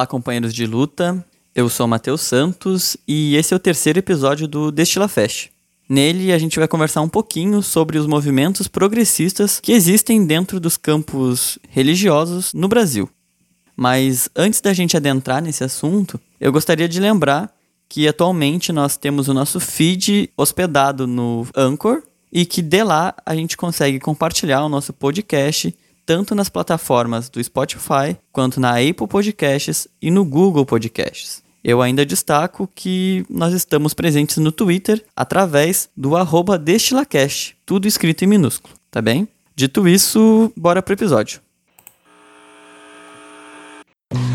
Olá, 0.00 0.06
companheiros 0.06 0.54
de 0.54 0.64
luta. 0.64 1.22
Eu 1.54 1.68
sou 1.68 1.86
Matheus 1.86 2.22
Santos 2.22 2.96
e 3.06 3.36
esse 3.36 3.52
é 3.52 3.56
o 3.56 3.60
terceiro 3.60 3.98
episódio 3.98 4.48
do 4.48 4.72
Destila 4.72 5.08
Fest. 5.08 5.50
Nele, 5.86 6.32
a 6.32 6.38
gente 6.38 6.58
vai 6.58 6.66
conversar 6.66 7.02
um 7.02 7.08
pouquinho 7.08 7.60
sobre 7.62 7.98
os 7.98 8.06
movimentos 8.06 8.66
progressistas 8.66 9.60
que 9.60 9.72
existem 9.72 10.24
dentro 10.24 10.58
dos 10.58 10.78
campos 10.78 11.58
religiosos 11.68 12.54
no 12.54 12.66
Brasil. 12.66 13.10
Mas 13.76 14.30
antes 14.34 14.62
da 14.62 14.72
gente 14.72 14.96
adentrar 14.96 15.42
nesse 15.42 15.62
assunto, 15.64 16.18
eu 16.40 16.50
gostaria 16.50 16.88
de 16.88 16.98
lembrar 16.98 17.54
que 17.86 18.08
atualmente 18.08 18.72
nós 18.72 18.96
temos 18.96 19.28
o 19.28 19.34
nosso 19.34 19.60
feed 19.60 20.30
hospedado 20.34 21.06
no 21.06 21.46
Anchor 21.54 22.02
e 22.32 22.46
que 22.46 22.62
de 22.62 22.82
lá 22.82 23.14
a 23.26 23.36
gente 23.36 23.54
consegue 23.54 24.00
compartilhar 24.00 24.64
o 24.64 24.68
nosso 24.70 24.94
podcast 24.94 25.74
tanto 26.10 26.34
nas 26.34 26.48
plataformas 26.48 27.28
do 27.28 27.40
Spotify 27.40 28.16
quanto 28.32 28.58
na 28.58 28.80
Apple 28.80 29.06
Podcasts 29.06 29.86
e 30.02 30.10
no 30.10 30.24
Google 30.24 30.66
Podcasts. 30.66 31.40
Eu 31.62 31.80
ainda 31.80 32.04
destaco 32.04 32.68
que 32.74 33.24
nós 33.30 33.54
estamos 33.54 33.94
presentes 33.94 34.38
no 34.38 34.50
Twitter 34.50 35.04
através 35.14 35.88
do 35.96 36.16
arroba 36.16 36.58
destilacast, 36.58 37.56
tudo 37.64 37.86
escrito 37.86 38.24
em 38.24 38.26
minúsculo, 38.26 38.74
tá 38.90 39.00
bem? 39.00 39.28
Dito 39.54 39.86
isso, 39.86 40.52
bora 40.56 40.82
pro 40.82 40.94
episódio. 40.94 41.40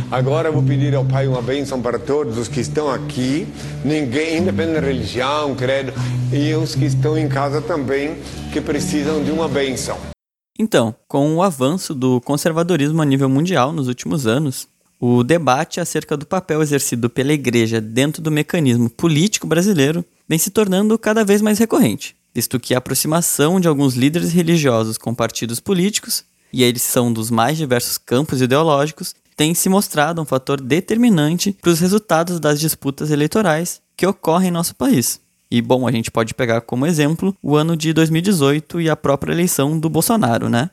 Agora 0.09 0.49
vou 0.49 0.63
pedir 0.63 0.95
ao 0.95 1.03
Pai 1.03 1.27
uma 1.27 1.41
bênção 1.41 1.81
para 1.81 1.99
todos 1.99 2.37
os 2.37 2.47
que 2.47 2.61
estão 2.61 2.89
aqui, 2.89 3.45
ninguém, 3.83 4.37
independente 4.37 4.79
da 4.79 4.87
religião, 4.87 5.53
credo, 5.55 5.91
e 6.31 6.53
os 6.53 6.73
que 6.73 6.85
estão 6.85 7.17
em 7.17 7.27
casa 7.27 7.61
também, 7.61 8.15
que 8.53 8.61
precisam 8.61 9.21
de 9.21 9.29
uma 9.29 9.49
bênção. 9.49 10.14
Então, 10.57 10.95
com 11.07 11.35
o 11.35 11.43
avanço 11.43 11.93
do 11.93 12.21
conservadorismo 12.21 13.01
a 13.01 13.05
nível 13.05 13.27
mundial 13.27 13.73
nos 13.73 13.89
últimos 13.89 14.25
anos, 14.25 14.67
o 14.99 15.21
debate 15.21 15.81
acerca 15.81 16.15
do 16.15 16.25
papel 16.25 16.61
exercido 16.61 17.09
pela 17.09 17.33
Igreja 17.33 17.81
dentro 17.81 18.21
do 18.21 18.31
mecanismo 18.31 18.89
político 18.89 19.45
brasileiro 19.45 20.05
vem 20.27 20.39
se 20.39 20.49
tornando 20.49 20.97
cada 20.97 21.25
vez 21.25 21.41
mais 21.41 21.59
recorrente, 21.59 22.15
visto 22.33 22.59
que 22.59 22.73
a 22.73 22.77
aproximação 22.77 23.59
de 23.59 23.67
alguns 23.67 23.95
líderes 23.95 24.31
religiosos 24.31 24.97
com 24.97 25.13
partidos 25.13 25.59
políticos, 25.59 26.23
e 26.53 26.63
eles 26.63 26.81
são 26.83 27.11
dos 27.11 27.29
mais 27.29 27.57
diversos 27.57 27.97
campos 27.97 28.41
ideológicos, 28.41 29.13
tem 29.35 29.53
se 29.53 29.67
mostrado 29.67 30.21
um 30.21 30.25
fator 30.25 30.61
determinante 30.61 31.51
para 31.51 31.71
os 31.71 31.81
resultados 31.81 32.39
das 32.39 32.61
disputas 32.61 33.11
eleitorais 33.11 33.81
que 33.97 34.07
ocorrem 34.07 34.47
em 34.47 34.51
nosso 34.51 34.73
país. 34.73 35.19
E 35.55 35.61
bom, 35.61 35.87
a 35.87 35.91
gente 35.91 36.11
pode 36.11 36.33
pegar 36.33 36.59
como 36.59 36.85
exemplo 36.85 37.33
o 37.41 37.55
ano 37.55 37.77
de 37.77 37.93
2018 37.93 38.81
e 38.81 38.89
a 38.89 38.95
própria 38.97 39.31
eleição 39.31 39.79
do 39.79 39.89
Bolsonaro, 39.89 40.49
né? 40.49 40.69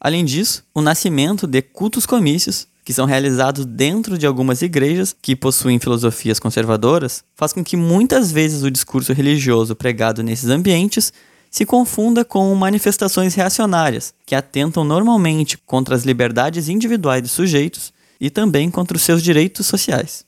Além 0.00 0.24
disso, 0.24 0.64
o 0.74 0.80
nascimento 0.80 1.46
de 1.46 1.62
cultos 1.62 2.04
comícios 2.04 2.66
que 2.84 2.92
são 2.92 3.06
realizados 3.06 3.64
dentro 3.64 4.18
de 4.18 4.26
algumas 4.26 4.60
igrejas 4.60 5.14
que 5.22 5.36
possuem 5.36 5.78
filosofias 5.78 6.40
conservadoras, 6.40 7.22
faz 7.36 7.52
com 7.52 7.62
que 7.62 7.76
muitas 7.76 8.32
vezes 8.32 8.64
o 8.64 8.72
discurso 8.72 9.12
religioso 9.12 9.76
pregado 9.76 10.20
nesses 10.20 10.50
ambientes 10.50 11.12
se 11.48 11.64
confunda 11.64 12.24
com 12.24 12.52
manifestações 12.56 13.36
reacionárias, 13.36 14.12
que 14.26 14.34
atentam 14.34 14.82
normalmente 14.82 15.56
contra 15.58 15.94
as 15.94 16.02
liberdades 16.02 16.68
individuais 16.68 17.22
dos 17.22 17.30
sujeitos 17.30 17.92
e 18.20 18.30
também 18.30 18.68
contra 18.68 18.96
os 18.96 19.02
seus 19.04 19.22
direitos 19.22 19.64
sociais. 19.66 20.26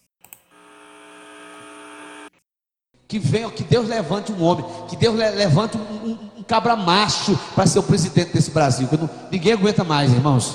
Que 3.11 3.19
venha, 3.19 3.51
que 3.51 3.65
Deus 3.65 3.89
levante 3.89 4.31
um 4.31 4.41
homem, 4.41 4.65
que 4.87 4.95
Deus 4.95 5.17
levante 5.17 5.77
um, 5.77 5.81
um, 5.81 6.19
um 6.39 6.43
cabra 6.45 6.77
macho 6.77 7.37
para 7.57 7.67
ser 7.67 7.81
o 7.81 7.83
presidente 7.83 8.33
desse 8.33 8.53
Brasil. 8.53 8.89
Não, 8.93 9.11
ninguém 9.33 9.53
aguenta 9.53 9.83
mais, 9.83 10.13
irmãos. 10.13 10.55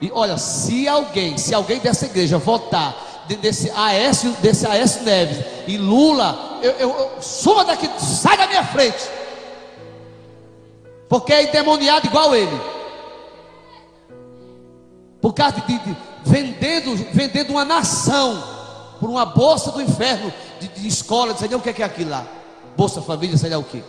E 0.00 0.10
olha, 0.12 0.36
se 0.36 0.88
alguém, 0.88 1.38
se 1.38 1.54
alguém 1.54 1.78
dessa 1.78 2.06
igreja 2.06 2.38
votar 2.38 3.24
desse 3.40 3.70
Aécio, 3.70 4.32
desse 4.42 4.66
Aécio 4.66 5.04
Neves 5.04 5.44
e 5.68 5.78
Lula, 5.78 6.58
eu, 6.60 6.72
eu, 6.72 6.90
eu 6.90 7.22
suma 7.22 7.64
daqui, 7.64 7.88
sai 8.00 8.36
da 8.36 8.48
minha 8.48 8.64
frente. 8.64 9.08
Porque 11.08 11.32
é 11.32 11.44
endemoniado 11.44 12.08
igual 12.08 12.34
ele. 12.34 12.60
Por 15.20 15.32
causa 15.32 15.60
de, 15.60 15.78
de 15.78 15.96
vendendo, 16.24 16.96
vendendo 17.12 17.50
uma 17.50 17.64
nação 17.64 18.42
por 18.98 19.08
uma 19.08 19.24
bolsa 19.24 19.70
do 19.70 19.80
inferno 19.80 20.32
de, 20.60 20.68
de 20.68 20.88
escola, 20.88 21.32
não 21.32 21.38
sei 21.38 21.48
nem 21.48 21.56
o 21.56 21.60
que 21.60 21.70
é, 21.70 21.74
é 21.78 21.84
aquilo 21.84 22.10
lá. 22.10 22.26
Bolsa 22.76 23.00
Família, 23.00 23.36
sei 23.36 23.50
lá 23.50 23.58
o 23.58 23.64
que. 23.64 23.82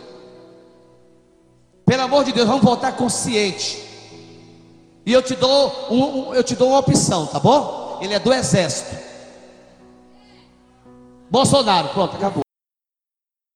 Pelo 1.84 2.02
amor 2.02 2.24
de 2.24 2.32
Deus, 2.32 2.46
vamos 2.46 2.64
votar 2.64 2.96
consciente. 2.96 3.82
E 5.04 5.12
eu 5.12 5.22
te 5.22 5.34
dou, 5.34 5.86
um, 5.90 6.04
um, 6.04 6.34
eu 6.34 6.44
te 6.44 6.54
dou 6.54 6.68
uma 6.68 6.78
opção, 6.80 7.26
tá 7.26 7.40
bom? 7.40 7.98
Ele 8.02 8.12
é 8.12 8.18
do 8.18 8.32
exército. 8.32 8.94
Bolsonaro, 11.30 11.88
pronto, 11.88 12.16
acabou. 12.16 12.42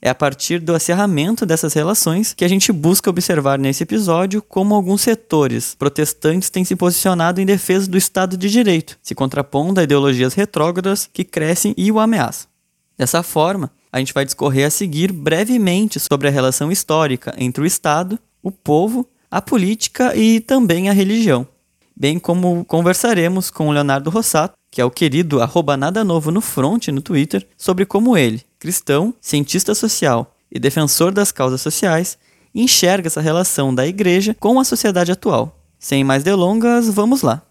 É 0.01 0.11
a 0.11 0.15
partir 0.15 0.59
do 0.59 0.75
acerramento 0.75 1.47
dessas 1.47 1.75
relações 1.75 2.34
que 2.34 2.45
a 2.45 2.49
gente 2.49 2.72
busca 2.72 3.09
observar 3.09 3.59
nesse 3.59 3.84
episódio 3.84 4.43
como 4.43 4.75
alguns 4.75 5.03
setores 5.03 5.77
protestantes 5.77 6.51
têm 6.51 6.65
se 6.65 6.75
posicionado 6.75 7.41
em 7.41 7.47
defesa 7.47 7.89
do 7.89 7.97
Estado 7.97 8.37
de 8.37 8.51
Direito, 8.51 8.99
se 9.01 9.15
contrapondo 9.15 9.78
a 9.78 9.84
ideologias 9.84 10.34
retrógradas 10.34 11.09
que 11.12 11.22
crescem 11.22 11.72
e 11.77 11.93
o 11.93 12.01
ameaçam. 12.01 12.52
Dessa 12.97 13.22
forma, 13.22 13.70
a 13.91 13.98
gente 13.98 14.14
vai 14.14 14.25
discorrer 14.25 14.66
a 14.66 14.70
seguir 14.70 15.12
brevemente 15.12 15.98
sobre 15.98 16.28
a 16.28 16.30
relação 16.30 16.70
histórica 16.70 17.34
entre 17.36 17.62
o 17.62 17.66
Estado, 17.66 18.19
o 18.42 18.50
povo 18.50 19.08
a 19.32 19.41
política 19.41 20.14
e 20.14 20.41
também 20.41 20.91
a 20.91 20.92
religião. 20.92 21.48
Bem 21.97 22.19
como 22.19 22.66
conversaremos 22.66 23.50
com 23.50 23.69
o 23.69 23.72
Leonardo 23.72 24.10
Rossato, 24.10 24.53
que 24.70 24.78
é 24.78 24.84
o 24.84 24.91
querido 24.91 25.41
arroba 25.41 25.75
nada 25.75 26.04
novo 26.04 26.30
no 26.30 26.42
front 26.42 26.88
no 26.88 27.00
Twitter, 27.00 27.48
sobre 27.56 27.86
como 27.86 28.14
ele, 28.14 28.42
cristão, 28.58 29.14
cientista 29.22 29.74
social 29.74 30.34
e 30.50 30.59
defensor 30.59 31.12
das 31.12 31.32
causas 31.32 31.62
sociais, 31.62 32.19
enxerga 32.54 33.06
essa 33.06 33.22
relação 33.22 33.74
da 33.74 33.86
igreja 33.86 34.36
com 34.38 34.60
a 34.60 34.64
sociedade 34.64 35.10
atual. 35.10 35.59
Sem 35.78 36.04
mais 36.04 36.22
delongas, 36.22 36.91
vamos 36.91 37.22
lá. 37.22 37.42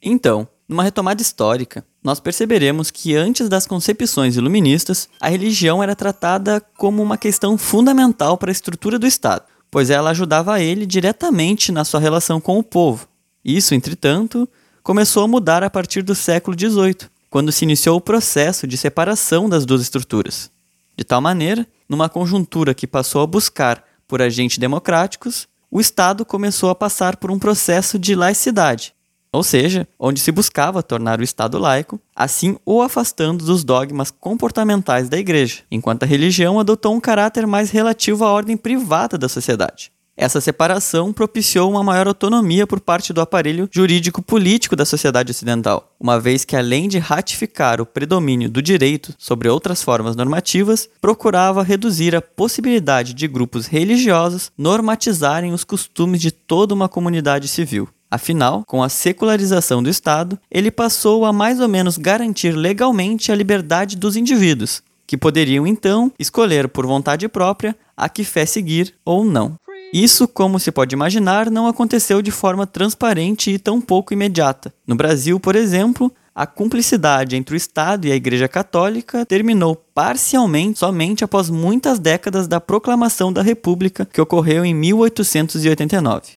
Então, 0.00 0.48
numa 0.72 0.82
retomada 0.82 1.20
histórica, 1.20 1.84
nós 2.02 2.18
perceberemos 2.18 2.90
que 2.90 3.14
antes 3.14 3.48
das 3.48 3.66
concepções 3.66 4.36
iluministas, 4.36 5.08
a 5.20 5.28
religião 5.28 5.82
era 5.82 5.94
tratada 5.94 6.60
como 6.76 7.02
uma 7.02 7.18
questão 7.18 7.58
fundamental 7.58 8.38
para 8.38 8.50
a 8.50 8.52
estrutura 8.52 8.98
do 8.98 9.06
Estado, 9.06 9.44
pois 9.70 9.90
ela 9.90 10.10
ajudava 10.10 10.60
ele 10.60 10.86
diretamente 10.86 11.70
na 11.70 11.84
sua 11.84 12.00
relação 12.00 12.40
com 12.40 12.58
o 12.58 12.62
povo. 12.62 13.06
Isso, 13.44 13.74
entretanto, 13.74 14.48
começou 14.82 15.22
a 15.24 15.28
mudar 15.28 15.62
a 15.62 15.70
partir 15.70 16.02
do 16.02 16.14
século 16.14 16.58
XVIII, 16.58 17.10
quando 17.28 17.52
se 17.52 17.64
iniciou 17.64 17.98
o 17.98 18.00
processo 18.00 18.66
de 18.66 18.76
separação 18.76 19.48
das 19.48 19.66
duas 19.66 19.82
estruturas. 19.82 20.50
De 20.96 21.04
tal 21.04 21.20
maneira, 21.20 21.66
numa 21.88 22.08
conjuntura 22.08 22.74
que 22.74 22.86
passou 22.86 23.22
a 23.22 23.26
buscar 23.26 23.84
por 24.08 24.20
agentes 24.20 24.58
democráticos, 24.58 25.46
o 25.70 25.80
Estado 25.80 26.24
começou 26.24 26.70
a 26.70 26.74
passar 26.74 27.16
por 27.16 27.30
um 27.30 27.38
processo 27.38 27.98
de 27.98 28.14
laicidade, 28.14 28.94
ou 29.32 29.42
seja, 29.42 29.88
onde 29.98 30.20
se 30.20 30.30
buscava 30.30 30.82
tornar 30.82 31.18
o 31.18 31.24
Estado 31.24 31.58
laico, 31.58 31.98
assim 32.14 32.56
o 32.66 32.82
afastando 32.82 33.44
dos 33.44 33.64
dogmas 33.64 34.10
comportamentais 34.10 35.08
da 35.08 35.18
Igreja, 35.18 35.62
enquanto 35.70 36.02
a 36.02 36.06
religião 36.06 36.60
adotou 36.60 36.94
um 36.94 37.00
caráter 37.00 37.46
mais 37.46 37.70
relativo 37.70 38.24
à 38.24 38.30
ordem 38.30 38.56
privada 38.56 39.16
da 39.16 39.28
sociedade. 39.28 39.90
Essa 40.14 40.42
separação 40.42 41.10
propiciou 41.10 41.70
uma 41.70 41.82
maior 41.82 42.06
autonomia 42.06 42.66
por 42.66 42.78
parte 42.78 43.14
do 43.14 43.22
aparelho 43.22 43.66
jurídico-político 43.72 44.76
da 44.76 44.84
sociedade 44.84 45.30
ocidental, 45.30 45.90
uma 45.98 46.20
vez 46.20 46.44
que, 46.44 46.54
além 46.54 46.86
de 46.86 46.98
ratificar 46.98 47.80
o 47.80 47.86
predomínio 47.86 48.50
do 48.50 48.60
direito 48.60 49.14
sobre 49.18 49.48
outras 49.48 49.82
formas 49.82 50.14
normativas, 50.14 50.86
procurava 51.00 51.62
reduzir 51.62 52.14
a 52.14 52.20
possibilidade 52.20 53.14
de 53.14 53.26
grupos 53.26 53.66
religiosos 53.66 54.52
normatizarem 54.56 55.52
os 55.52 55.64
costumes 55.64 56.20
de 56.20 56.30
toda 56.30 56.74
uma 56.74 56.90
comunidade 56.90 57.48
civil. 57.48 57.88
Afinal, 58.12 58.62
com 58.66 58.82
a 58.82 58.90
secularização 58.90 59.82
do 59.82 59.88
Estado, 59.88 60.38
ele 60.50 60.70
passou 60.70 61.24
a 61.24 61.32
mais 61.32 61.60
ou 61.60 61.66
menos 61.66 61.96
garantir 61.96 62.50
legalmente 62.50 63.32
a 63.32 63.34
liberdade 63.34 63.96
dos 63.96 64.16
indivíduos, 64.16 64.82
que 65.06 65.16
poderiam 65.16 65.66
então 65.66 66.12
escolher 66.18 66.68
por 66.68 66.86
vontade 66.86 67.26
própria 67.26 67.74
a 67.96 68.10
que 68.10 68.22
fé 68.22 68.44
seguir 68.44 68.92
ou 69.02 69.24
não. 69.24 69.54
Isso, 69.94 70.28
como 70.28 70.60
se 70.60 70.70
pode 70.70 70.94
imaginar, 70.94 71.50
não 71.50 71.66
aconteceu 71.66 72.20
de 72.20 72.30
forma 72.30 72.66
transparente 72.66 73.50
e 73.50 73.58
tão 73.58 73.80
pouco 73.80 74.12
imediata. 74.12 74.74
No 74.86 74.94
Brasil, 74.94 75.40
por 75.40 75.56
exemplo, 75.56 76.12
a 76.34 76.46
cumplicidade 76.46 77.34
entre 77.34 77.54
o 77.54 77.56
Estado 77.56 78.06
e 78.06 78.12
a 78.12 78.16
Igreja 78.16 78.48
Católica 78.48 79.24
terminou 79.24 79.74
parcialmente 79.94 80.78
somente 80.78 81.24
após 81.24 81.48
muitas 81.48 81.98
décadas 81.98 82.46
da 82.46 82.60
proclamação 82.60 83.32
da 83.32 83.40
República, 83.40 84.06
que 84.06 84.20
ocorreu 84.20 84.66
em 84.66 84.74
1889. 84.74 86.32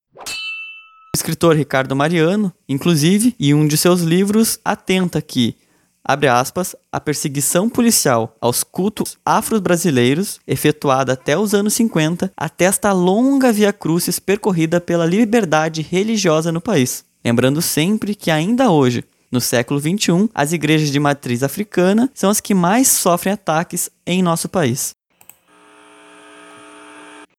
Escritor 1.16 1.56
Ricardo 1.56 1.96
Mariano, 1.96 2.52
inclusive, 2.68 3.34
em 3.40 3.54
um 3.54 3.66
de 3.66 3.76
seus 3.76 4.02
livros, 4.02 4.60
atenta 4.64 5.20
que, 5.20 5.56
abre 6.04 6.28
aspas, 6.28 6.76
a 6.92 7.00
perseguição 7.00 7.68
policial 7.68 8.36
aos 8.40 8.62
cultos 8.62 9.16
afro-brasileiros, 9.24 10.38
efetuada 10.46 11.14
até 11.14 11.36
os 11.36 11.54
anos 11.54 11.74
50, 11.74 12.30
atesta 12.36 12.90
a 12.90 12.92
longa 12.92 13.50
via 13.52 13.72
crucis 13.72 14.18
percorrida 14.18 14.80
pela 14.80 15.06
liberdade 15.06 15.82
religiosa 15.82 16.52
no 16.52 16.60
país. 16.60 17.04
Lembrando 17.24 17.60
sempre 17.60 18.14
que 18.14 18.30
ainda 18.30 18.70
hoje, 18.70 19.02
no 19.32 19.40
século 19.40 19.80
XXI, 19.80 20.28
as 20.34 20.52
igrejas 20.52 20.90
de 20.90 21.00
matriz 21.00 21.42
africana 21.42 22.10
são 22.14 22.30
as 22.30 22.40
que 22.40 22.54
mais 22.54 22.88
sofrem 22.88 23.32
ataques 23.32 23.90
em 24.06 24.22
nosso 24.22 24.48
país. 24.48 24.94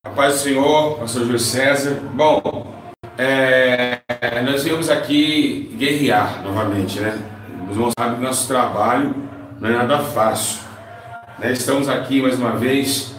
A 0.04 0.10
paz 0.10 0.36
do 0.36 0.40
Senhor, 0.40 0.98
pastor 1.00 1.24
Júlio 1.24 1.40
César. 1.40 2.00
Bom, 2.14 2.77
é, 3.18 4.00
nós 4.46 4.64
viemos 4.64 4.90
aqui 4.90 5.76
guerrear 5.76 6.44
novamente, 6.44 7.00
né? 7.00 7.18
Os 7.70 7.76
irmãos 7.76 7.94
sabem 7.98 8.18
que 8.18 8.24
nosso 8.24 8.48
trabalho 8.48 9.16
não 9.60 9.70
é 9.70 9.74
nada 9.74 10.00
fácil. 10.00 10.62
Né? 11.40 11.52
Estamos 11.52 11.90
aqui 11.90 12.22
mais 12.22 12.40
uma 12.40 12.52
vez, 12.52 13.16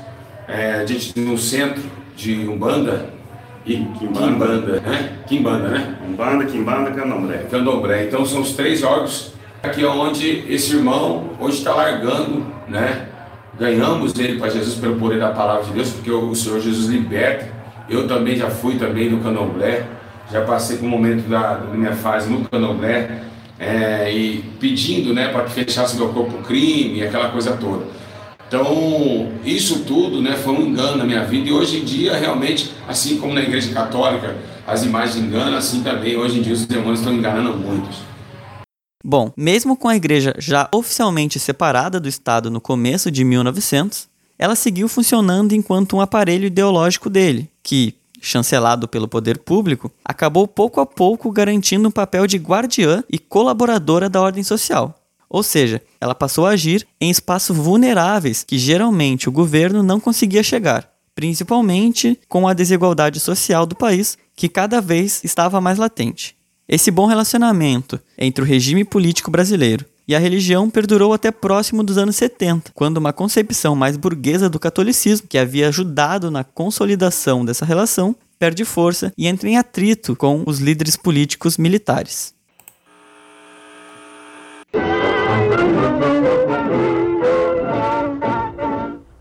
é, 0.46 0.84
no 1.16 1.36
centro 1.36 1.82
de 2.16 2.48
Umbanda 2.48 3.10
e 3.66 3.76
Quimbanda, 3.98 4.80
né? 4.80 5.18
Quimbanda, 5.26 5.68
né? 5.68 5.96
Umbanda, 6.08 6.44
Quimbanda, 6.46 6.90
Candomblé. 6.92 7.38
Candomblé. 7.50 8.04
Então 8.04 8.24
são 8.24 8.40
os 8.40 8.52
três 8.52 8.82
órgãos 8.82 9.34
aqui 9.62 9.84
onde 9.84 10.44
esse 10.48 10.76
irmão 10.76 11.30
hoje 11.40 11.58
está 11.58 11.74
largando, 11.74 12.46
né? 12.68 13.08
Ganhamos 13.58 14.16
ele 14.16 14.38
para 14.38 14.48
Jesus 14.48 14.76
pelo 14.76 14.96
poder 14.96 15.18
da 15.18 15.30
palavra 15.30 15.64
de 15.64 15.72
Deus, 15.72 15.90
porque 15.90 16.10
o 16.10 16.32
Senhor 16.34 16.60
Jesus 16.60 16.86
liberta 16.86 17.57
eu 17.88 18.06
também 18.06 18.36
já 18.36 18.50
fui 18.50 18.76
também 18.76 19.10
no 19.10 19.22
candomblé, 19.22 19.86
já 20.30 20.42
passei 20.42 20.76
por 20.76 20.86
um 20.86 20.90
momento 20.90 21.28
da, 21.28 21.54
da 21.54 21.74
minha 21.74 21.94
fase 21.94 22.30
no 22.30 22.48
candomblé, 22.48 23.22
é, 23.58 24.12
e 24.12 24.44
pedindo 24.60 25.12
né, 25.12 25.28
para 25.28 25.44
que 25.44 25.52
fechasse 25.52 25.96
meu 25.96 26.10
corpo 26.10 26.42
crime, 26.42 27.02
aquela 27.02 27.30
coisa 27.30 27.56
toda. 27.56 27.84
Então, 28.46 29.30
isso 29.44 29.80
tudo 29.80 30.22
né, 30.22 30.34
foi 30.36 30.54
um 30.54 30.62
engano 30.62 30.96
na 30.96 31.04
minha 31.04 31.24
vida, 31.24 31.48
e 31.48 31.52
hoje 31.52 31.78
em 31.78 31.84
dia, 31.84 32.16
realmente, 32.16 32.72
assim 32.86 33.18
como 33.18 33.34
na 33.34 33.42
igreja 33.42 33.72
católica, 33.72 34.36
as 34.66 34.84
imagens 34.84 35.16
enganam, 35.16 35.56
assim 35.56 35.82
também, 35.82 36.16
hoje 36.16 36.38
em 36.38 36.42
dia, 36.42 36.52
os 36.52 36.66
demônios 36.66 37.00
estão 37.00 37.12
enganando 37.12 37.56
muitos. 37.56 38.08
Bom, 39.04 39.32
mesmo 39.36 39.76
com 39.76 39.88
a 39.88 39.96
igreja 39.96 40.34
já 40.38 40.68
oficialmente 40.72 41.38
separada 41.38 42.00
do 42.00 42.08
Estado 42.08 42.50
no 42.50 42.60
começo 42.60 43.10
de 43.10 43.24
1900, 43.24 44.08
ela 44.38 44.54
seguiu 44.54 44.88
funcionando 44.88 45.52
enquanto 45.52 45.96
um 45.96 46.00
aparelho 46.00 46.46
ideológico 46.46 47.10
dele, 47.10 47.50
que, 47.62 47.94
chancelado 48.20 48.86
pelo 48.86 49.08
poder 49.08 49.38
público, 49.38 49.90
acabou 50.04 50.46
pouco 50.46 50.80
a 50.80 50.86
pouco 50.86 51.30
garantindo 51.32 51.88
um 51.88 51.92
papel 51.92 52.26
de 52.26 52.36
guardiã 52.36 53.02
e 53.10 53.18
colaboradora 53.18 54.08
da 54.08 54.20
ordem 54.20 54.44
social. 54.44 54.94
Ou 55.28 55.42
seja, 55.42 55.82
ela 56.00 56.14
passou 56.14 56.46
a 56.46 56.50
agir 56.50 56.86
em 57.00 57.10
espaços 57.10 57.56
vulneráveis 57.56 58.44
que 58.44 58.58
geralmente 58.58 59.28
o 59.28 59.32
governo 59.32 59.82
não 59.82 60.00
conseguia 60.00 60.42
chegar, 60.42 60.88
principalmente 61.14 62.18
com 62.28 62.46
a 62.46 62.54
desigualdade 62.54 63.20
social 63.20 63.66
do 63.66 63.74
país, 63.74 64.16
que 64.34 64.48
cada 64.48 64.80
vez 64.80 65.22
estava 65.24 65.60
mais 65.60 65.78
latente. 65.78 66.36
Esse 66.66 66.90
bom 66.90 67.06
relacionamento 67.06 68.00
entre 68.16 68.42
o 68.42 68.46
regime 68.46 68.84
político 68.84 69.30
brasileiro 69.30 69.84
e 70.08 70.14
a 70.14 70.18
religião 70.18 70.70
perdurou 70.70 71.12
até 71.12 71.30
próximo 71.30 71.84
dos 71.84 71.98
anos 71.98 72.16
70, 72.16 72.72
quando 72.74 72.96
uma 72.96 73.12
concepção 73.12 73.76
mais 73.76 73.98
burguesa 73.98 74.48
do 74.48 74.58
catolicismo, 74.58 75.28
que 75.28 75.36
havia 75.36 75.68
ajudado 75.68 76.30
na 76.30 76.42
consolidação 76.42 77.44
dessa 77.44 77.66
relação, 77.66 78.16
perde 78.38 78.64
força 78.64 79.12
e 79.18 79.26
entra 79.26 79.50
em 79.50 79.58
atrito 79.58 80.16
com 80.16 80.42
os 80.46 80.60
líderes 80.60 80.96
políticos 80.96 81.58
militares. 81.58 82.37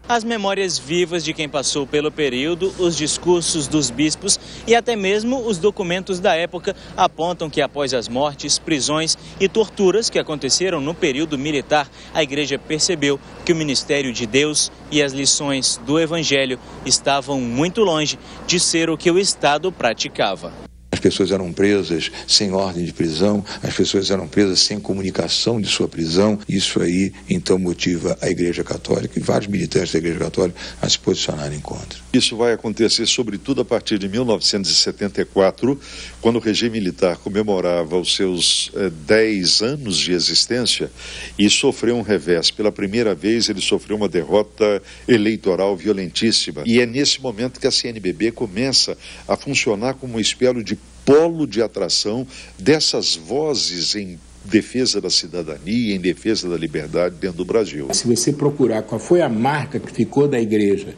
As 0.07 0.23
memórias 0.23 0.77
vivas 0.77 1.23
de 1.23 1.33
quem 1.33 1.49
passou 1.49 1.85
pelo 1.85 2.11
período, 2.11 2.73
os 2.79 2.95
discursos 2.95 3.67
dos 3.67 3.89
bispos 3.89 4.39
e 4.65 4.73
até 4.73 4.95
mesmo 4.95 5.45
os 5.45 5.57
documentos 5.57 6.19
da 6.19 6.35
época 6.35 6.75
apontam 6.95 7.49
que 7.49 7.61
após 7.61 7.93
as 7.93 8.07
mortes, 8.07 8.57
prisões 8.57 9.17
e 9.39 9.49
torturas 9.49 10.09
que 10.09 10.19
aconteceram 10.19 10.79
no 10.79 10.93
período 10.93 11.37
militar, 11.37 11.89
a 12.13 12.23
igreja 12.23 12.57
percebeu 12.57 13.19
que 13.45 13.51
o 13.51 13.55
ministério 13.55 14.13
de 14.13 14.25
Deus 14.25 14.71
e 14.91 15.01
as 15.01 15.11
lições 15.11 15.79
do 15.85 15.99
evangelho 15.99 16.59
estavam 16.85 17.41
muito 17.41 17.81
longe 17.81 18.17
de 18.45 18.59
ser 18.59 18.89
o 18.89 18.97
que 18.97 19.11
o 19.11 19.19
Estado 19.19 19.71
praticava. 19.71 20.66
As 20.97 21.01
pessoas 21.01 21.29
eram 21.29 21.53
presas 21.53 22.11
sem 22.27 22.51
ordem 22.51 22.83
de 22.83 22.91
prisão, 22.91 23.45
as 23.61 23.75
pessoas 23.75 24.09
eram 24.09 24.27
presas 24.27 24.61
sem 24.61 24.79
comunicação 24.79 25.61
de 25.61 25.67
sua 25.67 25.87
prisão. 25.87 26.39
Isso 26.49 26.81
aí, 26.81 27.13
então, 27.29 27.59
motiva 27.59 28.17
a 28.19 28.27
Igreja 28.27 28.63
Católica 28.63 29.19
e 29.19 29.21
vários 29.21 29.47
militantes 29.47 29.91
da 29.91 29.99
Igreja 29.99 30.17
Católica 30.17 30.59
a 30.81 30.89
se 30.89 30.97
posicionarem 30.97 31.59
contra. 31.59 31.99
Isso 32.11 32.35
vai 32.35 32.51
acontecer, 32.51 33.05
sobretudo, 33.05 33.61
a 33.61 33.65
partir 33.65 33.99
de 33.99 34.09
1974, 34.09 35.79
quando 36.19 36.37
o 36.37 36.39
regime 36.39 36.79
militar 36.79 37.17
comemorava 37.17 37.95
os 37.95 38.15
seus 38.15 38.71
eh, 38.75 38.89
10 38.89 39.61
anos 39.61 39.99
de 39.99 40.13
existência 40.13 40.89
e 41.37 41.47
sofreu 41.47 41.95
um 41.95 42.01
revés. 42.01 42.49
Pela 42.49 42.71
primeira 42.71 43.13
vez, 43.13 43.49
ele 43.49 43.61
sofreu 43.61 43.97
uma 43.97 44.09
derrota 44.09 44.81
eleitoral 45.07 45.77
violentíssima. 45.77 46.63
E 46.65 46.81
é 46.81 46.87
nesse 46.87 47.21
momento 47.21 47.59
que 47.59 47.67
a 47.67 47.71
CNBB 47.71 48.31
começa 48.31 48.97
a 49.27 49.37
funcionar 49.37 49.93
como 49.93 50.17
um 50.17 50.19
espelho 50.19 50.63
de 50.63 50.75
polo 51.07 51.47
de 51.47 51.61
atração 51.61 52.27
dessas 52.59 53.15
vozes 53.15 53.95
em 53.95 54.19
defesa 54.43 54.99
da 54.99 55.09
cidadania, 55.09 55.95
em 55.95 55.99
defesa 55.99 56.49
da 56.49 56.57
liberdade 56.57 57.15
dentro 57.15 57.37
do 57.37 57.45
Brasil. 57.45 57.87
Se 57.93 58.05
você 58.05 58.33
procurar 58.33 58.81
qual 58.81 58.99
foi 58.99 59.21
a 59.21 59.29
marca 59.29 59.79
que 59.79 59.89
ficou 59.89 60.27
da 60.27 60.37
igreja 60.37 60.93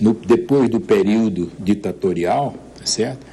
no, 0.00 0.14
depois 0.14 0.68
do 0.68 0.80
período 0.80 1.52
ditatorial, 1.60 2.56
tá 2.76 2.84
certo? 2.84 3.24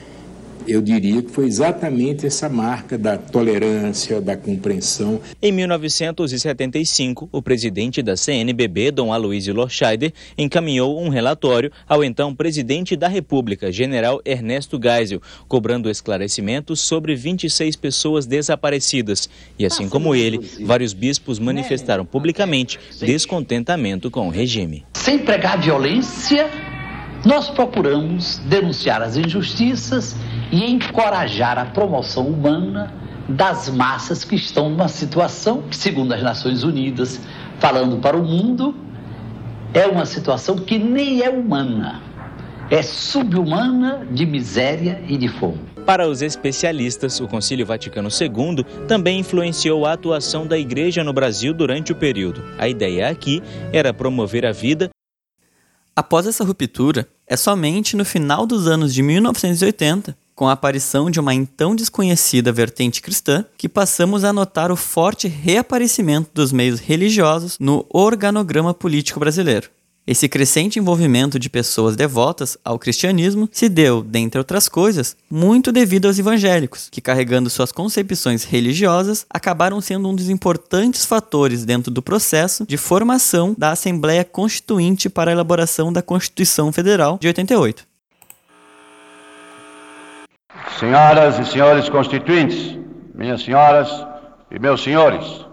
Eu 0.71 0.81
diria 0.81 1.21
que 1.21 1.31
foi 1.31 1.45
exatamente 1.45 2.25
essa 2.25 2.47
marca 2.47 2.97
da 2.97 3.17
tolerância, 3.17 4.21
da 4.21 4.37
compreensão. 4.37 5.19
Em 5.41 5.51
1975, 5.51 7.29
o 7.31 7.41
presidente 7.41 8.01
da 8.01 8.15
CNBB, 8.15 8.91
Dom 8.91 9.11
Aloysio 9.11 9.53
Lorscheider, 9.53 10.13
encaminhou 10.37 11.01
um 11.01 11.09
relatório 11.09 11.71
ao 11.87 12.03
então 12.03 12.35
presidente 12.35 12.95
da 12.95 13.07
República, 13.07 13.71
general 13.71 14.21
Ernesto 14.23 14.79
Geisel, 14.81 15.21
cobrando 15.47 15.89
esclarecimentos 15.89 16.79
sobre 16.79 17.15
26 17.15 17.75
pessoas 17.75 18.25
desaparecidas. 18.25 19.29
E 19.57 19.65
assim 19.65 19.89
como 19.89 20.13
ele, 20.13 20.39
vários 20.61 20.93
bispos 20.93 21.39
manifestaram 21.39 22.05
publicamente 22.05 22.79
descontentamento 22.99 24.11
com 24.11 24.27
o 24.27 24.31
regime. 24.31 24.85
Sem 24.93 25.19
pregar 25.19 25.59
violência, 25.59 26.49
nós 27.25 27.49
procuramos 27.49 28.37
denunciar 28.39 29.01
as 29.01 29.17
injustiças 29.17 30.15
e 30.51 30.71
encorajar 30.71 31.57
a 31.57 31.65
promoção 31.65 32.27
humana 32.27 32.93
das 33.27 33.69
massas 33.69 34.23
que 34.23 34.35
estão 34.35 34.69
numa 34.69 34.87
situação 34.87 35.61
que, 35.63 35.75
segundo 35.75 36.13
as 36.13 36.23
Nações 36.23 36.63
Unidas, 36.63 37.21
falando 37.59 37.97
para 37.97 38.17
o 38.17 38.23
mundo, 38.23 38.75
é 39.73 39.85
uma 39.85 40.05
situação 40.05 40.55
que 40.55 40.79
nem 40.79 41.21
é 41.21 41.29
humana, 41.29 42.01
é 42.71 42.81
subhumana 42.81 44.07
de 44.11 44.25
miséria 44.25 45.03
e 45.07 45.15
de 45.17 45.27
fome. 45.27 45.59
Para 45.85 46.07
os 46.07 46.21
especialistas, 46.21 47.19
o 47.19 47.27
Concílio 47.27 47.65
Vaticano 47.65 48.09
II 48.09 48.63
também 48.87 49.19
influenciou 49.19 49.85
a 49.85 49.93
atuação 49.93 50.45
da 50.45 50.57
Igreja 50.57 51.03
no 51.03 51.13
Brasil 51.13 51.53
durante 51.53 51.91
o 51.91 51.95
período. 51.95 52.43
A 52.57 52.67
ideia 52.67 53.09
aqui 53.09 53.41
era 53.73 53.93
promover 53.93 54.45
a 54.45 54.51
vida. 54.51 54.89
Após 55.95 56.27
essa 56.27 56.43
ruptura, 56.43 57.07
é 57.27 57.35
somente 57.35 57.95
no 57.95 58.05
final 58.05 58.45
dos 58.45 58.67
anos 58.67 58.93
de 58.93 59.01
1980 59.01 60.15
com 60.39 60.47
a 60.47 60.53
aparição 60.53 61.11
de 61.11 61.19
uma 61.19 61.33
então 61.33 61.75
desconhecida 61.75 62.49
vertente 62.49 63.01
cristã, 63.01 63.43
que 63.57 63.67
passamos 63.67 64.23
a 64.23 64.31
notar 64.31 64.71
o 64.71 64.75
forte 64.77 65.27
reaparecimento 65.27 66.29
dos 66.33 66.53
meios 66.53 66.79
religiosos 66.79 67.57
no 67.59 67.85
organograma 67.89 68.73
político 68.73 69.19
brasileiro. 69.19 69.69
Esse 70.07 70.29
crescente 70.29 70.79
envolvimento 70.79 71.37
de 71.37 71.49
pessoas 71.49 71.97
devotas 71.97 72.57
ao 72.63 72.79
cristianismo 72.79 73.49
se 73.51 73.67
deu, 73.67 74.01
dentre 74.01 74.39
outras 74.39 74.69
coisas, 74.69 75.13
muito 75.29 75.73
devido 75.73 76.07
aos 76.07 76.17
evangélicos, 76.17 76.87
que, 76.89 77.01
carregando 77.01 77.49
suas 77.49 77.73
concepções 77.73 78.45
religiosas, 78.45 79.25
acabaram 79.29 79.81
sendo 79.81 80.07
um 80.07 80.15
dos 80.15 80.29
importantes 80.29 81.03
fatores 81.03 81.65
dentro 81.65 81.91
do 81.91 82.01
processo 82.01 82.65
de 82.65 82.77
formação 82.77 83.53
da 83.57 83.71
Assembleia 83.73 84.23
Constituinte 84.23 85.09
para 85.09 85.31
a 85.31 85.33
elaboração 85.33 85.91
da 85.91 86.01
Constituição 86.01 86.71
Federal 86.71 87.17
de 87.19 87.27
88. 87.27 87.88
Senhoras 90.77 91.39
e 91.39 91.45
senhores 91.45 91.87
constituintes, 91.89 92.77
minhas 93.13 93.43
senhoras 93.43 94.05
e 94.51 94.59
meus 94.59 94.83
senhores, 94.83 95.45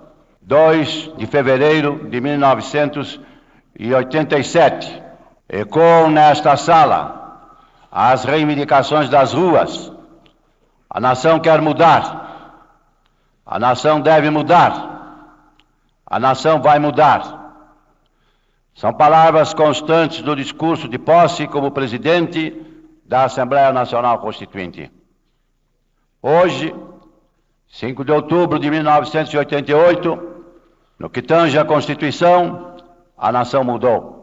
2 0.42 1.12
de 1.16 1.26
fevereiro 1.26 2.08
de 2.08 2.20
1987, 2.20 5.02
ecoam 5.48 6.10
nesta 6.10 6.56
sala 6.56 7.14
as 7.90 8.24
reivindicações 8.24 9.08
das 9.08 9.32
ruas, 9.32 9.90
A 10.88 11.00
nação 11.00 11.40
quer 11.40 11.60
mudar. 11.60 12.22
A 13.44 13.58
nação 13.58 14.00
deve 14.00 14.30
mudar. 14.30 14.94
A 16.06 16.18
nação 16.18 16.62
vai 16.62 16.78
mudar. 16.78 17.52
São 18.74 18.94
palavras 18.94 19.52
constantes 19.52 20.22
do 20.22 20.34
discurso 20.34 20.88
de 20.88 20.96
posse 20.98 21.46
como 21.46 21.70
presidente 21.70 22.50
da 23.06 23.24
Assembleia 23.24 23.72
Nacional 23.72 24.18
Constituinte. 24.18 24.90
Hoje, 26.20 26.74
5 27.68 28.04
de 28.04 28.12
outubro 28.12 28.58
de 28.58 28.70
1988, 28.70 30.18
no 30.98 31.10
que 31.10 31.22
tange 31.22 31.58
à 31.58 31.64
Constituição, 31.64 32.76
a 33.16 33.30
nação 33.30 33.62
mudou. 33.62 34.16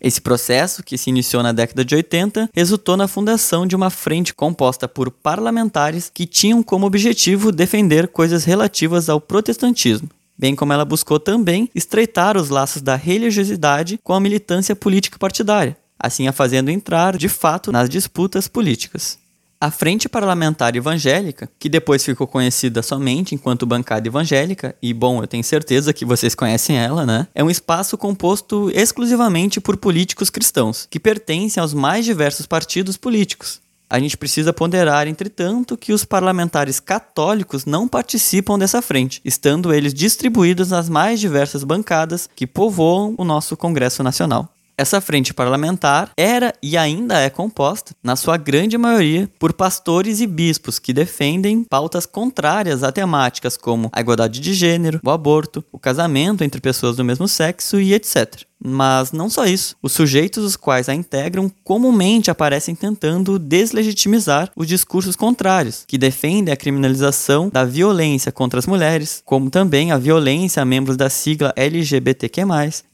Esse 0.00 0.20
processo, 0.20 0.84
que 0.84 0.96
se 0.96 1.10
iniciou 1.10 1.42
na 1.42 1.50
década 1.50 1.84
de 1.84 1.94
80, 1.94 2.50
resultou 2.54 2.96
na 2.96 3.08
fundação 3.08 3.66
de 3.66 3.74
uma 3.74 3.90
frente 3.90 4.32
composta 4.32 4.86
por 4.86 5.10
parlamentares 5.10 6.08
que 6.08 6.26
tinham 6.26 6.62
como 6.62 6.86
objetivo 6.86 7.50
defender 7.50 8.06
coisas 8.08 8.44
relativas 8.44 9.08
ao 9.08 9.20
protestantismo, 9.20 10.08
bem 10.38 10.54
como 10.54 10.72
ela 10.72 10.84
buscou 10.84 11.18
também 11.18 11.68
estreitar 11.74 12.36
os 12.36 12.50
laços 12.50 12.82
da 12.82 12.96
religiosidade 12.96 13.98
com 14.02 14.12
a 14.12 14.20
militância 14.20 14.76
política 14.76 15.18
partidária, 15.18 15.76
assim 15.98 16.28
a 16.28 16.32
fazendo 16.32 16.70
entrar 16.70 17.16
de 17.16 17.28
fato 17.28 17.72
nas 17.72 17.88
disputas 17.88 18.48
políticas. 18.48 19.18
A 19.58 19.70
Frente 19.70 20.06
Parlamentar 20.06 20.76
Evangélica, 20.76 21.48
que 21.58 21.70
depois 21.70 22.04
ficou 22.04 22.26
conhecida 22.26 22.82
somente 22.82 23.34
enquanto 23.34 23.64
Bancada 23.64 24.06
Evangélica, 24.06 24.76
e 24.82 24.92
bom, 24.92 25.22
eu 25.22 25.26
tenho 25.26 25.42
certeza 25.42 25.94
que 25.94 26.04
vocês 26.04 26.34
conhecem 26.34 26.76
ela, 26.76 27.06
né? 27.06 27.26
É 27.34 27.42
um 27.42 27.48
espaço 27.48 27.96
composto 27.96 28.70
exclusivamente 28.74 29.58
por 29.58 29.78
políticos 29.78 30.28
cristãos, 30.28 30.86
que 30.90 31.00
pertencem 31.00 31.58
aos 31.58 31.72
mais 31.72 32.04
diversos 32.04 32.44
partidos 32.44 32.98
políticos. 32.98 33.60
A 33.88 34.00
gente 34.00 34.16
precisa 34.16 34.52
ponderar, 34.52 35.06
entretanto, 35.06 35.76
que 35.76 35.92
os 35.92 36.04
parlamentares 36.04 36.80
católicos 36.80 37.64
não 37.64 37.86
participam 37.86 38.58
dessa 38.58 38.82
frente, 38.82 39.20
estando 39.24 39.72
eles 39.72 39.94
distribuídos 39.94 40.70
nas 40.70 40.88
mais 40.88 41.20
diversas 41.20 41.62
bancadas 41.62 42.28
que 42.34 42.46
povoam 42.46 43.14
o 43.16 43.24
nosso 43.24 43.56
Congresso 43.56 44.02
Nacional. 44.02 44.50
Essa 44.78 45.00
frente 45.00 45.32
parlamentar 45.32 46.10
era 46.18 46.52
e 46.62 46.76
ainda 46.76 47.18
é 47.18 47.30
composta, 47.30 47.94
na 48.02 48.14
sua 48.14 48.36
grande 48.36 48.76
maioria, 48.76 49.30
por 49.38 49.54
pastores 49.54 50.20
e 50.20 50.26
bispos 50.26 50.78
que 50.78 50.92
defendem 50.92 51.64
pautas 51.64 52.04
contrárias 52.04 52.82
a 52.82 52.92
temáticas 52.92 53.56
como 53.56 53.88
a 53.90 54.00
igualdade 54.02 54.38
de 54.38 54.52
gênero, 54.52 55.00
o 55.02 55.10
aborto, 55.10 55.64
o 55.72 55.78
casamento 55.78 56.44
entre 56.44 56.60
pessoas 56.60 56.96
do 56.96 57.04
mesmo 57.04 57.26
sexo 57.26 57.80
e 57.80 57.94
etc. 57.94 58.42
Mas 58.62 59.12
não 59.12 59.28
só 59.28 59.44
isso, 59.44 59.76
os 59.82 59.92
sujeitos 59.92 60.42
os 60.42 60.56
quais 60.56 60.88
a 60.88 60.94
integram 60.94 61.50
comumente 61.62 62.30
aparecem 62.30 62.74
tentando 62.74 63.38
deslegitimizar 63.38 64.50
os 64.56 64.66
discursos 64.66 65.14
contrários, 65.14 65.84
que 65.86 65.98
defendem 65.98 66.52
a 66.52 66.56
criminalização 66.56 67.50
da 67.50 67.64
violência 67.64 68.32
contra 68.32 68.58
as 68.58 68.66
mulheres, 68.66 69.22
como 69.24 69.50
também 69.50 69.92
a 69.92 69.98
violência 69.98 70.62
a 70.62 70.64
membros 70.64 70.96
da 70.96 71.10
sigla 71.10 71.52
LGBTQ+, 71.54 72.42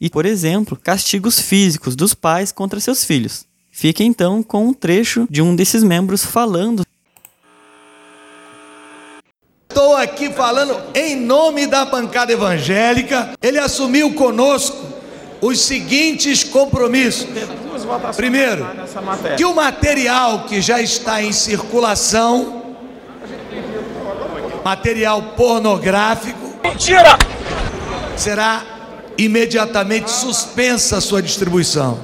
e, 0.00 0.10
por 0.10 0.26
exemplo, 0.26 0.76
castigos 0.76 1.40
físicos 1.40 1.94
dos 1.94 2.12
pais 2.12 2.50
contra 2.50 2.80
seus 2.80 3.04
filhos. 3.04 3.46
Fique 3.70 4.04
então 4.04 4.42
com 4.42 4.68
um 4.68 4.74
trecho 4.74 5.26
de 5.30 5.40
um 5.40 5.56
desses 5.56 5.82
membros 5.82 6.24
falando 6.24 6.82
Estou 9.70 9.96
aqui 9.96 10.30
falando 10.30 10.78
em 10.94 11.16
nome 11.16 11.66
da 11.66 11.86
bancada 11.86 12.30
evangélica. 12.30 13.30
Ele 13.40 13.58
assumiu 13.58 14.12
conosco 14.12 14.91
os 15.42 15.60
seguintes 15.60 16.44
compromissos. 16.44 17.26
Primeiro, 18.14 18.64
que 19.36 19.44
o 19.44 19.52
material 19.52 20.44
que 20.44 20.60
já 20.60 20.80
está 20.80 21.20
em 21.20 21.32
circulação, 21.32 22.62
material 24.64 25.34
pornográfico, 25.36 26.54
mentira, 26.62 27.18
será 28.16 28.64
imediatamente 29.18 30.12
suspensa 30.12 30.98
a 30.98 31.00
sua 31.00 31.20
distribuição. 31.20 31.98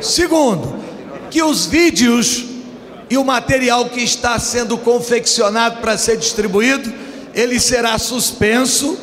Segundo, 0.00 0.82
que 1.30 1.42
os 1.42 1.66
vídeos 1.66 2.46
e 3.10 3.18
o 3.18 3.24
material 3.24 3.90
que 3.90 4.00
está 4.00 4.38
sendo 4.38 4.78
confeccionado 4.78 5.82
para 5.82 5.98
ser 5.98 6.16
distribuído, 6.16 6.90
ele 7.34 7.60
será 7.60 7.98
suspenso 7.98 8.98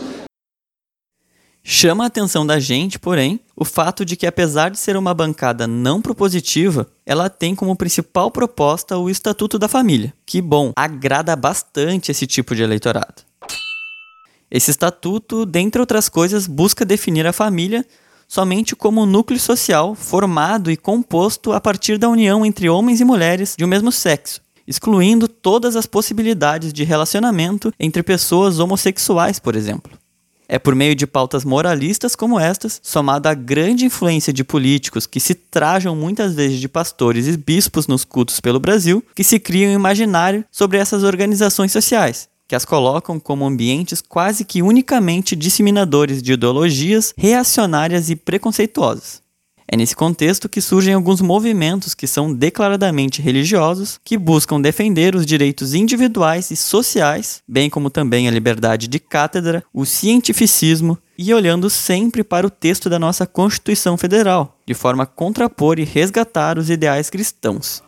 Chama 1.64 2.04
a 2.04 2.08
atenção 2.08 2.46
da 2.46 2.60
gente, 2.60 2.98
porém, 2.98 3.40
o 3.56 3.64
fato 3.64 4.04
de 4.04 4.16
que, 4.16 4.26
apesar 4.26 4.72
de 4.72 4.80
ser 4.80 4.98
uma 4.98 5.14
bancada 5.14 5.68
não 5.68 6.02
propositiva, 6.02 6.88
ela 7.06 7.30
tem 7.30 7.54
como 7.54 7.76
principal 7.76 8.32
proposta 8.32 8.98
o 8.98 9.10
Estatuto 9.10 9.60
da 9.60 9.68
Família, 9.68 10.12
que, 10.26 10.42
bom, 10.42 10.72
agrada 10.76 11.36
bastante 11.36 12.10
esse 12.10 12.26
tipo 12.26 12.56
de 12.56 12.64
eleitorado. 12.64 13.22
Esse 14.50 14.72
estatuto, 14.72 15.46
dentre 15.46 15.80
outras 15.80 16.10
coisas, 16.10 16.48
busca 16.48 16.84
definir 16.84 17.28
a 17.28 17.32
família 17.32 17.86
somente 18.28 18.76
como 18.76 19.02
um 19.02 19.06
núcleo 19.06 19.40
social 19.40 19.94
formado 19.94 20.72
e 20.72 20.76
composto 20.76 21.54
a 21.54 21.62
partir 21.62 21.98
da 21.98 22.10
união 22.10 22.46
entre 22.46 22.70
homens 22.70 23.00
e 23.00 23.06
mulheres 23.06 23.56
de 23.56 23.64
um 23.64 23.68
mesmo 23.68 23.92
sexo, 23.92 24.42
excluindo 24.68 25.28
todas 25.28 25.76
as 25.76 25.86
possibilidades 25.86 26.74
de 26.74 26.84
relacionamento 26.84 27.72
entre 27.80 28.02
pessoas 28.02 28.58
homossexuais, 28.58 29.38
por 29.38 29.56
exemplo. 29.56 30.01
É 30.54 30.60
por 30.60 30.76
meio 30.76 30.94
de 30.94 31.08
pautas 31.08 31.46
moralistas 31.46 32.14
como 32.14 32.38
estas, 32.38 32.82
somado 32.84 33.30
à 33.30 33.34
grande 33.34 33.86
influência 33.86 34.34
de 34.34 34.44
políticos 34.44 35.08
que 35.08 35.18
se 35.18 35.34
trajam 35.34 35.96
muitas 35.96 36.36
vezes 36.36 36.60
de 36.60 36.68
pastores 36.68 37.26
e 37.26 37.38
bispos 37.38 37.88
nos 37.88 38.04
cultos 38.04 38.42
pelo 38.42 38.60
Brasil, 38.60 39.02
que 39.16 39.24
se 39.24 39.40
cria 39.40 39.70
um 39.70 39.74
imaginário 39.74 40.44
sobre 40.52 40.78
essas 40.78 41.04
organizações 41.04 41.72
sociais, 41.72 42.28
que 42.50 42.54
as 42.54 42.66
colocam 42.66 43.18
como 43.18 43.46
ambientes 43.46 44.02
quase 44.02 44.44
que 44.44 44.62
unicamente 44.62 45.38
disseminadores 45.38 46.22
de 46.22 46.34
ideologias 46.34 47.14
reacionárias 47.18 48.10
e 48.10 48.18
preconceituosas. 48.18 49.21
É 49.74 49.78
nesse 49.78 49.96
contexto 49.96 50.50
que 50.50 50.60
surgem 50.60 50.94
alguns 50.94 51.22
movimentos 51.22 51.94
que 51.94 52.06
são 52.06 52.34
declaradamente 52.34 53.22
religiosos, 53.22 54.02
que 54.04 54.18
buscam 54.18 54.60
defender 54.60 55.16
os 55.16 55.26
direitos 55.26 55.74
individuais 55.74 56.52
e 56.52 56.58
sociais, 56.58 57.42
bem 57.48 57.70
como 57.70 57.90
também 57.90 58.28
a 58.28 58.32
liberdade 58.32 58.90
de 58.90 59.00
cátedra, 59.00 59.64
o 59.74 59.86
cientificismo 59.86 60.98
e 61.18 61.34
olhando 61.34 61.70
sempre 61.70 62.22
para 62.22 62.46
o 62.46 62.50
texto 62.50 62.90
da 62.90 63.00
nossa 63.00 63.26
Constituição 63.26 63.96
Federal, 63.96 64.58
de 64.68 64.74
forma 64.74 65.04
a 65.04 65.08
contrapor 65.08 65.80
e 65.80 65.86
resgatar 65.86 66.58
os 66.58 66.70
ideais 66.70 67.10
cristãos. 67.10 67.82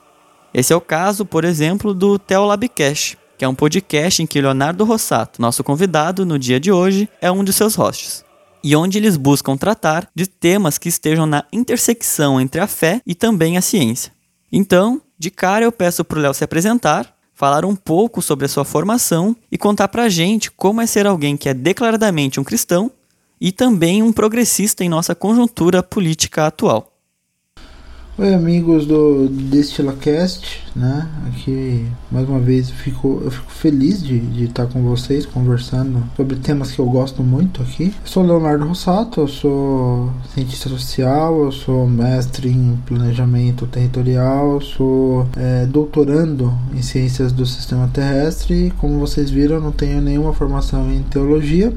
Esse 0.54 0.72
é 0.72 0.76
o 0.78 0.80
caso, 0.80 1.26
por 1.26 1.44
exemplo, 1.44 1.94
do 1.94 2.18
Teolabcast, 2.18 3.18
que 3.38 3.44
é 3.44 3.48
um 3.48 3.56
podcast 3.56 4.24
em 4.24 4.26
que 4.26 4.40
Leonardo 4.40 4.86
Rossato, 4.86 5.42
nosso 5.42 5.62
convidado 5.66 6.26
no 6.26 6.40
dia 6.40 6.62
de 6.62 6.72
hoje, 6.72 7.10
é 7.20 7.30
um 7.30 7.44
de 7.44 7.52
seus 7.52 7.76
hosts 7.76 8.24
e 8.64 8.76
onde 8.76 8.98
eles 8.98 9.18
buscam 9.18 9.58
tratar 9.58 10.08
de 10.16 10.26
temas 10.26 10.78
que 10.78 10.88
estejam 10.88 11.26
na 11.26 11.44
intersecção 11.52 12.40
entre 12.40 12.62
a 12.62 12.68
fé 12.68 13.02
e 13.06 13.14
também 13.14 13.58
a 13.58 13.62
ciência. 13.62 14.14
Então, 14.52 15.02
de 15.20 15.30
cara 15.30 15.66
eu 15.66 15.72
peço 15.72 16.06
para 16.06 16.18
o 16.18 16.22
Léo 16.22 16.34
se 16.34 16.44
apresentar, 16.44 17.14
falar 17.34 17.66
um 17.66 17.76
pouco 17.76 18.22
sobre 18.22 18.46
a 18.46 18.50
sua 18.50 18.64
formação 18.64 19.36
e 19.52 19.58
contar 19.58 19.88
para 19.88 20.04
a 20.04 20.10
gente 20.10 20.50
como 20.52 20.80
é 20.80 20.86
ser 20.86 21.06
alguém 21.06 21.36
que 21.36 21.50
é 21.50 21.54
declaradamente 21.54 22.40
um 22.40 22.44
cristão 22.44 22.92
e 23.42 23.52
também 23.52 24.02
um 24.02 24.14
progressista 24.14 24.84
em 24.84 24.90
nossa 24.90 25.14
conjuntura 25.14 25.84
política 25.84 26.48
atual. 26.48 26.93
Oi 28.16 28.32
amigos 28.32 28.86
do 28.86 29.28
DestilaCast, 29.28 30.62
né? 30.76 31.10
Aqui 31.26 31.88
mais 32.12 32.30
uma 32.30 32.38
vez 32.38 32.70
eu 32.70 32.76
fico, 32.76 33.20
eu 33.26 33.32
fico 33.32 33.50
feliz 33.50 34.04
de, 34.04 34.20
de 34.20 34.44
estar 34.44 34.68
com 34.68 34.84
vocês 34.84 35.26
conversando 35.26 36.04
sobre 36.16 36.36
temas 36.36 36.70
que 36.70 36.78
eu 36.78 36.86
gosto 36.86 37.24
muito 37.24 37.64
aqui. 37.64 37.86
Eu 37.86 38.08
sou 38.08 38.22
Leonardo 38.22 38.68
Rossato, 38.68 39.22
eu 39.22 39.28
sou 39.28 40.12
cientista 40.32 40.70
social, 40.70 41.46
eu 41.46 41.52
sou 41.52 41.88
mestre 41.88 42.50
em 42.50 42.78
planejamento 42.86 43.66
territorial, 43.66 44.62
sou 44.62 45.28
é, 45.36 45.66
doutorando 45.66 46.54
em 46.72 46.84
ciências 46.84 47.32
do 47.32 47.48
sistema 47.48 47.90
terrestre 47.92 48.68
e 48.68 48.72
como 48.72 49.00
vocês 49.00 49.32
viram 49.32 49.56
eu 49.56 49.62
não 49.62 49.72
tenho 49.72 50.00
nenhuma 50.00 50.34
formação 50.36 50.94
em 50.94 51.02
teologia, 51.02 51.74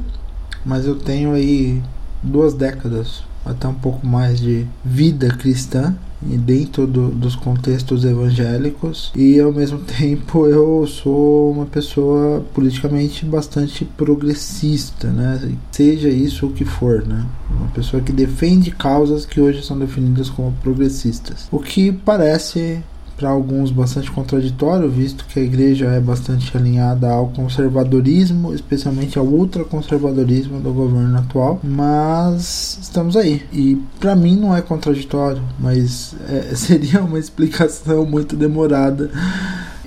mas 0.66 0.85
eu 0.85 0.97
tenho 0.97 1.33
aí 1.33 1.83
duas 2.23 2.52
décadas 2.52 3.25
até 3.43 3.66
um 3.66 3.75
pouco 3.75 4.07
mais 4.07 4.38
de 4.38 4.66
vida 4.85 5.28
cristã 5.28 5.97
dentro 6.37 6.87
do, 6.87 7.09
dos 7.09 7.37
contextos 7.37 8.04
evangélicos 8.04 9.12
e 9.14 9.38
ao 9.38 9.52
mesmo 9.52 9.78
tempo 9.99 10.47
eu 10.47 10.87
sou 10.87 11.52
uma 11.52 11.66
pessoa 11.66 12.45
politicamente 12.54 13.25
bastante 13.25 13.85
progressista, 13.85 15.09
né? 15.09 15.52
Seja 15.71 16.09
isso 16.09 16.47
o 16.47 16.52
que 16.52 16.64
for, 16.64 17.06
né? 17.06 17.26
Uma 17.50 17.68
pessoa 17.68 18.02
que 18.02 18.12
defende 18.12 18.71
causas 18.71 19.25
que 19.25 19.40
hoje 19.40 19.62
são 19.62 19.78
definidas 19.78 20.28
como 20.28 20.52
progressistas. 20.62 21.49
O 21.50 21.59
que 21.59 21.92
parece 21.92 22.83
para 23.17 23.31
alguns 23.31 23.71
bastante 23.71 24.11
contraditório, 24.11 24.91
visto 24.91 25.25
que 25.27 25.41
a 25.41 25.43
igreja 25.43 25.87
é 25.87 25.99
bastante 25.99 26.55
alinhada 26.57 27.11
ao 27.11 27.29
conservadorismo, 27.29 28.53
especialmente 28.55 29.19
ao 29.19 29.25
ultraconservadorismo 29.25 30.61
do 30.61 30.73
governo 30.73 31.19
atual, 31.19 31.59
mas 31.65 32.79
estamos 32.83 33.17
aí. 33.17 33.43
E 33.53 33.81
para 33.99 34.15
mim 34.15 34.37
não 34.37 34.55
é 34.55 34.61
contraditório, 34.61 35.43
mas 35.59 36.15
é, 36.29 36.53
seria 36.55 37.03
uma 37.03 37.19
explicação 37.19 38.05
muito 38.05 38.37
demorada. 38.37 39.11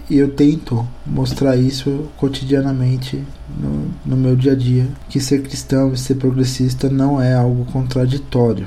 E 0.09 0.17
eu 0.17 0.33
tento 0.33 0.87
mostrar 1.05 1.55
isso 1.55 2.07
cotidianamente 2.17 3.23
no, 3.55 3.93
no 4.03 4.17
meu 4.17 4.35
dia 4.35 4.53
a 4.53 4.55
dia, 4.55 4.87
que 5.07 5.19
ser 5.19 5.43
cristão 5.43 5.93
e 5.93 5.97
ser 5.97 6.15
progressista 6.15 6.89
não 6.89 7.21
é 7.21 7.35
algo 7.35 7.63
contraditório. 7.65 8.65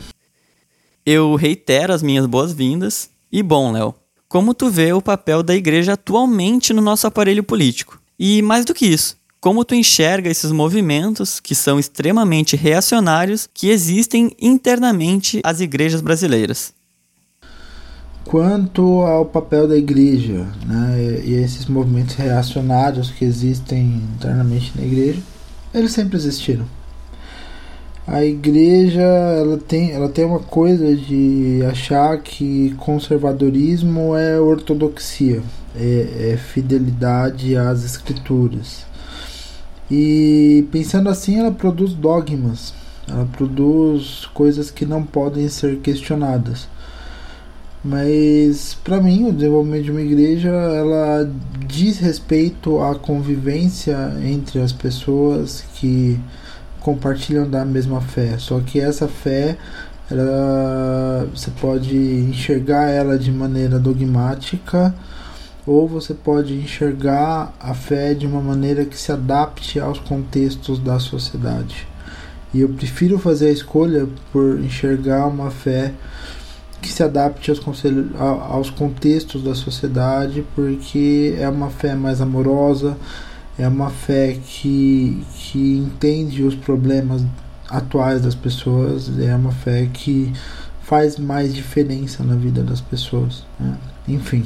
Eu 1.04 1.35
reitero 1.35 1.92
as 1.92 2.00
minhas 2.00 2.26
boas-vindas. 2.26 3.11
E 3.33 3.42
bom, 3.42 3.73
Léo, 3.73 3.92
como 4.32 4.54
tu 4.54 4.70
vê 4.70 4.94
o 4.94 5.02
papel 5.02 5.42
da 5.42 5.54
igreja 5.54 5.92
atualmente 5.92 6.72
no 6.72 6.80
nosso 6.80 7.06
aparelho 7.06 7.44
político? 7.44 8.00
E 8.18 8.40
mais 8.40 8.64
do 8.64 8.72
que 8.72 8.86
isso, 8.86 9.14
como 9.38 9.62
tu 9.62 9.74
enxerga 9.74 10.30
esses 10.30 10.50
movimentos 10.50 11.38
que 11.38 11.54
são 11.54 11.78
extremamente 11.78 12.56
reacionários 12.56 13.46
que 13.52 13.68
existem 13.68 14.34
internamente 14.40 15.42
às 15.44 15.60
igrejas 15.60 16.00
brasileiras? 16.00 16.72
Quanto 18.24 19.02
ao 19.02 19.26
papel 19.26 19.68
da 19.68 19.76
igreja 19.76 20.46
né, 20.66 21.20
e 21.26 21.34
esses 21.34 21.66
movimentos 21.66 22.14
reacionários 22.14 23.10
que 23.10 23.26
existem 23.26 24.00
internamente 24.16 24.72
na 24.74 24.82
igreja, 24.82 25.20
eles 25.74 25.92
sempre 25.92 26.16
existiram 26.16 26.64
a 28.06 28.25
igreja 28.25 29.00
ela 29.00 29.59
tem, 29.59 29.92
ela 29.92 30.09
tem 30.09 30.25
uma 30.25 30.40
coisa 30.40 30.94
de 30.94 31.62
achar 31.71 32.18
que 32.18 32.75
conservadorismo 32.78 34.16
é 34.16 34.40
ortodoxia, 34.40 35.42
é, 35.76 36.32
é 36.32 36.37
fidelidade 36.37 37.56
às 37.56 37.85
escrituras. 37.85 38.85
E 39.90 40.66
pensando 40.73 41.09
assim, 41.09 41.38
ela 41.38 41.52
produz 41.52 41.92
dogmas, 41.92 42.75
ela 43.09 43.26
produz 43.26 44.26
coisas 44.35 44.71
que 44.71 44.85
não 44.85 45.04
podem 45.04 45.49
ser 45.49 45.78
questionadas. 45.78 46.66
Mas 47.85 48.75
para 48.75 49.00
mim, 49.00 49.28
o 49.28 49.32
desenvolvimento 49.32 49.85
de 49.85 49.90
uma 49.90 50.00
igreja, 50.00 50.49
ela 50.49 51.28
diz 51.66 51.99
respeito 51.99 52.80
à 52.80 52.94
convivência 52.94 54.16
entre 54.25 54.61
as 54.61 54.73
pessoas 54.73 55.64
que 55.75 56.18
compartilham 56.82 57.48
da 57.48 57.64
mesma 57.64 58.00
fé. 58.00 58.36
Só 58.38 58.60
que 58.60 58.80
essa 58.80 59.08
fé, 59.08 59.56
ela, 60.10 61.28
você 61.34 61.50
pode 61.60 61.96
enxergar 61.96 62.88
ela 62.90 63.18
de 63.18 63.30
maneira 63.30 63.78
dogmática 63.78 64.94
ou 65.66 65.86
você 65.86 66.12
pode 66.12 66.54
enxergar 66.54 67.54
a 67.60 67.72
fé 67.72 68.14
de 68.14 68.26
uma 68.26 68.40
maneira 68.40 68.84
que 68.84 68.98
se 68.98 69.12
adapte 69.12 69.78
aos 69.78 69.98
contextos 70.00 70.78
da 70.78 70.98
sociedade. 70.98 71.86
E 72.52 72.60
eu 72.60 72.68
prefiro 72.68 73.18
fazer 73.18 73.46
a 73.46 73.52
escolha 73.52 74.06
por 74.32 74.60
enxergar 74.60 75.26
uma 75.26 75.50
fé 75.50 75.92
que 76.82 76.92
se 76.92 77.02
adapte 77.02 77.50
aos, 77.50 77.60
aos 78.50 78.70
contextos 78.70 79.42
da 79.42 79.54
sociedade, 79.54 80.44
porque 80.54 81.34
é 81.38 81.48
uma 81.48 81.70
fé 81.70 81.94
mais 81.94 82.20
amorosa, 82.20 82.96
é 83.59 83.68
uma 83.68 83.90
fé 83.90 84.38
que, 84.44 85.23
que 85.35 85.78
entende 85.78 86.42
os 86.42 86.54
problemas 86.54 87.23
atuais 87.68 88.23
das 88.23 88.35
pessoas, 88.35 89.11
é 89.18 89.35
uma 89.35 89.52
fé 89.52 89.88
que 89.92 90.32
faz 90.82 91.18
mais 91.18 91.54
diferença 91.54 92.23
na 92.23 92.35
vida 92.35 92.62
das 92.62 92.80
pessoas. 92.80 93.44
Né? 93.59 93.78
Enfim. 94.09 94.44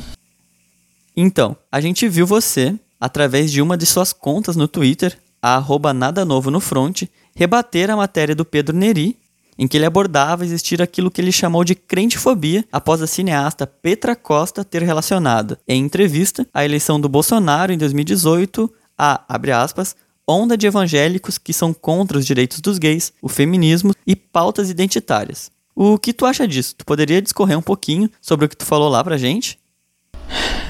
Então, 1.17 1.57
a 1.73 1.81
gente 1.81 2.09
viu 2.09 2.27
você, 2.27 2.79
através 3.01 3.51
de 3.51 3.63
uma 3.63 3.77
de 3.77 3.87
suas 3.87 4.13
contas 4.13 4.55
no 4.55 4.69
Twitter, 4.69 5.19
a 5.41 5.57
arroba 5.57 5.93
nada 5.93 6.25
novo 6.25 6.51
no 6.51 6.61
front, 6.61 7.05
rebater 7.35 7.91
a 7.91 7.97
matéria 7.97 8.35
do 8.35 8.45
Pedro 8.45 8.77
Neri, 8.77 9.17
em 9.59 9.67
que 9.67 9.77
ele 9.77 9.87
abordava 9.87 10.45
existir 10.45 10.83
aquilo 10.83 11.11
que 11.11 11.21
ele 11.21 11.33
chamou 11.33 11.65
de 11.65 11.75
crentefobia 11.75 12.65
após 12.71 13.01
a 13.01 13.07
cineasta 13.07 13.67
Petra 13.67 14.15
Costa 14.15 14.63
ter 14.63 14.83
relacionado, 14.83 15.57
em 15.67 15.83
entrevista, 15.83 16.47
a 16.53 16.65
eleição 16.65 17.01
do 17.01 17.09
Bolsonaro 17.09 17.73
em 17.73 17.79
2018 17.79 18.71
a, 18.99 19.25
abre 19.29 19.53
aspas, 19.53 19.95
onda 20.27 20.57
de 20.57 20.67
evangélicos 20.67 21.39
que 21.39 21.53
são 21.53 21.73
contra 21.73 22.19
os 22.19 22.27
direitos 22.27 22.61
dos 22.61 22.79
gays, 22.79 23.13
o 23.23 23.29
feminismo 23.29 23.95
e 24.07 24.17
pautas 24.17 24.71
identitárias. 24.71 25.51
O 25.75 25.99
que 25.99 26.13
tu 26.13 26.25
acha 26.25 26.49
disso? 26.49 26.75
Tu 26.77 26.85
poderia 26.85 27.21
discorrer 27.21 27.59
um 27.59 27.63
pouquinho 27.63 28.11
sobre 28.21 28.47
o 28.47 28.49
que 28.49 28.57
tu 28.57 28.65
falou 28.65 28.89
lá 28.89 29.05
pra 29.05 29.19
gente? 29.19 29.59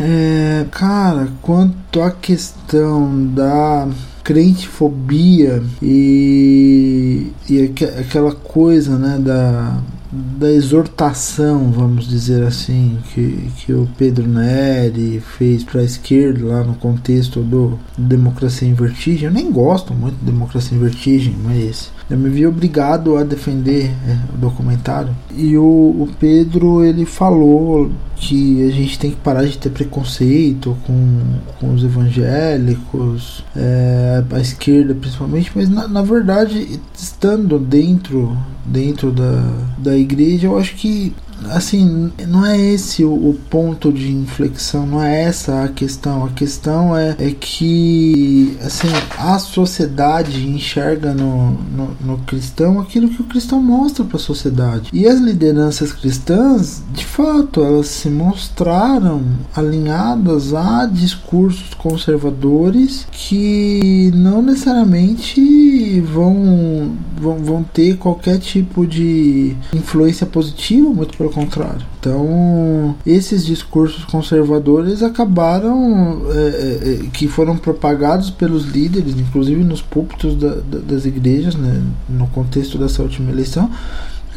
É, 0.01 0.67
cara, 0.71 1.33
quanto 1.41 2.03
à 2.03 2.11
questão 2.11 3.27
da 3.33 3.89
crentefobia 4.27 5.63
e, 5.81 7.31
e 7.49 7.73
aquela 8.01 8.33
coisa, 8.33 8.99
né, 8.99 9.19
da 9.21 9.81
da 10.13 10.51
exortação, 10.51 11.71
vamos 11.71 12.09
dizer 12.09 12.47
assim, 12.47 12.97
que, 13.13 13.51
que 13.57 13.73
o 13.73 13.89
Pedro 13.99 14.27
Neri 14.27 15.21
fez 15.21 15.63
para 15.63 15.81
a 15.81 15.85
esquerda 15.85 16.47
lá 16.47 16.65
no 16.65 16.75
contexto 16.75 17.41
do 17.41 17.79
Democracia 17.99 18.67
em 18.67 18.73
Vertigem. 18.73 19.27
Eu 19.27 19.33
nem 19.33 19.51
gosto 19.51 19.93
muito 19.93 20.17
de 20.17 20.25
Democracia 20.25 20.77
em 20.77 20.81
Vertigem, 20.81 21.37
mas 21.43 21.91
eu 22.09 22.17
me 22.17 22.29
vi 22.29 22.47
obrigado 22.47 23.17
a 23.17 23.25
defender 23.25 23.91
é, 24.07 24.35
o 24.35 24.39
documentário. 24.39 25.15
E 25.35 25.57
o, 25.57 25.63
o 25.63 26.09
Pedro 26.19 26.85
ele 26.85 27.05
falou 27.05 27.91
que 28.15 28.67
a 28.67 28.71
gente 28.71 28.99
tem 28.99 29.11
que 29.11 29.17
parar 29.17 29.45
de 29.45 29.59
ter 29.59 29.71
preconceito 29.71 30.77
com, 30.87 31.21
com 31.61 31.75
os 31.75 31.85
evangélicos, 31.85 33.45
é, 33.55 34.23
a 34.31 34.41
esquerda 34.41 34.95
principalmente, 34.95 35.51
mas 35.55 35.69
na, 35.69 35.87
na 35.89 36.03
verdade, 36.03 36.81
estando 36.97 37.59
dentro, 37.59 38.37
dentro 38.65 39.11
da, 39.11 39.43
da 39.77 39.97
igreja, 39.97 40.47
eu 40.47 40.59
acho 40.59 40.75
que 40.77 41.13
assim, 41.51 42.13
não 42.27 42.45
é 42.45 42.59
esse 42.59 43.05
o, 43.05 43.13
o, 43.13 43.39
ponto 43.51 43.93
de 43.93 44.13
inflexão, 44.13 44.87
não 44.87 45.03
é 45.03 45.23
essa 45.25 45.65
a 45.65 45.69
questão. 45.69 46.25
A 46.25 46.31
questão 46.31 46.97
é, 46.97 47.17
é 47.19 47.31
que 47.31 48.57
assim, 48.63 48.89
a 49.19 49.39
sociedade 49.39 50.49
enxerga 50.49 51.13
no, 51.13 51.53
no, 51.53 51.97
no 52.01 52.19
cristão 52.19 52.81
aquilo 52.81 53.09
que 53.09 53.23
o 53.23 53.27
cristão 53.27 53.63
mostra 53.63 54.05
para 54.05 54.17
a 54.17 54.21
sociedade. 54.21 54.91
E 54.93 55.07
as 55.07 55.21
lideranças 55.21 55.93
cristãs, 55.93 56.83
de 56.93 57.05
fato, 57.05 57.63
elas 57.65 57.87
se 57.89 58.09
mostraram 58.09 59.23
alinhadas 59.55 60.55
a 60.55 60.87
discursos 60.87 61.75
conservadores 61.75 63.07
que 63.11 64.11
não 64.15 64.43
necessariamente 64.43 66.01
vão, 66.01 66.93
vão, 67.19 67.37
vão 67.39 67.63
ter 67.63 67.97
qualquer 67.97 68.39
tipo 68.39 68.87
de 68.87 69.57
influência 69.73 70.27
positiva, 70.27 70.89
muito 70.91 71.17
pelo 71.17 71.31
contrário. 71.31 71.85
Então, 71.99 72.95
esses 73.05 73.45
discursos 73.45 74.05
conservadores 74.05 75.03
acabaram, 75.03 76.23
é, 76.31 76.39
é, 76.39 76.93
é, 76.93 77.09
que 77.13 77.27
foram 77.27 77.57
propagados 77.57 78.31
pelos 78.31 78.65
líderes, 78.65 79.15
inclusive 79.15 79.63
nos 79.65 79.83
púlpitos 79.83 80.37
da, 80.37 80.55
da, 80.55 80.79
das 80.79 81.05
igrejas, 81.05 81.55
né, 81.55 81.83
no 82.09 82.27
contexto 82.29 82.79
dessa 82.79 83.03
última 83.03 83.31
eleição, 83.31 83.71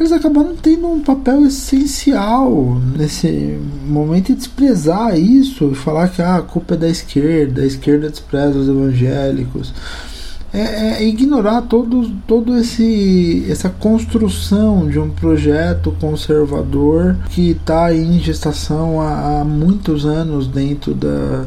eles 0.00 0.12
acabaram 0.12 0.56
tendo 0.56 0.86
um 0.86 1.00
papel 1.00 1.44
essencial 1.44 2.80
nesse 2.96 3.58
momento 3.86 4.32
e 4.32 4.34
desprezar 4.34 5.18
isso 5.18 5.72
e 5.72 5.74
falar 5.74 6.08
que 6.08 6.22
ah, 6.22 6.36
a 6.36 6.42
culpa 6.42 6.72
é 6.72 6.78
da 6.78 6.88
esquerda, 6.88 7.60
a 7.60 7.66
esquerda 7.66 8.08
despreza 8.08 8.58
os 8.58 8.66
evangélicos 8.66 9.74
é, 10.52 11.02
é 11.02 11.04
ignorar 11.06 11.62
todo, 11.62 12.10
todo 12.26 12.56
esse 12.56 13.46
essa 13.48 13.68
construção 13.68 14.88
de 14.88 14.98
um 14.98 15.10
projeto 15.10 15.94
conservador 16.00 17.16
que 17.30 17.50
está 17.50 17.94
em 17.94 18.18
gestação 18.18 19.00
há, 19.00 19.40
há 19.40 19.44
muitos 19.44 20.04
anos 20.04 20.48
dentro 20.48 20.92
da, 20.92 21.46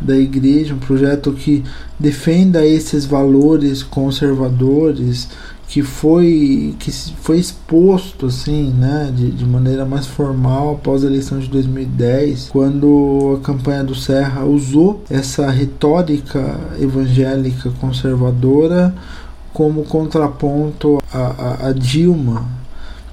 da 0.00 0.16
igreja, 0.16 0.74
um 0.74 0.78
projeto 0.78 1.32
que 1.32 1.62
defenda 1.98 2.64
esses 2.64 3.04
valores 3.04 3.82
conservadores, 3.82 5.28
que 5.68 5.82
foi 5.82 6.74
que 6.78 6.90
foi 6.90 7.38
exposto 7.38 8.26
assim, 8.26 8.72
né, 8.72 9.12
de, 9.14 9.30
de 9.30 9.44
maneira 9.44 9.84
mais 9.84 10.06
formal 10.06 10.72
após 10.72 11.04
a 11.04 11.06
eleição 11.06 11.38
de 11.38 11.46
2010, 11.48 12.48
quando 12.48 13.38
a 13.38 13.44
campanha 13.44 13.84
do 13.84 13.94
Serra 13.94 14.44
usou 14.44 15.04
essa 15.10 15.50
retórica 15.50 16.58
evangélica 16.80 17.70
conservadora 17.78 18.94
como 19.52 19.84
contraponto 19.84 21.02
a, 21.12 21.18
a, 21.18 21.68
a 21.68 21.72
Dilma, 21.72 22.46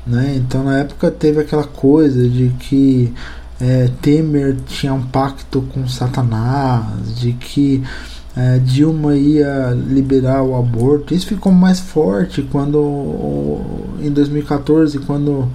né? 0.08 0.36
Então 0.38 0.64
na 0.64 0.78
época 0.78 1.12
teve 1.12 1.42
aquela 1.42 1.64
coisa 1.64 2.30
de 2.30 2.50
que 2.60 3.14
é, 3.60 3.90
Temer 4.02 4.56
tinha 4.68 4.94
um 4.94 5.02
pacto 5.02 5.62
com 5.74 5.88
Satanás, 5.88 7.20
de 7.20 7.34
que 7.34 7.84
é, 8.36 8.60
Dilma 8.60 9.16
ia 9.16 9.70
liberar 9.88 10.44
o 10.44 10.56
aborto. 10.56 11.14
Isso 11.14 11.28
ficou 11.28 11.52
mais 11.52 11.80
forte 11.80 12.42
quando, 12.42 13.62
em 14.02 14.12
2014, 14.12 15.00
quando 15.00 15.50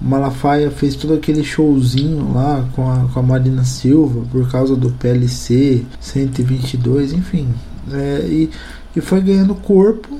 Malafaia 0.00 0.70
fez 0.70 0.94
todo 0.94 1.14
aquele 1.14 1.42
showzinho 1.42 2.32
lá 2.32 2.68
com 2.76 2.90
a, 2.90 3.08
com 3.12 3.18
a 3.18 3.22
Marina 3.22 3.64
Silva 3.64 4.24
por 4.30 4.48
causa 4.50 4.76
do 4.76 4.90
PLC 4.90 5.84
122, 6.00 7.12
enfim. 7.12 7.48
É, 7.92 8.26
e, 8.28 8.50
e 8.94 9.00
foi 9.00 9.20
ganhando 9.20 9.54
corpo 9.54 10.18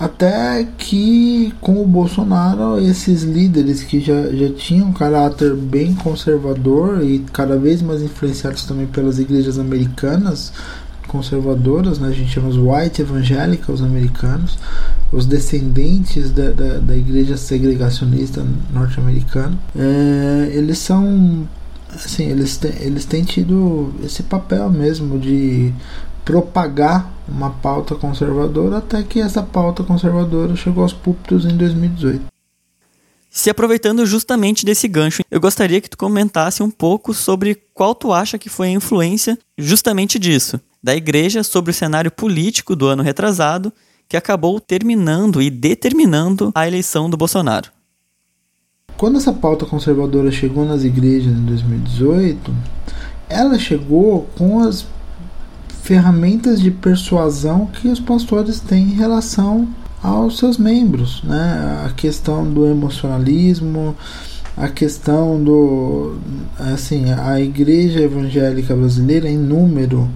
até 0.00 0.66
que 0.78 1.52
com 1.60 1.82
o 1.82 1.86
Bolsonaro 1.86 2.78
esses 2.78 3.24
líderes 3.24 3.82
que 3.82 4.00
já, 4.00 4.30
já 4.30 4.48
tinham 4.50 4.88
um 4.88 4.92
caráter 4.92 5.54
bem 5.54 5.92
conservador 5.94 7.02
e 7.02 7.18
cada 7.32 7.58
vez 7.58 7.82
mais 7.82 8.00
influenciados 8.00 8.64
também 8.64 8.86
pelas 8.86 9.18
igrejas 9.18 9.58
americanas 9.58 10.52
conservadoras, 11.08 11.98
né? 11.98 12.08
a 12.08 12.12
gente 12.12 12.30
chama 12.30 12.48
os 12.48 12.56
white 12.56 13.02
evangélicos 13.02 13.82
americanos, 13.82 14.58
os 15.10 15.26
descendentes 15.26 16.30
da, 16.30 16.50
da, 16.50 16.78
da 16.78 16.96
igreja 16.96 17.36
segregacionista 17.36 18.46
norte-americana, 18.72 19.58
é, 19.76 20.50
eles 20.52 20.78
são 20.78 21.48
assim, 21.92 22.26
eles, 22.26 22.56
têm, 22.56 22.72
eles 22.80 23.04
têm 23.04 23.24
tido 23.24 23.92
esse 24.04 24.22
papel 24.22 24.70
mesmo 24.70 25.18
de 25.18 25.72
propagar 26.24 27.10
uma 27.26 27.50
pauta 27.50 27.94
conservadora 27.94 28.78
até 28.78 29.02
que 29.02 29.20
essa 29.20 29.42
pauta 29.42 29.82
conservadora 29.82 30.54
chegou 30.54 30.82
aos 30.82 30.92
púlpitos 30.92 31.46
em 31.46 31.56
2018. 31.56 32.26
Se 33.30 33.50
aproveitando 33.50 34.04
justamente 34.04 34.64
desse 34.64 34.88
gancho, 34.88 35.22
eu 35.30 35.40
gostaria 35.40 35.80
que 35.80 35.88
tu 35.88 35.96
comentasse 35.96 36.62
um 36.62 36.70
pouco 36.70 37.14
sobre 37.14 37.54
qual 37.74 37.94
tu 37.94 38.12
acha 38.12 38.38
que 38.38 38.48
foi 38.48 38.68
a 38.68 38.72
influência 38.72 39.38
justamente 39.56 40.18
disso, 40.18 40.60
da 40.88 40.96
igreja 40.96 41.42
sobre 41.42 41.70
o 41.70 41.74
cenário 41.74 42.10
político 42.10 42.74
do 42.74 42.86
ano 42.86 43.02
retrasado, 43.02 43.70
que 44.08 44.16
acabou 44.16 44.58
terminando 44.58 45.42
e 45.42 45.50
determinando 45.50 46.50
a 46.54 46.66
eleição 46.66 47.10
do 47.10 47.16
Bolsonaro. 47.18 47.68
Quando 48.96 49.18
essa 49.18 49.30
pauta 49.30 49.66
conservadora 49.66 50.30
chegou 50.30 50.64
nas 50.64 50.84
igrejas 50.84 51.30
em 51.30 51.44
2018, 51.44 52.54
ela 53.28 53.58
chegou 53.58 54.30
com 54.38 54.60
as 54.60 54.86
ferramentas 55.82 56.58
de 56.58 56.70
persuasão 56.70 57.66
que 57.66 57.88
os 57.88 58.00
pastores 58.00 58.58
têm 58.58 58.84
em 58.84 58.94
relação 58.94 59.68
aos 60.02 60.38
seus 60.38 60.56
membros, 60.56 61.22
né? 61.22 61.84
A 61.84 61.90
questão 61.90 62.50
do 62.50 62.66
emocionalismo, 62.66 63.94
a 64.56 64.68
questão 64.68 65.44
do 65.44 66.16
assim, 66.58 67.12
a 67.12 67.38
igreja 67.38 68.00
evangélica 68.00 68.74
brasileira 68.74 69.28
em 69.28 69.36
número 69.36 70.08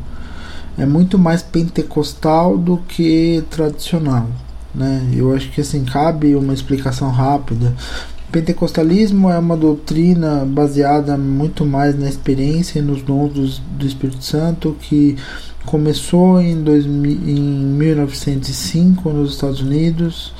é 0.78 0.86
muito 0.86 1.18
mais 1.18 1.42
pentecostal 1.42 2.56
do 2.56 2.78
que 2.78 3.42
tradicional, 3.50 4.28
né? 4.74 5.08
Eu 5.14 5.34
acho 5.34 5.50
que 5.50 5.60
assim 5.60 5.84
cabe 5.84 6.34
uma 6.34 6.54
explicação 6.54 7.10
rápida. 7.10 7.74
Pentecostalismo 8.30 9.28
é 9.28 9.38
uma 9.38 9.56
doutrina 9.56 10.46
baseada 10.46 11.18
muito 11.18 11.66
mais 11.66 11.98
na 11.98 12.08
experiência 12.08 12.78
e 12.78 12.82
nos 12.82 13.02
dons 13.02 13.32
do, 13.32 13.46
do 13.78 13.86
Espírito 13.86 14.24
Santo 14.24 14.74
que 14.80 15.18
Começou 15.64 16.40
em, 16.40 16.60
2000, 16.60 17.12
em 17.12 17.40
1905 17.40 19.10
nos 19.10 19.34
Estados 19.34 19.60
Unidos. 19.60 20.32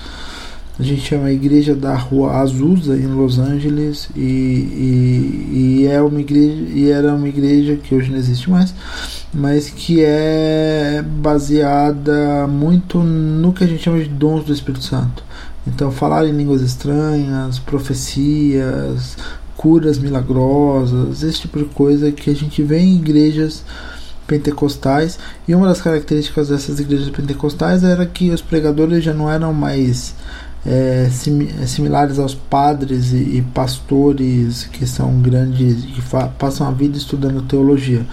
A 0.79 0.83
gente 0.83 1.03
chama 1.03 1.27
a 1.27 1.33
igreja 1.33 1.77
da 1.77 1.95
Rua 1.95 2.39
Azusa 2.39 2.97
em 2.97 3.07
Los 3.07 3.39
Angeles 3.39 4.09
e, 4.17 4.21
e, 4.21 5.83
e, 5.83 5.87
é 5.87 6.03
uma 6.03 6.21
igreja 6.21 6.63
e 6.75 6.91
era 6.91 7.15
uma 7.15 7.29
igreja 7.29 7.77
que 7.77 7.95
hoje 7.95 8.11
não 8.11 8.19
existe 8.19 8.51
mais, 8.51 8.75
mas 9.33 9.71
que 9.71 10.03
é 10.03 11.03
baseada 11.03 12.47
muito 12.47 12.99
no 12.99 13.53
que 13.53 13.65
a 13.65 13.67
gente 13.67 13.83
chama 13.83 13.99
de 13.99 14.09
dons 14.09 14.45
do 14.45 14.53
Espírito 14.53 14.85
Santo. 14.85 15.25
Então 15.67 15.91
falar 15.91 16.27
em 16.27 16.33
línguas 16.33 16.61
estranhas, 16.61 17.59
profecias, 17.59 19.17
curas 19.57 19.99
milagrosas, 19.99 21.23
esse 21.23 21.43
tipo 21.43 21.59
de 21.59 21.65
coisa 21.67 22.13
que 22.13 22.31
a 22.31 22.35
gente 22.35 22.63
vê 22.63 22.81
em 22.81 22.97
igrejas 22.97 23.65
pentecostais 24.27 25.19
e 25.47 25.55
uma 25.55 25.67
das 25.67 25.81
características 25.81 26.49
dessas 26.49 26.79
igrejas 26.79 27.11
pentecostais 27.11 27.85
era 27.85 28.05
que 28.05 28.31
os 28.31 28.43
pregadores 28.43 29.03
já 29.03 29.13
não 29.13 29.31
eram 29.31 29.53
mais 29.53 30.15
é, 30.65 31.09
sim, 31.11 31.49
é, 31.61 31.67
similares 31.67 32.19
aos 32.19 32.35
padres 32.35 33.13
e, 33.13 33.17
e, 33.17 33.43
pastores 33.53 34.65
que 34.65 34.87
são 34.87 35.21
grandes 35.21 35.85
que 35.85 36.03
passam 36.39 36.69
a 36.69 36.71
vida 36.71 36.97
estudando 36.97 37.43
teologia 37.43 38.07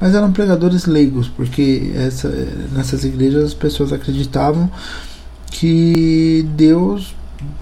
mas 0.00 0.14
eram 0.14 0.32
pregadores 0.32 0.86
leigos 0.86 1.28
porque 1.28 1.92
essa, 1.94 2.28
nessas 2.72 3.04
igrejas 3.04 3.44
as 3.44 3.54
pessoas 3.54 3.92
acreditavam 3.92 4.70
que 5.50 6.46
Deus 6.56 7.14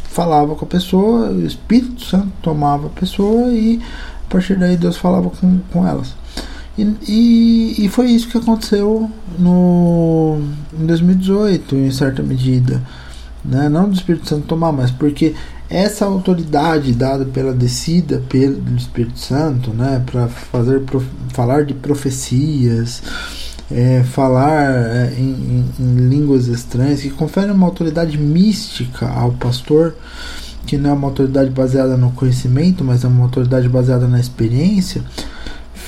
falava 0.04 0.54
com 0.54 0.64
a 0.64 0.68
pessoa 0.68 1.30
o 1.30 1.46
Espírito 1.46 2.04
Santo 2.04 2.32
tomava 2.42 2.86
a 2.86 2.90
pessoa 2.90 3.48
e 3.48 3.80
a 4.26 4.30
partir 4.30 4.56
daí 4.56 4.76
Deus 4.76 4.96
falava 4.96 5.30
com, 5.30 5.58
com 5.72 5.86
elas 5.86 6.14
e, 6.78 6.96
e, 7.08 7.84
e, 7.84 7.88
foi 7.88 8.06
isso 8.10 8.28
que 8.28 8.38
aconteceu 8.38 9.10
no, 9.36 10.40
em 10.72 10.86
2018, 10.86 11.74
em 11.74 11.90
certa 11.90 12.22
medida. 12.22 12.80
Né? 13.44 13.68
Não 13.68 13.88
do 13.88 13.96
Espírito 13.96 14.28
Santo 14.28 14.46
tomar, 14.46 14.70
mas 14.70 14.92
porque 14.92 15.34
essa 15.70 16.06
autoridade 16.06 16.92
dada 16.92 17.24
pela 17.24 17.52
descida 17.52 18.22
pelo 18.28 18.74
Espírito 18.76 19.18
Santo, 19.18 19.70
né, 19.70 20.02
para 20.10 20.28
fazer 20.28 20.82
falar 21.32 21.64
de 21.64 21.74
profecias, 21.74 23.02
é, 23.70 24.02
falar 24.02 24.70
é, 24.70 25.14
em, 25.18 25.22
em, 25.22 25.64
em, 25.78 26.08
línguas 26.08 26.46
estranhas, 26.46 27.02
que 27.02 27.10
confere 27.10 27.50
uma 27.52 27.66
autoridade 27.66 28.16
mística 28.16 29.06
ao 29.06 29.32
pastor, 29.32 29.94
que 30.66 30.78
não 30.78 30.90
é 30.90 30.92
uma 30.94 31.08
autoridade 31.08 31.50
baseada 31.50 31.96
no 31.96 32.12
conhecimento, 32.12 32.82
mas 32.82 33.04
é 33.04 33.08
uma 33.08 33.24
autoridade 33.24 33.68
baseada 33.68 34.06
na 34.06 34.18
experiência 34.18 35.02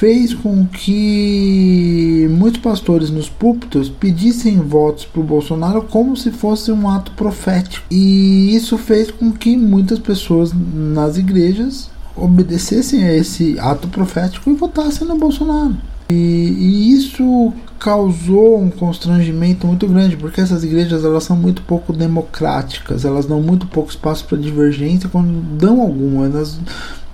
fez 0.00 0.32
com 0.32 0.64
que 0.64 2.26
muitos 2.30 2.62
pastores 2.62 3.10
nos 3.10 3.28
púlpitos 3.28 3.90
pedissem 3.90 4.58
votos 4.58 5.04
para 5.04 5.20
o 5.20 5.24
Bolsonaro 5.24 5.82
como 5.82 6.16
se 6.16 6.30
fosse 6.30 6.72
um 6.72 6.88
ato 6.88 7.12
profético. 7.12 7.84
E 7.90 8.56
isso 8.56 8.78
fez 8.78 9.10
com 9.10 9.30
que 9.30 9.54
muitas 9.58 9.98
pessoas 9.98 10.52
nas 10.54 11.18
igrejas 11.18 11.90
obedecessem 12.16 13.04
a 13.04 13.14
esse 13.14 13.60
ato 13.60 13.88
profético 13.88 14.48
e 14.48 14.54
votassem 14.54 15.06
no 15.06 15.18
Bolsonaro. 15.18 15.76
E, 16.10 16.14
e, 16.14 16.92
isso 16.92 17.52
causou 17.78 18.60
um 18.60 18.70
constrangimento 18.70 19.66
muito 19.66 19.86
grande, 19.86 20.16
porque 20.16 20.40
essas 20.40 20.62
igrejas 20.64 21.04
elas 21.04 21.24
são 21.24 21.36
muito 21.36 21.62
pouco 21.62 21.92
democráticas, 21.92 23.04
elas 23.04 23.24
dão 23.24 23.40
muito 23.40 23.66
pouco 23.66 23.90
espaço 23.90 24.24
para 24.26 24.36
divergência, 24.36 25.08
quando 25.08 25.40
dão 25.56 25.80
alguma, 25.80 26.26
elas 26.26 26.58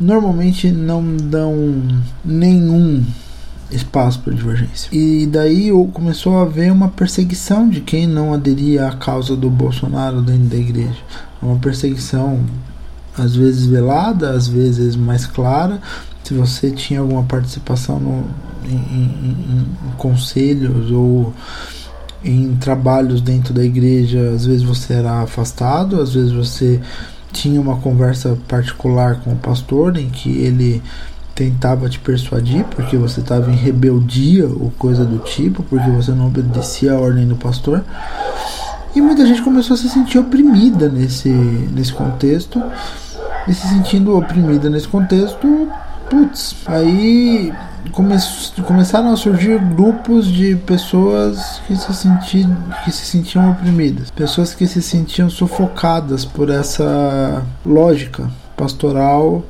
normalmente 0.00 0.70
não 0.72 1.16
dão 1.16 1.54
nenhum 2.24 3.04
espaço 3.70 4.20
para 4.20 4.34
divergência. 4.34 4.88
E 4.92 5.26
daí 5.26 5.70
começou 5.92 6.38
a 6.38 6.42
haver 6.42 6.72
uma 6.72 6.88
perseguição 6.88 7.68
de 7.68 7.80
quem 7.80 8.06
não 8.06 8.32
aderia 8.32 8.88
à 8.88 8.92
causa 8.92 9.36
do 9.36 9.50
Bolsonaro 9.50 10.20
dentro 10.22 10.44
da 10.44 10.56
igreja. 10.56 10.98
Uma 11.42 11.56
perseguição 11.56 12.40
às 13.16 13.34
vezes 13.34 13.66
velada, 13.66 14.30
às 14.30 14.46
vezes 14.46 14.94
mais 14.94 15.26
clara. 15.26 15.80
Se 16.22 16.34
você 16.34 16.70
tinha 16.70 17.00
alguma 17.00 17.22
participação 17.22 17.98
no, 17.98 18.24
em, 18.68 18.74
em, 18.74 19.66
conselhos 19.96 20.90
ou 20.90 21.32
em 22.24 22.56
trabalhos 22.56 23.20
dentro 23.20 23.54
da 23.54 23.64
igreja, 23.64 24.30
às 24.34 24.44
vezes 24.46 24.62
você 24.62 24.94
era 24.94 25.22
afastado, 25.22 26.00
às 26.00 26.14
vezes 26.14 26.32
você 26.32 26.80
tinha 27.32 27.60
uma 27.60 27.76
conversa 27.76 28.36
particular 28.48 29.20
com 29.20 29.32
o 29.32 29.36
pastor 29.36 29.96
em 29.96 30.08
que 30.08 30.30
ele 30.30 30.82
tentava 31.34 31.88
te 31.88 31.98
persuadir 31.98 32.64
porque 32.64 32.96
você 32.96 33.20
estava 33.20 33.50
em 33.50 33.54
rebeldia 33.54 34.46
ou 34.46 34.72
coisa 34.78 35.04
do 35.04 35.18
tipo, 35.18 35.62
porque 35.62 35.90
você 35.90 36.10
não 36.12 36.28
obedecia 36.28 36.94
a 36.94 36.98
ordem 36.98 37.28
do 37.28 37.36
pastor. 37.36 37.84
E 38.94 39.00
muita 39.02 39.26
gente 39.26 39.42
começou 39.42 39.74
a 39.74 39.76
se 39.76 39.90
sentir 39.90 40.18
oprimida 40.18 40.88
nesse, 40.88 41.28
nesse 41.28 41.92
contexto. 41.92 42.62
E 43.46 43.52
se 43.52 43.68
sentindo 43.68 44.16
oprimida 44.16 44.70
nesse 44.70 44.88
contexto, 44.88 45.68
putz, 46.08 46.56
aí 46.66 47.52
come, 47.92 48.16
começaram 48.66 49.12
a 49.12 49.16
surgir 49.16 49.58
grupos 49.58 50.26
de 50.26 50.56
pessoas 50.56 51.60
que 51.66 51.76
se, 51.76 51.94
senti, 51.94 52.46
que 52.84 52.92
se 52.92 53.06
sentiam 53.06 53.50
oprimidas, 53.50 54.10
pessoas 54.10 54.54
que 54.54 54.66
se 54.66 54.82
sentiam 54.82 55.28
sufocadas 55.28 56.24
por 56.24 56.50
essa 56.50 57.42
lógica 57.64 58.30
pastoral 58.56 59.44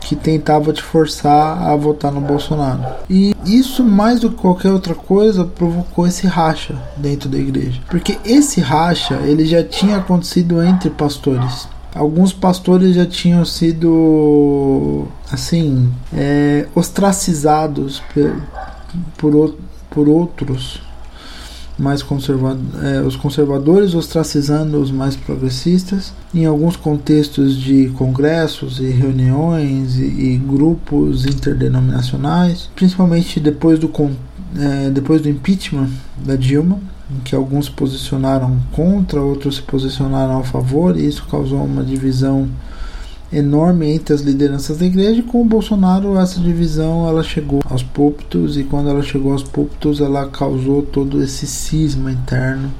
que 0.00 0.14
tentava 0.14 0.72
te 0.72 0.80
forçar 0.80 1.60
a 1.60 1.74
votar 1.74 2.12
no 2.12 2.20
Bolsonaro. 2.20 2.80
E 3.10 3.34
isso, 3.44 3.82
mais 3.82 4.20
do 4.20 4.30
que 4.30 4.36
qualquer 4.36 4.70
outra 4.70 4.94
coisa, 4.94 5.44
provocou 5.44 6.06
esse 6.06 6.28
racha 6.28 6.76
dentro 6.96 7.28
da 7.28 7.36
igreja. 7.36 7.80
Porque 7.88 8.16
esse 8.24 8.60
racha 8.60 9.14
ele 9.24 9.44
já 9.44 9.64
tinha 9.64 9.96
acontecido 9.96 10.62
entre 10.62 10.90
pastores 10.90 11.68
alguns 11.96 12.32
pastores 12.32 12.94
já 12.94 13.06
tinham 13.06 13.44
sido 13.44 15.06
assim 15.30 15.92
é, 16.14 16.66
ostracizados 16.74 18.02
por, 18.12 18.42
por, 19.16 19.56
por 19.90 20.08
outros 20.08 20.80
mais 21.78 22.02
conserva 22.02 22.58
é, 22.82 23.00
os 23.02 23.16
conservadores 23.16 23.94
ostracizando 23.94 24.80
os 24.80 24.90
mais 24.90 25.14
progressistas, 25.14 26.12
em 26.34 26.46
alguns 26.46 26.74
contextos 26.74 27.56
de 27.56 27.88
congressos 27.90 28.80
e 28.80 28.86
reuniões 28.86 29.96
e, 29.96 30.04
e 30.04 30.36
grupos 30.38 31.26
interdenominacionais, 31.26 32.70
principalmente 32.74 33.38
depois 33.38 33.78
do, 33.78 33.90
é, 34.58 34.90
depois 34.90 35.20
do 35.20 35.28
impeachment 35.28 35.90
da 36.16 36.34
Dilma, 36.34 36.80
em 37.10 37.20
que 37.20 37.34
alguns 37.34 37.66
se 37.66 37.70
posicionaram 37.70 38.58
contra, 38.72 39.20
outros 39.20 39.56
se 39.56 39.62
posicionaram 39.62 40.38
a 40.38 40.44
favor, 40.44 40.96
e 40.96 41.06
isso 41.06 41.26
causou 41.30 41.64
uma 41.64 41.82
divisão 41.82 42.48
enorme 43.32 43.90
entre 43.90 44.14
as 44.14 44.20
lideranças 44.20 44.78
da 44.78 44.86
igreja. 44.86 45.20
E 45.20 45.22
com 45.22 45.42
o 45.42 45.44
Bolsonaro, 45.44 46.16
essa 46.18 46.40
divisão 46.40 47.08
ela 47.08 47.22
chegou 47.22 47.60
aos 47.64 47.82
púlpitos, 47.82 48.56
e 48.56 48.64
quando 48.64 48.88
ela 48.88 49.02
chegou 49.02 49.32
aos 49.32 49.42
púlpitos, 49.42 50.00
ela 50.00 50.28
causou 50.28 50.82
todo 50.82 51.22
esse 51.22 51.46
cisma 51.46 52.10
interno, 52.10 52.72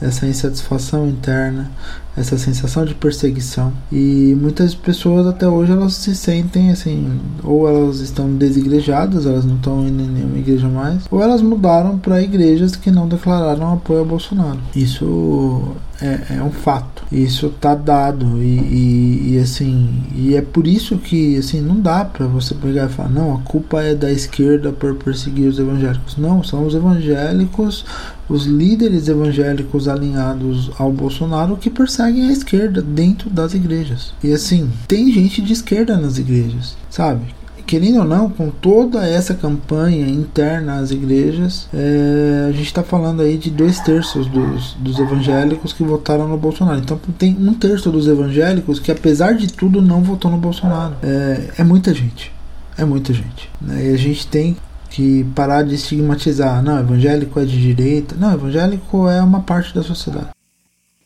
essa 0.00 0.26
insatisfação 0.26 1.08
interna 1.08 1.70
essa 2.16 2.36
sensação 2.36 2.84
de 2.84 2.94
perseguição. 2.94 3.72
E 3.90 4.36
muitas 4.40 4.74
pessoas 4.74 5.26
até 5.26 5.48
hoje 5.48 5.72
elas 5.72 5.94
se 5.94 6.14
sentem 6.14 6.70
assim 6.70 7.20
ou 7.42 7.68
elas 7.68 8.00
estão 8.00 8.32
desigrejadas 8.34 9.26
elas 9.26 9.44
não 9.44 9.56
estão 9.56 9.86
indo 9.86 10.02
em 10.02 10.06
nenhuma 10.06 10.38
igreja 10.38 10.68
mais 10.68 11.02
ou 11.10 11.22
elas 11.22 11.42
mudaram 11.42 11.98
para 11.98 12.22
igrejas 12.22 12.76
que 12.76 12.90
não 12.90 13.08
declararam 13.08 13.72
apoio 13.72 14.02
a 14.02 14.04
Bolsonaro. 14.04 14.58
Isso 14.74 15.74
é, 16.00 16.36
é 16.36 16.42
um 16.42 16.50
fato. 16.50 17.02
Isso 17.10 17.48
tá 17.60 17.74
dado 17.74 18.42
e, 18.42 18.58
e, 18.58 19.34
e, 19.34 19.38
assim 19.38 20.02
e 20.14 20.34
é 20.34 20.42
por 20.42 20.66
isso 20.66 20.98
que 20.98 21.36
assim 21.36 21.60
não 21.60 21.80
dá 21.80 22.04
para 22.04 22.26
você 22.26 22.54
pegar 22.54 22.86
e 22.86 22.88
falar 22.88 23.10
não 23.10 23.34
a 23.34 23.38
culpa 23.38 23.82
é 23.82 23.94
da 23.94 24.10
esquerda 24.10 24.72
por 24.72 24.94
perseguir 24.96 25.48
os 25.48 25.58
evangélicos. 25.58 26.16
Não 26.16 26.42
são 26.42 26.66
os 26.66 26.74
evangélicos 26.74 27.84
os 28.28 28.46
líderes 28.46 29.08
evangélicos 29.08 29.88
alinhados 29.88 30.70
ao 30.78 30.90
Bolsonaro 30.90 31.56
que 31.56 31.68
perseguem 31.68 32.01
a 32.06 32.32
esquerda 32.32 32.82
dentro 32.82 33.30
das 33.30 33.54
igrejas. 33.54 34.12
E 34.22 34.32
assim, 34.32 34.70
tem 34.86 35.12
gente 35.12 35.42
de 35.42 35.52
esquerda 35.52 35.96
nas 35.96 36.18
igrejas, 36.18 36.76
sabe? 36.90 37.34
Querendo 37.66 38.00
ou 38.00 38.04
não, 38.04 38.28
com 38.28 38.50
toda 38.50 39.06
essa 39.06 39.34
campanha 39.34 40.06
interna 40.06 40.80
às 40.80 40.90
igrejas, 40.90 41.68
é, 41.72 42.46
a 42.48 42.52
gente 42.52 42.66
está 42.66 42.82
falando 42.82 43.22
aí 43.22 43.38
de 43.38 43.50
dois 43.50 43.78
terços 43.80 44.26
dos, 44.26 44.74
dos 44.74 44.98
evangélicos 44.98 45.72
que 45.72 45.82
votaram 45.82 46.28
no 46.28 46.36
Bolsonaro. 46.36 46.80
Então 46.80 47.00
tem 47.16 47.36
um 47.38 47.54
terço 47.54 47.90
dos 47.90 48.08
evangélicos 48.08 48.78
que, 48.78 48.90
apesar 48.90 49.32
de 49.32 49.50
tudo, 49.50 49.80
não 49.80 50.02
votou 50.02 50.30
no 50.30 50.36
Bolsonaro. 50.36 50.96
É, 51.02 51.50
é 51.58 51.64
muita 51.64 51.94
gente. 51.94 52.32
É 52.76 52.84
muita 52.84 53.12
gente. 53.12 53.48
Né? 53.60 53.90
E 53.90 53.94
a 53.94 53.96
gente 53.96 54.26
tem 54.26 54.56
que 54.90 55.24
parar 55.34 55.62
de 55.62 55.74
estigmatizar. 55.74 56.62
Não, 56.62 56.78
evangélico 56.78 57.40
é 57.40 57.44
de 57.44 57.60
direita. 57.60 58.14
Não, 58.18 58.34
evangélico 58.34 59.08
é 59.08 59.22
uma 59.22 59.40
parte 59.40 59.74
da 59.74 59.82
sociedade. 59.82 60.31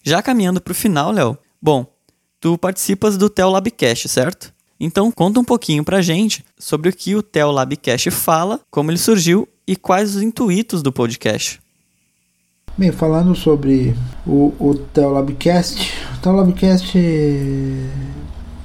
Já 0.07 0.23
caminhando 0.23 0.61
para 0.61 0.71
o 0.71 0.75
final, 0.75 1.11
Léo. 1.11 1.37
Bom, 1.61 1.85
tu 2.41 2.57
participas 2.57 3.17
do 3.17 3.29
Tel 3.29 3.51
Labcast, 3.51 4.09
certo? 4.09 4.55
Então 4.79 5.11
conta 5.11 5.41
um 5.41 5.45
pouquinho 5.45 5.83
pra 5.83 6.01
gente 6.01 6.45
sobre 6.57 6.89
o 6.89 6.93
que 6.93 7.17
o 7.17 7.25
Tel 7.25 7.51
Labcast 7.51 8.13
fala, 8.13 8.61
como 8.71 8.93
ele 8.93 8.99
surgiu 8.99 9.49
e 9.67 9.75
quais 9.75 10.15
os 10.15 10.23
intuitos 10.23 10.81
do 10.81 10.93
podcast. 10.93 11.61
Bem, 12.79 12.93
falando 12.93 13.35
sobre 13.35 13.97
o, 14.25 14.55
o 14.61 14.77
Tel 14.77 15.11
Labcast, 15.11 15.93
o 16.17 16.21
Tel 16.21 16.37
Labcast 16.37 16.97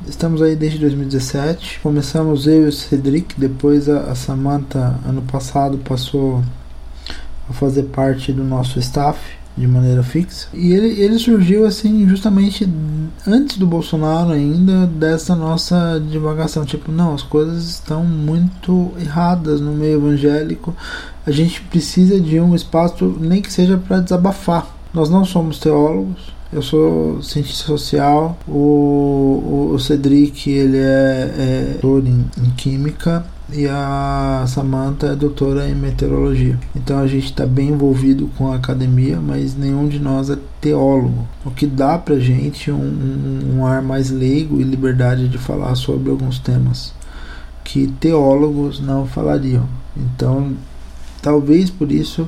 Estamos 0.08 0.41
aí 0.41 0.56
desde 0.56 0.77
2017. 0.80 1.80
Começamos 1.80 2.45
eu 2.45 2.65
e 2.65 2.67
o 2.67 2.71
Cedric, 2.71 3.39
depois 3.39 3.89
a, 3.89 4.12
a 4.12 4.15
Samantha 4.15 4.99
ano 5.06 5.21
passado 5.23 5.80
passou 5.80 6.43
a 7.49 7.54
fazer 7.54 7.84
parte 7.84 8.32
do 8.32 8.43
nosso 8.43 8.77
staff 8.77 9.40
de 9.57 9.67
maneira 9.67 10.01
fixa. 10.03 10.47
E 10.53 10.73
ele, 10.73 10.99
ele 11.01 11.19
surgiu 11.19 11.65
assim 11.65 12.07
justamente 12.07 12.67
antes 13.27 13.57
do 13.57 13.67
Bolsonaro 13.67 14.31
ainda 14.31 14.87
dessa 14.87 15.35
nossa 15.35 16.01
divagação, 16.09 16.65
tipo, 16.65 16.91
não, 16.91 17.13
as 17.13 17.21
coisas 17.21 17.69
estão 17.69 18.03
muito 18.03 18.91
erradas 18.99 19.59
no 19.61 19.73
meio 19.73 19.97
evangélico. 19.97 20.75
A 21.25 21.31
gente 21.31 21.61
precisa 21.61 22.19
de 22.19 22.39
um 22.39 22.55
espaço 22.55 23.15
nem 23.19 23.41
que 23.41 23.51
seja 23.51 23.77
para 23.77 23.99
desabafar. 23.99 24.67
Nós 24.93 25.09
não 25.09 25.23
somos 25.23 25.59
teólogos, 25.59 26.33
eu 26.51 26.61
sou 26.61 27.21
cientista 27.21 27.65
social, 27.65 28.37
o, 28.45 29.71
o, 29.73 29.79
Cedric 29.79 30.49
ele 30.49 30.77
é, 30.77 31.33
é 31.37 31.77
doutor 31.81 32.05
em, 32.05 32.25
em 32.37 32.49
química 32.51 33.25
e 33.53 33.67
a 33.67 34.45
Samantha 34.47 35.07
é 35.07 35.15
doutora 35.15 35.67
em 35.69 35.75
meteorologia. 35.75 36.57
Então 36.75 36.99
a 36.99 37.07
gente 37.07 37.25
está 37.25 37.45
bem 37.45 37.69
envolvido 37.69 38.29
com 38.37 38.51
a 38.51 38.55
academia, 38.55 39.19
mas 39.19 39.55
nenhum 39.55 39.87
de 39.87 39.99
nós 39.99 40.29
é 40.29 40.37
teólogo. 40.59 41.27
O 41.45 41.51
que 41.51 41.67
dá 41.67 41.97
pra 41.97 42.19
gente 42.19 42.71
um, 42.71 43.57
um 43.57 43.65
ar 43.65 43.81
mais 43.81 44.09
leigo 44.09 44.59
e 44.59 44.63
liberdade 44.63 45.27
de 45.27 45.37
falar 45.37 45.75
sobre 45.75 46.09
alguns 46.09 46.39
temas 46.39 46.93
que 47.63 47.87
teólogos 47.99 48.79
não 48.79 49.05
falariam. 49.05 49.67
Então, 49.95 50.53
talvez 51.21 51.69
por 51.69 51.91
isso 51.91 52.27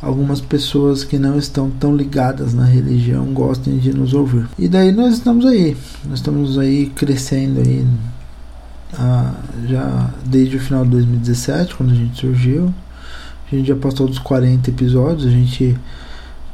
algumas 0.00 0.40
pessoas 0.40 1.04
que 1.04 1.16
não 1.16 1.38
estão 1.38 1.70
tão 1.70 1.94
ligadas 1.94 2.52
na 2.52 2.64
religião 2.64 3.26
gostem 3.26 3.78
de 3.78 3.92
nos 3.94 4.12
ouvir. 4.12 4.48
E 4.58 4.66
daí 4.66 4.90
nós 4.90 5.14
estamos 5.14 5.46
aí, 5.46 5.76
nós 6.04 6.18
estamos 6.18 6.58
aí 6.58 6.86
crescendo 6.86 7.60
aí 7.60 7.86
ah, 8.98 9.34
já 9.66 10.10
desde 10.24 10.56
o 10.56 10.60
final 10.60 10.84
de 10.84 10.90
2017, 10.90 11.74
quando 11.74 11.92
a 11.92 11.94
gente 11.94 12.20
surgiu. 12.20 12.72
A 13.50 13.54
gente 13.54 13.68
já 13.68 13.76
passou 13.76 14.08
dos 14.08 14.18
40 14.18 14.70
episódios, 14.70 15.26
a 15.26 15.30
gente 15.30 15.76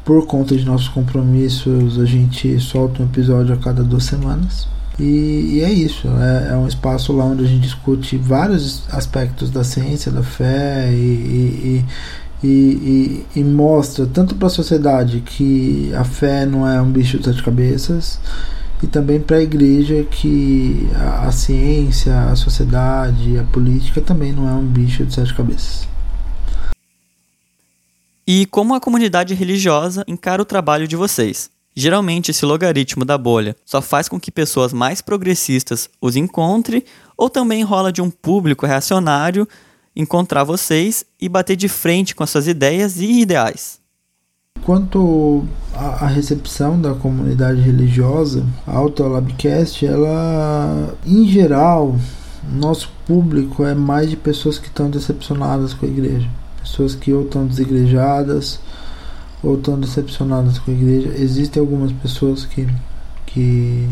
por 0.04 0.26
conta 0.26 0.56
de 0.56 0.64
nossos 0.64 0.88
compromissos, 0.88 1.98
a 2.00 2.04
gente 2.06 2.58
solta 2.58 3.02
um 3.02 3.04
episódio 3.04 3.54
a 3.54 3.58
cada 3.58 3.82
duas 3.82 4.04
semanas. 4.04 4.66
E, 4.98 5.58
e 5.58 5.60
é 5.60 5.70
isso, 5.70 6.08
é, 6.08 6.52
é, 6.52 6.56
um 6.56 6.66
espaço 6.66 7.12
lá 7.12 7.24
onde 7.24 7.44
a 7.44 7.46
gente 7.46 7.60
discute 7.60 8.16
vários 8.16 8.82
aspectos 8.90 9.50
da 9.50 9.62
ciência, 9.62 10.10
da 10.10 10.22
fé 10.22 10.90
e, 10.90 11.84
e, 12.42 13.26
e, 13.36 13.44
mostra 13.44 14.06
tanto 14.06 14.34
para 14.34 14.46
a 14.46 14.50
sociedade 14.50 15.20
que 15.20 15.92
a 15.94 16.04
fé 16.04 16.46
não 16.46 16.66
é 16.66 16.80
um 16.80 16.90
bicho 16.90 17.18
de 17.18 17.26
sete 17.26 17.42
cabeças 17.42 18.18
e 18.82 18.86
também 18.86 19.20
para 19.20 19.36
a 19.36 19.42
igreja 19.42 20.04
que 20.04 20.88
a, 20.94 21.26
a, 21.26 21.32
ciência, 21.32 22.30
a 22.30 22.36
sociedade, 22.36 23.38
a 23.38 23.44
política 23.44 24.00
também 24.00 24.32
não 24.32 24.48
é 24.48 24.52
um 24.52 24.64
bicho 24.64 25.04
de 25.04 25.14
sete 25.14 25.34
cabeças. 25.34 25.88
E 28.26 28.46
como 28.46 28.74
a 28.74 28.80
comunidade 28.80 29.34
religiosa 29.34 30.04
encara 30.06 30.42
o 30.42 30.44
trabalho 30.44 30.86
de 30.86 30.96
vocês? 30.96 31.50
Geralmente 31.74 32.30
esse 32.30 32.44
logaritmo 32.44 33.04
da 33.04 33.16
bolha 33.16 33.56
só 33.64 33.80
faz 33.80 34.08
com 34.08 34.18
que 34.18 34.30
pessoas 34.30 34.72
mais 34.72 35.00
progressistas 35.00 35.88
os 36.00 36.16
encontrem 36.16 36.82
ou 37.16 37.30
também 37.30 37.62
rola 37.62 37.92
de 37.92 38.02
um 38.02 38.10
público 38.10 38.66
reacionário 38.66 39.48
encontrar 39.94 40.44
vocês 40.44 41.04
e 41.20 41.28
bater 41.28 41.56
de 41.56 41.68
frente 41.68 42.14
com 42.14 42.22
as 42.22 42.30
suas 42.30 42.46
ideias 42.46 43.00
e 43.00 43.20
ideais. 43.20 43.77
Quanto 44.64 45.44
à 45.74 46.06
recepção 46.06 46.80
da 46.80 46.94
comunidade 46.94 47.60
religiosa, 47.60 48.44
a 48.66 48.76
Autolabcast, 48.76 49.86
ela, 49.86 50.94
em 51.06 51.26
geral, 51.26 51.96
nosso 52.52 52.90
público 53.06 53.64
é 53.64 53.74
mais 53.74 54.10
de 54.10 54.16
pessoas 54.16 54.58
que 54.58 54.66
estão 54.66 54.90
decepcionadas 54.90 55.74
com 55.74 55.86
a 55.86 55.88
igreja. 55.88 56.28
Pessoas 56.60 56.94
que 56.94 57.12
ou 57.12 57.22
estão 57.22 57.46
desigrejadas 57.46 58.60
ou 59.42 59.56
estão 59.56 59.78
decepcionadas 59.78 60.58
com 60.58 60.70
a 60.70 60.74
igreja. 60.74 61.12
Existem 61.16 61.60
algumas 61.60 61.92
pessoas 61.92 62.44
que, 62.44 62.66
que, 63.26 63.88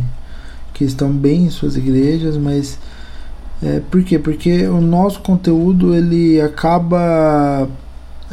que 0.74 0.84
estão 0.84 1.10
bem 1.10 1.44
em 1.44 1.50
suas 1.50 1.76
igrejas, 1.76 2.36
mas 2.36 2.78
é, 3.62 3.80
por 3.80 4.02
quê? 4.02 4.18
Porque 4.18 4.66
o 4.66 4.80
nosso 4.80 5.20
conteúdo 5.20 5.94
ele 5.94 6.40
acaba 6.40 7.68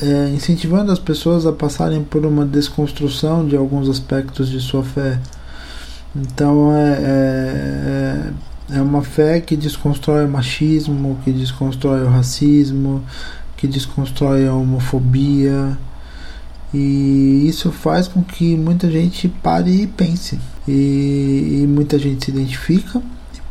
é, 0.02 0.30
incentivando 0.30 0.92
as 0.92 1.00
pessoas 1.00 1.46
a 1.46 1.52
passarem 1.52 2.04
por 2.04 2.26
uma 2.26 2.46
desconstrução 2.46 3.48
de 3.48 3.56
alguns 3.56 3.90
aspectos 3.90 4.50
de 4.50 4.60
sua 4.60 4.84
fé. 4.84 5.20
Então 6.16 6.76
é, 6.76 6.98
é, 8.72 8.78
é 8.78 8.82
uma 8.82 9.02
fé 9.02 9.40
que 9.40 9.56
desconstrói 9.56 10.26
o 10.26 10.30
machismo, 10.30 11.20
que 11.24 11.32
desconstrói 11.32 12.04
o 12.04 12.10
racismo, 12.10 13.04
que 13.58 13.68
desconstrói 13.68 14.48
a 14.48 14.54
homofobia. 14.54 15.78
E 16.74 17.48
isso 17.48 17.72
faz 17.72 18.08
com 18.08 18.24
que 18.24 18.56
muita 18.56 18.90
gente 18.90 19.28
pare 19.28 19.84
e 19.84 19.88
pense. 19.88 20.40
E, 20.68 21.62
e 21.62 21.68
muita 21.68 22.00
gente 22.00 22.26
se 22.26 22.32
identifica 22.32 23.02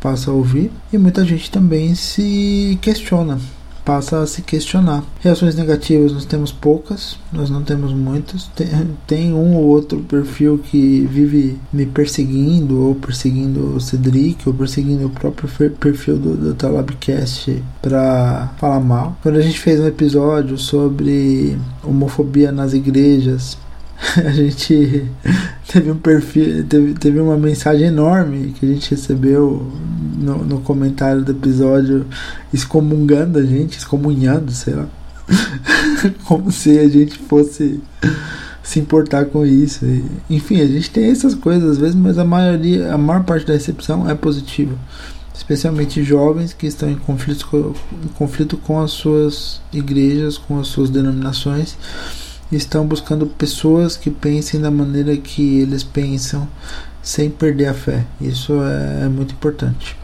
passa 0.03 0.29
a 0.29 0.33
ouvir 0.33 0.69
e 0.91 0.97
muita 0.97 1.23
gente 1.23 1.49
também 1.49 1.95
se 1.95 2.77
questiona 2.81 3.39
passa 3.83 4.21
a 4.21 4.27
se 4.27 4.41
questionar. 4.41 5.03
Reações 5.19 5.55
negativas 5.55 6.11
nós 6.11 6.25
temos 6.25 6.51
poucas, 6.51 7.17
nós 7.31 7.49
não 7.49 7.63
temos 7.63 7.93
muitas. 7.93 8.47
Tem, 8.55 8.67
tem 9.05 9.33
um 9.33 9.55
ou 9.55 9.65
outro 9.65 9.99
perfil 9.99 10.57
que 10.57 11.01
vive 11.09 11.57
me 11.71 11.85
perseguindo, 11.85 12.81
ou 12.81 12.95
perseguindo 12.95 13.75
o 13.75 13.81
Cedric, 13.81 14.47
ou 14.47 14.53
perseguindo 14.53 15.05
o 15.05 15.09
próprio 15.09 15.49
perfil 15.71 16.17
do, 16.17 16.35
do 16.35 16.53
Talabcast 16.53 17.61
para 17.81 18.53
falar 18.57 18.79
mal. 18.79 19.17
Quando 19.21 19.37
a 19.37 19.41
gente 19.41 19.59
fez 19.59 19.79
um 19.79 19.87
episódio 19.87 20.57
sobre 20.57 21.57
homofobia 21.83 22.51
nas 22.51 22.73
igrejas, 22.73 23.57
a 24.25 24.31
gente 24.31 25.05
teve 25.67 25.91
um 25.91 25.97
perfil, 25.97 26.65
teve, 26.65 26.93
teve 26.93 27.19
uma 27.19 27.37
mensagem 27.37 27.87
enorme 27.87 28.53
que 28.59 28.65
a 28.65 28.69
gente 28.69 28.91
recebeu 28.91 29.71
no, 30.17 30.43
no 30.43 30.61
comentário 30.61 31.23
do 31.23 31.31
episódio 31.31 32.05
excomungando 32.53 33.39
a 33.39 33.43
gente, 33.43 33.77
excomunhando, 33.77 34.51
sei 34.51 34.73
lá. 34.73 34.87
Como 36.25 36.51
se 36.51 36.77
a 36.79 36.87
gente 36.87 37.17
fosse 37.17 37.79
se 38.61 38.79
importar 38.79 39.25
com 39.25 39.45
isso. 39.45 39.85
E, 39.85 40.03
enfim, 40.29 40.61
a 40.61 40.67
gente 40.67 40.89
tem 40.89 41.05
essas 41.05 41.35
coisas 41.35 41.71
às 41.71 41.77
vezes, 41.77 41.95
mas 41.95 42.17
a 42.17 42.25
maioria, 42.25 42.93
a 42.93 42.97
maior 42.97 43.23
parte 43.23 43.45
da 43.45 43.53
recepção 43.53 44.09
é 44.09 44.15
positiva. 44.15 44.75
Especialmente 45.33 46.03
jovens 46.03 46.53
que 46.53 46.67
estão 46.67 46.89
em 46.89 46.95
conflito, 46.95 47.75
em 48.03 48.07
conflito 48.09 48.57
com 48.57 48.79
as 48.79 48.91
suas 48.91 49.61
igrejas, 49.71 50.37
com 50.37 50.59
as 50.59 50.67
suas 50.67 50.89
denominações 50.89 51.75
estão 52.55 52.85
buscando 52.85 53.25
pessoas 53.27 53.97
que 53.97 54.09
pensem 54.09 54.59
da 54.59 54.71
maneira 54.71 55.15
que 55.17 55.59
eles 55.59 55.83
pensam, 55.83 56.47
sem 57.01 57.29
perder 57.29 57.67
a 57.67 57.73
fé. 57.73 58.05
Isso 58.19 58.53
é, 58.61 59.05
é 59.05 59.07
muito 59.09 59.33
importante. 59.33 59.97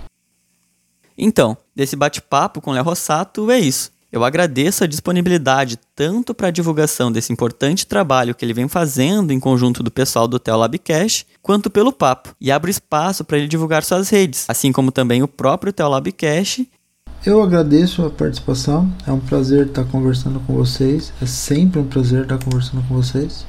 Então, 1.17 1.57
desse 1.75 1.95
bate-papo 1.95 2.61
com 2.61 2.71
Léo 2.71 2.83
Rossato 2.83 3.51
é 3.51 3.59
isso. 3.59 3.91
Eu 4.11 4.23
agradeço 4.23 4.83
a 4.83 4.87
disponibilidade 4.87 5.77
tanto 5.95 6.33
para 6.33 6.47
a 6.47 6.51
divulgação 6.51 7.11
desse 7.11 7.31
importante 7.31 7.85
trabalho 7.85 8.33
que 8.33 8.43
ele 8.43 8.55
vem 8.55 8.67
fazendo 8.67 9.31
em 9.31 9.39
conjunto 9.39 9.83
do 9.83 9.91
pessoal 9.91 10.27
do 10.27 10.39
Tel 10.39 10.57
Labcast, 10.57 11.27
quanto 11.43 11.69
pelo 11.69 11.91
papo, 11.91 12.35
e 12.41 12.51
abro 12.51 12.71
espaço 12.71 13.23
para 13.23 13.37
ele 13.37 13.47
divulgar 13.47 13.83
suas 13.83 14.09
redes, 14.09 14.45
assim 14.47 14.71
como 14.71 14.91
também 14.91 15.21
o 15.21 15.27
próprio 15.27 15.71
Tel 15.71 15.89
Labcast 15.89 16.67
eu 17.25 17.41
agradeço 17.41 18.05
a 18.05 18.09
participação. 18.09 18.91
É 19.05 19.11
um 19.11 19.19
prazer 19.19 19.67
estar 19.67 19.83
conversando 19.85 20.39
com 20.41 20.53
vocês. 20.53 21.13
É 21.21 21.25
sempre 21.25 21.79
um 21.79 21.85
prazer 21.85 22.23
estar 22.23 22.37
conversando 22.37 22.83
com 22.87 22.95
vocês. 22.95 23.45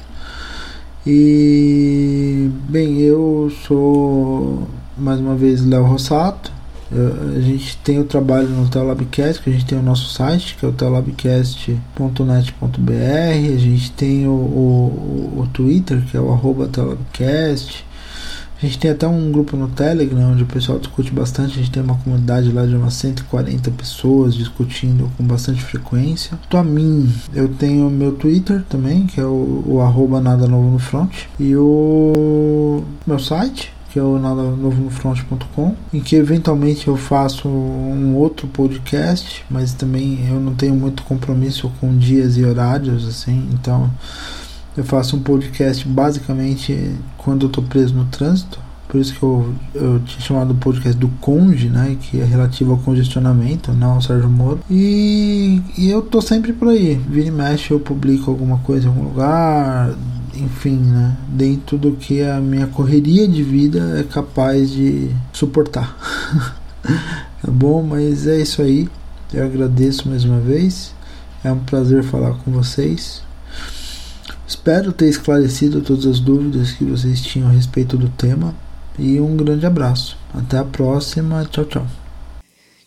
E 1.06 2.50
bem, 2.68 3.00
eu 3.00 3.50
sou 3.66 4.68
mais 4.96 5.18
uma 5.18 5.34
vez 5.34 5.64
Léo 5.64 5.84
Rossato. 5.84 6.52
A 6.92 7.40
gente 7.40 7.76
tem 7.78 8.00
o 8.00 8.04
trabalho 8.04 8.48
no 8.48 8.68
Telabcast, 8.68 9.40
que 9.40 9.48
a 9.48 9.52
gente 9.52 9.64
tem 9.64 9.78
o 9.78 9.82
nosso 9.82 10.12
site, 10.12 10.56
que 10.58 10.66
é 10.66 10.68
o 10.68 10.72
telabcast.net.br. 10.72 13.54
A 13.54 13.58
gente 13.58 13.92
tem 13.92 14.26
o, 14.26 14.30
o, 14.30 15.40
o 15.40 15.48
Twitter, 15.52 16.02
que 16.10 16.16
é 16.16 16.20
o 16.20 16.32
arroba 16.32 16.66
telabcast. 16.66 17.86
A 18.62 18.66
gente 18.66 18.78
tem 18.78 18.90
até 18.90 19.08
um 19.08 19.32
grupo 19.32 19.56
no 19.56 19.68
Telegram 19.68 20.32
onde 20.32 20.42
o 20.42 20.46
pessoal 20.46 20.78
discute 20.78 21.10
bastante. 21.10 21.52
A 21.52 21.62
gente 21.62 21.70
tem 21.70 21.82
uma 21.82 21.96
comunidade 21.96 22.52
lá 22.52 22.66
de 22.66 22.76
umas 22.76 22.92
140 22.94 23.70
pessoas 23.70 24.34
discutindo 24.34 25.10
com 25.16 25.24
bastante 25.24 25.62
frequência. 25.62 26.38
Quanto 26.42 26.56
a 26.58 26.62
mim, 26.62 27.10
eu 27.32 27.48
tenho 27.48 27.88
meu 27.88 28.12
Twitter 28.12 28.62
também, 28.68 29.06
que 29.06 29.18
é 29.18 29.24
o, 29.24 29.64
o 29.66 29.80
arroba 29.80 30.20
nada 30.20 30.46
novo 30.46 30.70
no 30.70 30.78
front. 30.78 31.10
E 31.38 31.56
o 31.56 32.84
meu 33.06 33.18
site, 33.18 33.72
que 33.90 33.98
é 33.98 34.02
o 34.02 34.18
nada 34.18 34.42
novo 34.42 34.82
no 34.82 34.90
front.com, 34.90 35.74
em 35.92 36.00
que 36.00 36.14
eventualmente 36.14 36.86
eu 36.86 36.96
faço 36.98 37.48
um 37.48 38.14
outro 38.14 38.46
podcast, 38.46 39.42
mas 39.50 39.72
também 39.72 40.28
eu 40.28 40.38
não 40.38 40.54
tenho 40.54 40.74
muito 40.74 41.02
compromisso 41.04 41.72
com 41.80 41.96
dias 41.96 42.36
e 42.36 42.44
horários 42.44 43.08
assim, 43.08 43.48
então 43.52 43.90
eu 44.76 44.84
faço 44.84 45.16
um 45.16 45.20
podcast 45.20 45.86
basicamente 45.86 46.94
quando 47.18 47.46
eu 47.46 47.50
tô 47.50 47.62
preso 47.62 47.94
no 47.94 48.04
trânsito. 48.06 48.58
Por 48.88 49.00
isso 49.00 49.14
que 49.14 49.22
eu, 49.22 49.54
eu 49.72 50.00
tinha 50.00 50.20
chamado 50.20 50.50
o 50.50 50.56
podcast 50.56 50.98
do 50.98 51.08
Conge, 51.20 51.68
né? 51.68 51.96
Que 52.00 52.20
é 52.20 52.24
relativo 52.24 52.72
ao 52.72 52.78
congestionamento, 52.78 53.72
não 53.72 53.92
ao 53.92 54.02
Sérgio 54.02 54.28
Moro. 54.28 54.60
E, 54.68 55.62
e 55.78 55.88
eu 55.88 56.02
tô 56.02 56.20
sempre 56.20 56.52
por 56.52 56.68
aí. 56.68 56.96
Vira 57.08 57.28
e 57.28 57.30
mexe, 57.30 57.70
eu 57.70 57.78
publico 57.78 58.30
alguma 58.30 58.58
coisa 58.58 58.86
em 58.86 58.88
algum 58.88 59.04
lugar. 59.04 59.94
Enfim, 60.34 60.76
né? 60.76 61.16
Dentro 61.28 61.78
do 61.78 61.92
que 61.92 62.20
a 62.22 62.40
minha 62.40 62.66
correria 62.66 63.28
de 63.28 63.44
vida 63.44 64.00
é 64.00 64.02
capaz 64.02 64.70
de 64.70 65.10
suportar. 65.32 65.96
tá 66.82 67.50
bom? 67.50 67.84
Mas 67.84 68.26
é 68.26 68.40
isso 68.40 68.60
aí. 68.60 68.88
Eu 69.32 69.44
agradeço 69.44 70.08
mais 70.08 70.24
uma 70.24 70.40
vez. 70.40 70.92
É 71.44 71.52
um 71.52 71.60
prazer 71.60 72.02
falar 72.02 72.34
com 72.34 72.50
vocês. 72.50 73.22
Espero 74.50 74.92
ter 74.92 75.08
esclarecido 75.08 75.80
todas 75.80 76.04
as 76.04 76.18
dúvidas 76.18 76.72
que 76.72 76.82
vocês 76.82 77.22
tinham 77.22 77.46
a 77.46 77.52
respeito 77.52 77.96
do 77.96 78.08
tema 78.08 78.52
e 78.98 79.20
um 79.20 79.36
grande 79.36 79.64
abraço. 79.64 80.18
Até 80.34 80.58
a 80.58 80.64
próxima. 80.64 81.44
Tchau, 81.44 81.64
tchau. 81.66 81.86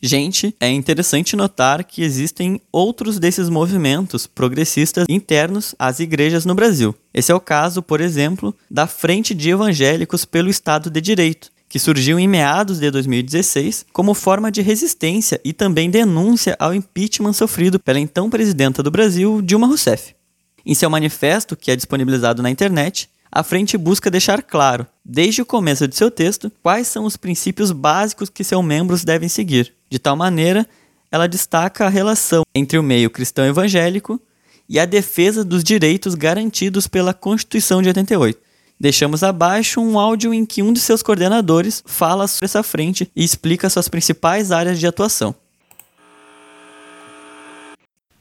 Gente, 0.01 0.53
é 0.59 0.69
interessante 0.69 1.37
notar 1.37 1.85
que 1.85 2.03
existem 2.03 2.59
outros 2.69 3.17
desses 3.17 3.47
movimentos 3.47 4.27
progressistas 4.27 5.05
internos 5.07 5.73
às 5.79 6.01
igrejas 6.01 6.45
no 6.45 6.53
Brasil. 6.53 6.93
Esse 7.13 7.31
é 7.31 7.35
o 7.35 7.39
caso, 7.39 7.81
por 7.81 8.01
exemplo, 8.01 8.53
da 8.69 8.85
Frente 8.85 9.33
de 9.33 9.49
Evangélicos 9.49 10.25
pelo 10.25 10.49
Estado 10.49 10.89
de 10.89 10.99
Direito, 10.99 11.49
que 11.69 11.79
surgiu 11.79 12.19
em 12.19 12.27
meados 12.27 12.77
de 12.77 12.91
2016 12.91 13.85
como 13.93 14.13
forma 14.13 14.51
de 14.51 14.61
resistência 14.61 15.39
e 15.45 15.53
também 15.53 15.89
denúncia 15.89 16.57
ao 16.59 16.75
impeachment 16.75 17.31
sofrido 17.31 17.79
pela 17.79 18.01
então 18.01 18.29
presidenta 18.29 18.83
do 18.83 18.91
Brasil, 18.91 19.41
Dilma 19.41 19.67
Rousseff. 19.67 20.13
Em 20.65 20.73
seu 20.73 20.89
manifesto, 20.89 21.55
que 21.55 21.71
é 21.71 21.75
disponibilizado 21.75 22.41
na 22.41 22.49
internet, 22.49 23.09
a 23.31 23.43
frente 23.43 23.77
busca 23.77 24.11
deixar 24.11 24.43
claro, 24.43 24.85
desde 25.03 25.41
o 25.41 25.45
começo 25.45 25.87
de 25.87 25.95
seu 25.95 26.11
texto, 26.11 26.51
quais 26.61 26.87
são 26.87 27.03
os 27.05 27.17
princípios 27.17 27.71
básicos 27.71 28.29
que 28.29 28.43
seus 28.43 28.63
membros 28.63 29.03
devem 29.03 29.27
seguir. 29.27 29.73
De 29.89 29.99
tal 29.99 30.15
maneira, 30.15 30.67
ela 31.11 31.27
destaca 31.27 31.85
a 31.85 31.89
relação 31.89 32.43
entre 32.55 32.77
o 32.77 32.83
meio 32.83 33.09
cristão 33.09 33.45
evangélico 33.45 34.21
e 34.69 34.79
a 34.79 34.85
defesa 34.85 35.43
dos 35.43 35.63
direitos 35.63 36.15
garantidos 36.15 36.87
pela 36.87 37.13
Constituição 37.13 37.81
de 37.81 37.89
88. 37.89 38.39
Deixamos 38.79 39.23
abaixo 39.23 39.81
um 39.81 39.99
áudio 39.99 40.33
em 40.33 40.45
que 40.45 40.61
um 40.61 40.73
de 40.73 40.79
seus 40.79 41.01
coordenadores 41.01 41.83
fala 41.85 42.27
sobre 42.27 42.45
essa 42.45 42.63
frente 42.63 43.09
e 43.15 43.23
explica 43.23 43.69
suas 43.69 43.87
principais 43.87 44.51
áreas 44.51 44.79
de 44.79 44.87
atuação. 44.87 45.35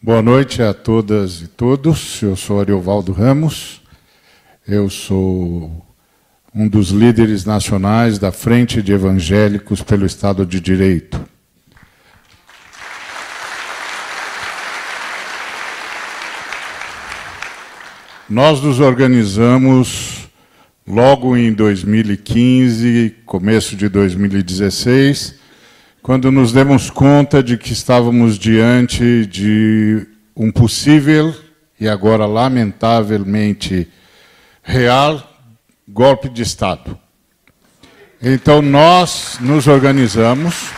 Boa 0.05 0.21
noite 0.21 0.61
a 0.61 0.75
todas 0.75 1.43
e 1.43 1.47
todos. 1.47 2.21
Eu 2.21 2.35
sou 2.35 2.61
Ariovaldo 2.61 3.13
Ramos. 3.13 3.81
Eu 4.67 4.91
sou 4.91 5.87
um 6.53 6.67
dos 6.67 6.89
líderes 6.89 7.45
nacionais 7.45 8.19
da 8.19 8.33
Frente 8.33 8.83
de 8.83 8.91
Evangélicos 8.91 9.81
pelo 9.81 10.05
Estado 10.05 10.45
de 10.45 10.59
Direito. 10.59 11.25
Nós 18.29 18.61
nos 18.61 18.81
organizamos 18.81 20.29
logo 20.85 21.37
em 21.37 21.53
2015, 21.53 23.19
começo 23.25 23.77
de 23.77 23.89
2016 23.89 25.42
quando 26.03 26.33
nos 26.33 26.53
demos 26.53 26.91
conta 26.91 27.41
de 27.41 27.57
que 27.57 27.73
estávamos 27.73 28.37
diante 28.37 29.25
de 29.25 30.05
um 30.35 30.51
possível 30.51 31.33
e 31.79 31.89
agora 31.89 32.27
lamentavelmente 32.27 33.89
real 34.65 35.23
golpe 35.89 36.29
de 36.29 36.43
Estado. 36.43 36.99
Então 38.21 38.61
nós 38.61 39.37
nos 39.41 39.69
organizamos, 39.69 40.71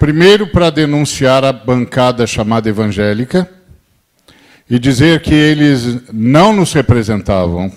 primeiro 0.00 0.48
para 0.48 0.68
denunciar 0.68 1.44
a 1.44 1.52
bancada 1.52 2.26
chamada 2.26 2.68
evangélica 2.68 3.48
e 4.68 4.76
dizer 4.80 5.22
que 5.22 5.34
eles 5.34 6.00
não 6.12 6.52
nos 6.52 6.72
representavam, 6.72 7.72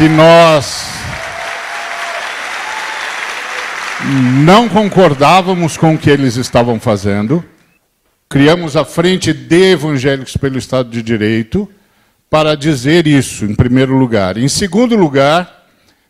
que 0.00 0.08
nós 0.08 0.86
não 4.42 4.66
concordávamos 4.66 5.76
com 5.76 5.94
o 5.94 5.98
que 5.98 6.08
eles 6.08 6.36
estavam 6.36 6.80
fazendo. 6.80 7.44
Criamos 8.26 8.78
a 8.78 8.84
Frente 8.86 9.34
de 9.34 9.72
Evangélicos 9.72 10.38
pelo 10.38 10.56
Estado 10.56 10.88
de 10.88 11.02
Direito 11.02 11.70
para 12.30 12.54
dizer 12.54 13.06
isso, 13.06 13.44
em 13.44 13.54
primeiro 13.54 13.94
lugar. 13.94 14.38
Em 14.38 14.48
segundo 14.48 14.96
lugar, 14.96 15.66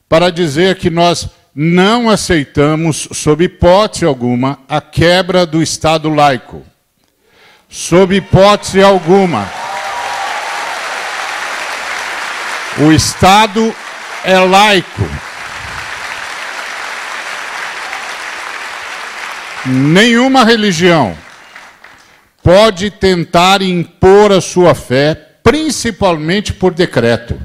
para 0.08 0.30
dizer 0.30 0.76
que 0.76 0.88
nós 0.88 1.28
não 1.52 2.08
aceitamos, 2.08 3.08
sob 3.10 3.42
hipótese 3.42 4.04
alguma, 4.04 4.60
a 4.68 4.80
quebra 4.80 5.44
do 5.44 5.60
Estado 5.60 6.08
laico. 6.08 6.62
Sob 7.68 8.14
hipótese 8.14 8.80
alguma. 8.80 9.48
O 12.78 12.92
Estado 12.92 13.74
é 14.24 14.38
laico. 14.38 15.02
nenhuma 19.66 20.44
religião 20.44 21.16
pode 22.42 22.90
tentar 22.90 23.60
impor 23.62 24.32
a 24.32 24.40
sua 24.40 24.74
fé, 24.74 25.14
principalmente 25.42 26.52
por 26.52 26.72
decreto. 26.72 27.40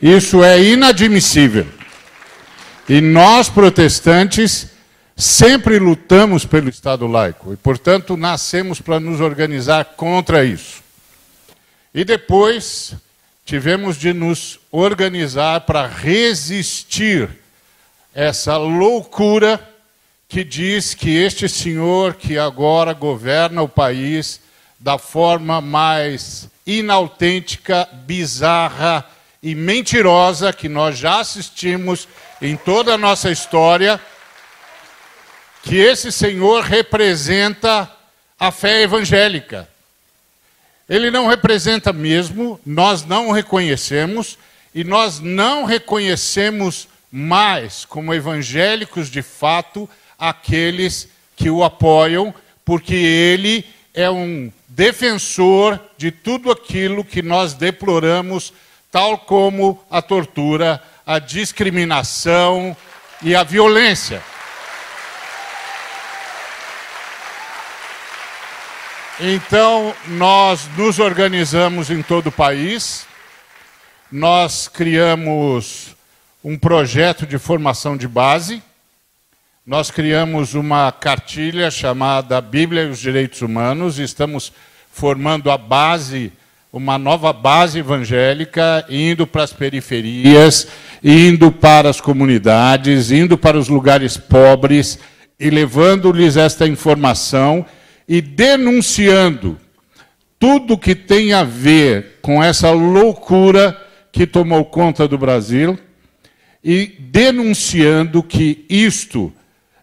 Isso 0.00 0.44
é 0.44 0.62
inadmissível. 0.62 1.66
E 2.88 3.00
nós, 3.00 3.48
protestantes, 3.48 4.68
sempre 5.16 5.78
lutamos 5.78 6.44
pelo 6.44 6.68
Estado 6.68 7.06
laico 7.06 7.52
e, 7.52 7.56
portanto, 7.56 8.16
nascemos 8.16 8.80
para 8.80 9.00
nos 9.00 9.20
organizar 9.20 9.84
contra 9.96 10.44
isso. 10.44 10.80
E 11.92 12.04
depois 12.04 12.94
tivemos 13.48 13.96
de 13.96 14.12
nos 14.12 14.60
organizar 14.70 15.62
para 15.62 15.86
resistir 15.86 17.30
essa 18.14 18.58
loucura 18.58 19.58
que 20.28 20.44
diz 20.44 20.92
que 20.92 21.16
este 21.16 21.48
senhor 21.48 22.16
que 22.16 22.36
agora 22.36 22.92
governa 22.92 23.62
o 23.62 23.68
país 23.68 24.42
da 24.78 24.98
forma 24.98 25.62
mais 25.62 26.46
inautêntica, 26.66 27.88
bizarra 28.04 29.02
e 29.42 29.54
mentirosa 29.54 30.52
que 30.52 30.68
nós 30.68 30.98
já 30.98 31.20
assistimos 31.20 32.06
em 32.42 32.54
toda 32.54 32.92
a 32.92 32.98
nossa 32.98 33.30
história, 33.30 33.98
que 35.62 35.76
esse 35.76 36.12
senhor 36.12 36.64
representa 36.64 37.90
a 38.38 38.52
fé 38.52 38.82
evangélica. 38.82 39.66
Ele 40.88 41.10
não 41.10 41.26
representa 41.26 41.92
mesmo, 41.92 42.58
nós 42.64 43.04
não 43.04 43.28
o 43.28 43.32
reconhecemos 43.32 44.38
e 44.74 44.82
nós 44.82 45.20
não 45.20 45.64
reconhecemos 45.64 46.88
mais 47.10 47.84
como 47.84 48.14
evangélicos 48.14 49.10
de 49.10 49.22
fato 49.22 49.88
aqueles 50.18 51.08
que 51.36 51.50
o 51.50 51.62
apoiam, 51.62 52.34
porque 52.64 52.94
ele 52.94 53.64
é 53.94 54.10
um 54.10 54.50
defensor 54.68 55.80
de 55.96 56.10
tudo 56.10 56.50
aquilo 56.50 57.04
que 57.04 57.22
nós 57.22 57.54
deploramos, 57.54 58.52
tal 58.90 59.18
como 59.18 59.82
a 59.90 60.00
tortura, 60.00 60.82
a 61.06 61.18
discriminação 61.18 62.76
e 63.22 63.34
a 63.34 63.42
violência. 63.42 64.22
Então, 69.20 69.92
nós 70.06 70.68
nos 70.76 71.00
organizamos 71.00 71.90
em 71.90 72.02
todo 72.02 72.28
o 72.28 72.32
país, 72.32 73.04
nós 74.12 74.68
criamos 74.68 75.96
um 76.44 76.56
projeto 76.56 77.26
de 77.26 77.36
formação 77.36 77.96
de 77.96 78.06
base, 78.06 78.62
nós 79.66 79.90
criamos 79.90 80.54
uma 80.54 80.92
cartilha 80.92 81.68
chamada 81.68 82.40
Bíblia 82.40 82.84
e 82.84 82.90
os 82.90 83.00
Direitos 83.00 83.42
Humanos 83.42 83.98
e 83.98 84.04
estamos 84.04 84.52
formando 84.92 85.50
a 85.50 85.58
base, 85.58 86.32
uma 86.72 86.96
nova 86.96 87.32
base 87.32 87.80
evangélica, 87.80 88.86
indo 88.88 89.26
para 89.26 89.42
as 89.42 89.52
periferias, 89.52 90.68
indo 91.02 91.50
para 91.50 91.90
as 91.90 92.00
comunidades, 92.00 93.10
indo 93.10 93.36
para 93.36 93.58
os 93.58 93.68
lugares 93.68 94.16
pobres 94.16 94.96
e 95.40 95.50
levando-lhes 95.50 96.36
esta 96.36 96.68
informação 96.68 97.66
e 98.08 98.20
denunciando 98.20 99.58
tudo 100.38 100.78
que 100.78 100.94
tem 100.94 101.32
a 101.32 101.44
ver 101.44 102.18
com 102.22 102.42
essa 102.42 102.70
loucura 102.70 103.76
que 104.10 104.26
tomou 104.26 104.64
conta 104.64 105.06
do 105.06 105.18
Brasil 105.18 105.78
e 106.62 106.86
denunciando 106.98 108.22
que 108.22 108.64
isto 108.68 109.32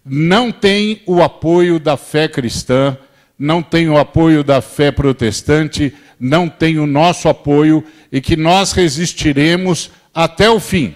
não 0.03 0.51
tem 0.51 1.01
o 1.05 1.21
apoio 1.21 1.79
da 1.79 1.97
fé 1.97 2.27
cristã, 2.27 2.97
não 3.37 3.61
tem 3.61 3.89
o 3.89 3.97
apoio 3.97 4.43
da 4.43 4.61
fé 4.61 4.91
protestante, 4.91 5.93
não 6.19 6.47
tem 6.47 6.79
o 6.79 6.87
nosso 6.87 7.27
apoio 7.27 7.83
e 8.11 8.21
que 8.21 8.35
nós 8.35 8.71
resistiremos 8.71 9.91
até 10.13 10.49
o 10.49 10.59
fim. 10.59 10.95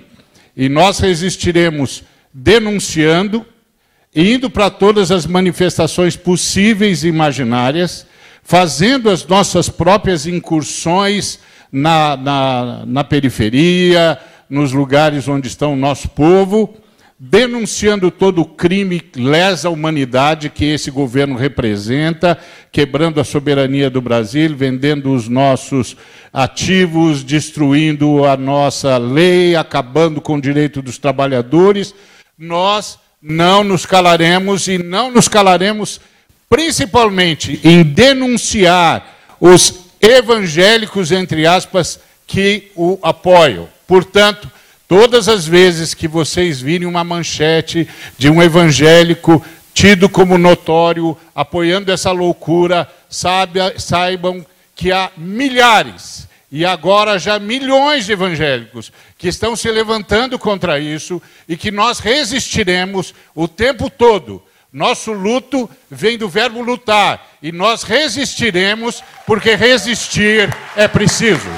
E 0.55 0.69
nós 0.69 0.99
resistiremos 0.99 2.03
denunciando, 2.33 3.45
indo 4.15 4.49
para 4.49 4.69
todas 4.69 5.11
as 5.11 5.25
manifestações 5.25 6.15
possíveis 6.15 7.03
e 7.03 7.07
imaginárias, 7.07 8.05
fazendo 8.43 9.09
as 9.09 9.25
nossas 9.25 9.69
próprias 9.69 10.25
incursões 10.25 11.39
na, 11.71 12.17
na, 12.17 12.83
na 12.85 13.03
periferia, 13.03 14.17
nos 14.49 14.71
lugares 14.71 15.27
onde 15.27 15.47
está 15.47 15.67
o 15.67 15.75
nosso 15.75 16.09
povo 16.09 16.75
denunciando 17.19 18.09
todo 18.09 18.41
o 18.41 18.45
crime 18.45 19.01
lesa 19.13 19.69
humanidade 19.69 20.49
que 20.49 20.63
esse 20.63 20.89
governo 20.89 21.35
representa, 21.35 22.37
quebrando 22.71 23.19
a 23.19 23.25
soberania 23.25 23.89
do 23.89 23.99
Brasil, 24.01 24.55
vendendo 24.55 25.13
os 25.13 25.27
nossos 25.27 25.97
ativos, 26.31 27.21
destruindo 27.21 28.23
a 28.23 28.37
nossa 28.37 28.97
lei, 28.97 29.53
acabando 29.57 30.21
com 30.21 30.35
o 30.35 30.41
direito 30.41 30.81
dos 30.81 30.97
trabalhadores. 30.97 31.93
Nós 32.37 32.97
não 33.21 33.63
nos 33.63 33.85
calaremos 33.85 34.67
e 34.67 34.77
não 34.77 35.11
nos 35.11 35.27
calaremos 35.27 35.99
principalmente 36.49 37.59
em 37.63 37.83
denunciar 37.83 39.17
os 39.39 39.73
evangélicos, 40.01 41.11
entre 41.11 41.45
aspas, 41.45 41.99
que 42.25 42.71
o 42.75 42.97
apoiam. 43.01 43.67
Portanto, 43.87 44.49
Todas 44.89 45.29
as 45.29 45.45
vezes 45.45 45.93
que 45.93 46.07
vocês 46.07 46.59
virem 46.59 46.87
uma 46.87 47.03
manchete 47.03 47.87
de 48.17 48.27
um 48.27 48.41
evangélico 48.41 49.45
tido 49.71 50.09
como 50.09 50.35
notório, 50.35 51.15
apoiando 51.35 51.91
essa 51.91 52.09
loucura, 52.09 52.89
saibam 53.07 54.43
que 54.75 54.91
há 54.91 55.11
milhares 55.15 56.27
e 56.51 56.65
agora 56.65 57.19
já 57.19 57.37
milhões 57.37 58.05
de 58.05 58.13
evangélicos 58.13 58.91
que 59.17 59.27
estão 59.27 59.55
se 59.55 59.69
levantando 59.69 60.39
contra 60.39 60.79
isso 60.79 61.21
e 61.47 61.55
que 61.55 61.71
nós 61.71 61.99
resistiremos 61.99 63.13
o 63.35 63.47
tempo 63.47 63.89
todo. 63.89 64.41
Nosso 64.71 65.11
luto 65.11 65.69
vem 65.89 66.17
do 66.17 66.29
verbo 66.29 66.61
lutar 66.61 67.27
e 67.41 67.51
nós 67.51 67.83
resistiremos 67.83 69.03
porque 69.25 69.55
resistir 69.55 70.49
é 70.75 70.87
preciso. 70.87 71.49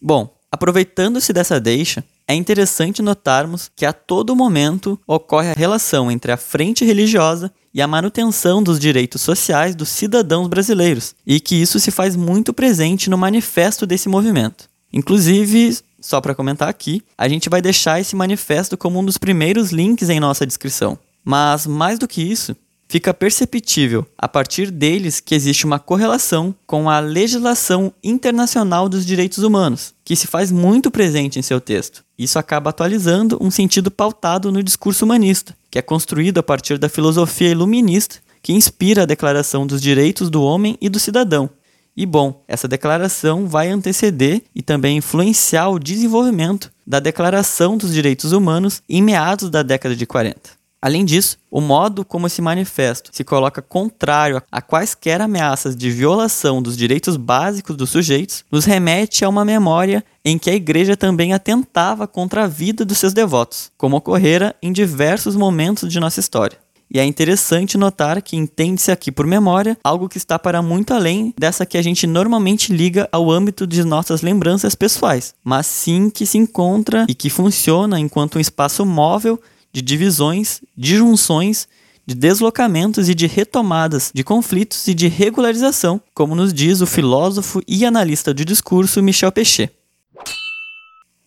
Bom, 0.00 0.34
aproveitando-se 0.52 1.32
dessa 1.32 1.58
deixa, 1.58 2.04
é 2.28 2.34
interessante 2.34 3.02
notarmos 3.02 3.70
que 3.74 3.84
a 3.84 3.92
todo 3.92 4.36
momento 4.36 4.98
ocorre 5.06 5.50
a 5.50 5.54
relação 5.54 6.10
entre 6.10 6.32
a 6.32 6.36
frente 6.36 6.84
religiosa 6.84 7.52
e 7.76 7.82
a 7.82 7.86
manutenção 7.86 8.62
dos 8.62 8.80
direitos 8.80 9.20
sociais 9.20 9.74
dos 9.74 9.90
cidadãos 9.90 10.48
brasileiros, 10.48 11.14
e 11.26 11.38
que 11.38 11.54
isso 11.54 11.78
se 11.78 11.90
faz 11.90 12.16
muito 12.16 12.54
presente 12.54 13.10
no 13.10 13.18
manifesto 13.18 13.84
desse 13.86 14.08
movimento. 14.08 14.64
Inclusive, 14.90 15.76
só 16.00 16.18
para 16.18 16.34
comentar 16.34 16.70
aqui, 16.70 17.02
a 17.18 17.28
gente 17.28 17.50
vai 17.50 17.60
deixar 17.60 18.00
esse 18.00 18.16
manifesto 18.16 18.78
como 18.78 18.98
um 18.98 19.04
dos 19.04 19.18
primeiros 19.18 19.72
links 19.72 20.08
em 20.08 20.18
nossa 20.18 20.46
descrição. 20.46 20.98
Mas 21.22 21.66
mais 21.66 21.98
do 21.98 22.08
que 22.08 22.22
isso, 22.22 22.56
fica 22.88 23.12
perceptível 23.12 24.06
a 24.16 24.26
partir 24.26 24.70
deles 24.70 25.20
que 25.20 25.34
existe 25.34 25.66
uma 25.66 25.78
correlação 25.78 26.54
com 26.66 26.88
a 26.88 26.98
legislação 26.98 27.92
internacional 28.02 28.88
dos 28.88 29.04
direitos 29.04 29.44
humanos, 29.44 29.92
que 30.02 30.16
se 30.16 30.26
faz 30.26 30.50
muito 30.50 30.90
presente 30.90 31.38
em 31.38 31.42
seu 31.42 31.60
texto. 31.60 32.02
Isso 32.18 32.38
acaba 32.38 32.70
atualizando 32.70 33.36
um 33.38 33.50
sentido 33.50 33.90
pautado 33.90 34.50
no 34.50 34.62
discurso 34.62 35.04
humanista, 35.04 35.54
que 35.76 35.78
é 35.78 35.82
construído 35.82 36.38
a 36.38 36.42
partir 36.42 36.78
da 36.78 36.88
filosofia 36.88 37.50
iluminista 37.50 38.16
que 38.42 38.54
inspira 38.54 39.02
a 39.02 39.04
Declaração 39.04 39.66
dos 39.66 39.82
Direitos 39.82 40.30
do 40.30 40.42
Homem 40.42 40.78
e 40.80 40.88
do 40.88 40.98
Cidadão. 40.98 41.50
E 41.94 42.06
bom, 42.06 42.42
essa 42.48 42.66
declaração 42.66 43.46
vai 43.46 43.68
anteceder 43.68 44.42
e 44.54 44.62
também 44.62 44.96
influenciar 44.96 45.68
o 45.68 45.78
desenvolvimento 45.78 46.72
da 46.86 46.98
Declaração 46.98 47.76
dos 47.76 47.92
Direitos 47.92 48.32
Humanos 48.32 48.82
em 48.88 49.02
meados 49.02 49.50
da 49.50 49.62
década 49.62 49.94
de 49.94 50.06
40. 50.06 50.55
Além 50.80 51.04
disso, 51.04 51.38
o 51.50 51.60
modo 51.60 52.04
como 52.04 52.26
esse 52.26 52.42
manifesto 52.42 53.10
se 53.12 53.24
coloca 53.24 53.62
contrário 53.62 54.42
a 54.52 54.60
quaisquer 54.60 55.20
ameaças 55.20 55.74
de 55.74 55.90
violação 55.90 56.60
dos 56.60 56.76
direitos 56.76 57.16
básicos 57.16 57.76
dos 57.76 57.90
sujeitos 57.90 58.44
nos 58.52 58.64
remete 58.64 59.24
a 59.24 59.28
uma 59.28 59.44
memória 59.44 60.04
em 60.24 60.38
que 60.38 60.50
a 60.50 60.54
igreja 60.54 60.96
também 60.96 61.32
atentava 61.32 62.06
contra 62.06 62.44
a 62.44 62.46
vida 62.46 62.84
dos 62.84 62.98
seus 62.98 63.12
devotos, 63.12 63.70
como 63.76 63.96
ocorrera 63.96 64.54
em 64.62 64.70
diversos 64.70 65.34
momentos 65.34 65.90
de 65.90 65.98
nossa 65.98 66.20
história. 66.20 66.58
E 66.92 67.00
é 67.00 67.04
interessante 67.04 67.76
notar 67.76 68.22
que 68.22 68.36
entende-se 68.36 68.92
aqui 68.92 69.10
por 69.10 69.26
memória 69.26 69.76
algo 69.82 70.08
que 70.08 70.18
está 70.18 70.38
para 70.38 70.62
muito 70.62 70.94
além 70.94 71.34
dessa 71.36 71.66
que 71.66 71.76
a 71.76 71.82
gente 71.82 72.06
normalmente 72.06 72.72
liga 72.72 73.08
ao 73.10 73.30
âmbito 73.30 73.66
de 73.66 73.82
nossas 73.82 74.22
lembranças 74.22 74.74
pessoais, 74.74 75.34
mas 75.42 75.66
sim 75.66 76.08
que 76.08 76.24
se 76.24 76.38
encontra 76.38 77.04
e 77.08 77.14
que 77.14 77.28
funciona 77.28 77.98
enquanto 77.98 78.36
um 78.36 78.40
espaço 78.40 78.86
móvel 78.86 79.40
de 79.76 79.82
divisões, 79.82 80.62
de 80.74 80.96
junções, 80.96 81.68
de 82.06 82.14
deslocamentos 82.14 83.10
e 83.10 83.14
de 83.14 83.26
retomadas 83.26 84.10
de 84.14 84.24
conflitos 84.24 84.88
e 84.88 84.94
de 84.94 85.06
regularização, 85.06 86.00
como 86.14 86.34
nos 86.34 86.54
diz 86.54 86.80
o 86.80 86.86
filósofo 86.86 87.60
e 87.68 87.84
analista 87.84 88.32
de 88.32 88.42
discurso 88.42 89.02
Michel 89.02 89.30
Pechet. 89.30 89.70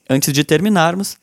Antes 0.09 0.33
de 0.33 0.43
terminarmos, 0.43 1.15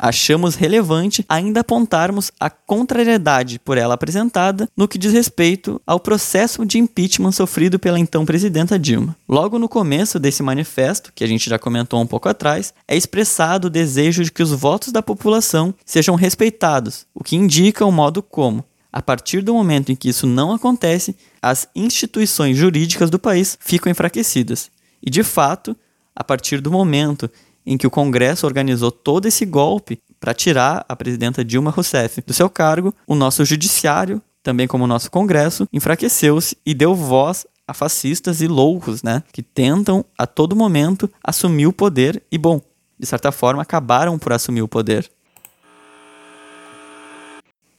achamos 0.00 0.54
relevante 0.54 1.24
ainda 1.28 1.60
apontarmos 1.60 2.32
a 2.40 2.48
contrariedade 2.48 3.58
por 3.58 3.76
ela 3.76 3.94
apresentada 3.94 4.66
no 4.74 4.88
que 4.88 4.98
diz 4.98 5.12
respeito 5.12 5.80
ao 5.86 6.00
processo 6.00 6.64
de 6.64 6.78
impeachment 6.78 7.32
sofrido 7.32 7.78
pela 7.78 7.98
então 7.98 8.24
presidenta 8.24 8.78
Dilma. 8.78 9.14
Logo 9.28 9.58
no 9.58 9.68
começo 9.68 10.18
desse 10.18 10.42
manifesto, 10.42 11.12
que 11.14 11.22
a 11.22 11.26
gente 11.26 11.50
já 11.50 11.58
comentou 11.58 12.00
um 12.00 12.06
pouco 12.06 12.28
atrás, 12.28 12.72
é 12.88 12.96
expressado 12.96 13.66
o 13.66 13.70
desejo 13.70 14.24
de 14.24 14.32
que 14.32 14.42
os 14.42 14.52
votos 14.52 14.90
da 14.90 15.02
população 15.02 15.74
sejam 15.84 16.14
respeitados, 16.14 17.06
o 17.14 17.22
que 17.22 17.36
indica 17.36 17.84
o 17.84 17.92
modo 17.92 18.22
como, 18.22 18.64
a 18.92 19.02
partir 19.02 19.42
do 19.42 19.54
momento 19.54 19.92
em 19.92 19.96
que 19.96 20.08
isso 20.08 20.26
não 20.26 20.52
acontece, 20.52 21.14
as 21.40 21.68
instituições 21.76 22.56
jurídicas 22.56 23.10
do 23.10 23.18
país 23.18 23.56
ficam 23.60 23.90
enfraquecidas. 23.90 24.70
E, 25.02 25.10
de 25.10 25.22
fato, 25.22 25.76
a 26.14 26.24
partir 26.24 26.60
do 26.60 26.70
momento 26.70 27.30
em 27.64 27.76
que 27.76 27.86
o 27.86 27.90
Congresso 27.90 28.46
organizou 28.46 28.90
todo 28.90 29.26
esse 29.26 29.44
golpe 29.44 30.00
para 30.18 30.34
tirar 30.34 30.84
a 30.88 30.96
presidenta 30.96 31.44
Dilma 31.44 31.70
Rousseff 31.70 32.22
do 32.26 32.32
seu 32.32 32.48
cargo, 32.50 32.94
o 33.06 33.14
nosso 33.14 33.44
judiciário, 33.44 34.20
também 34.42 34.66
como 34.66 34.84
o 34.84 34.86
nosso 34.86 35.10
Congresso, 35.10 35.66
enfraqueceu-se 35.72 36.56
e 36.64 36.74
deu 36.74 36.94
voz 36.94 37.46
a 37.66 37.72
fascistas 37.72 38.40
e 38.40 38.48
loucos, 38.48 39.02
né, 39.02 39.22
que 39.32 39.42
tentam 39.42 40.04
a 40.18 40.26
todo 40.26 40.56
momento 40.56 41.08
assumir 41.22 41.66
o 41.66 41.72
poder 41.72 42.22
e, 42.30 42.36
bom, 42.36 42.60
de 42.98 43.06
certa 43.06 43.30
forma, 43.30 43.62
acabaram 43.62 44.18
por 44.18 44.32
assumir 44.32 44.62
o 44.62 44.68
poder. 44.68 45.08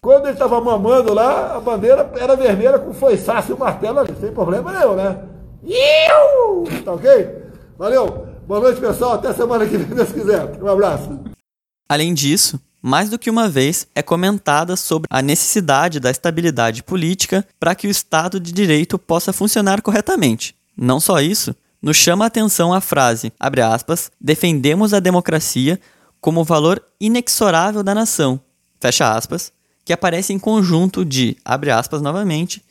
Quando 0.01 0.25
ele 0.25 0.33
estava 0.33 0.59
mamando 0.59 1.13
lá, 1.13 1.57
a 1.57 1.59
bandeira 1.59 2.11
era 2.15 2.35
vermelha 2.35 2.79
com 2.79 2.91
foiçaço 2.91 3.51
e 3.51 3.59
martelo 3.59 3.99
ali, 3.99 4.15
sem 4.19 4.31
problema 4.31 4.71
nenhum, 4.71 4.95
né? 4.95 5.19
Iu! 5.63 6.63
Tá 6.83 6.93
ok? 6.93 7.43
Valeu! 7.77 8.30
Boa 8.47 8.59
noite, 8.59 8.81
pessoal. 8.81 9.13
Até 9.13 9.33
semana 9.33 9.65
que 9.65 9.77
vem, 9.77 10.05
se 10.05 10.13
quiser. 10.13 10.61
Um 10.61 10.67
abraço. 10.67 11.19
Além 11.87 12.13
disso, 12.13 12.59
mais 12.81 13.09
do 13.09 13.19
que 13.19 13.29
uma 13.29 13.47
vez 13.47 13.87
é 13.93 14.01
comentada 14.01 14.75
sobre 14.75 15.07
a 15.09 15.21
necessidade 15.21 15.99
da 15.99 16.09
estabilidade 16.09 16.83
política 16.83 17.45
para 17.59 17.75
que 17.75 17.87
o 17.87 17.91
Estado 17.91 18.39
de 18.39 18.51
Direito 18.51 18.97
possa 18.97 19.31
funcionar 19.31 19.81
corretamente. 19.81 20.55
Não 20.75 20.99
só 20.99 21.19
isso, 21.19 21.55
nos 21.81 21.97
chama 21.97 22.25
a 22.25 22.27
atenção 22.27 22.73
a 22.73 22.81
frase, 22.81 23.31
abre 23.39 23.61
aspas, 23.61 24.11
defendemos 24.19 24.93
a 24.93 24.99
democracia 24.99 25.79
como 26.19 26.43
valor 26.43 26.83
inexorável 26.99 27.83
da 27.83 27.95
nação, 27.95 28.39
fecha 28.79 29.11
aspas, 29.11 29.51
que 29.83 29.91
aparece 29.91 30.31
em 30.31 30.39
conjunto 30.39 31.03
de, 31.03 31.35
abre 31.43 31.71
aspas 31.71 32.01
novamente, 32.01 32.63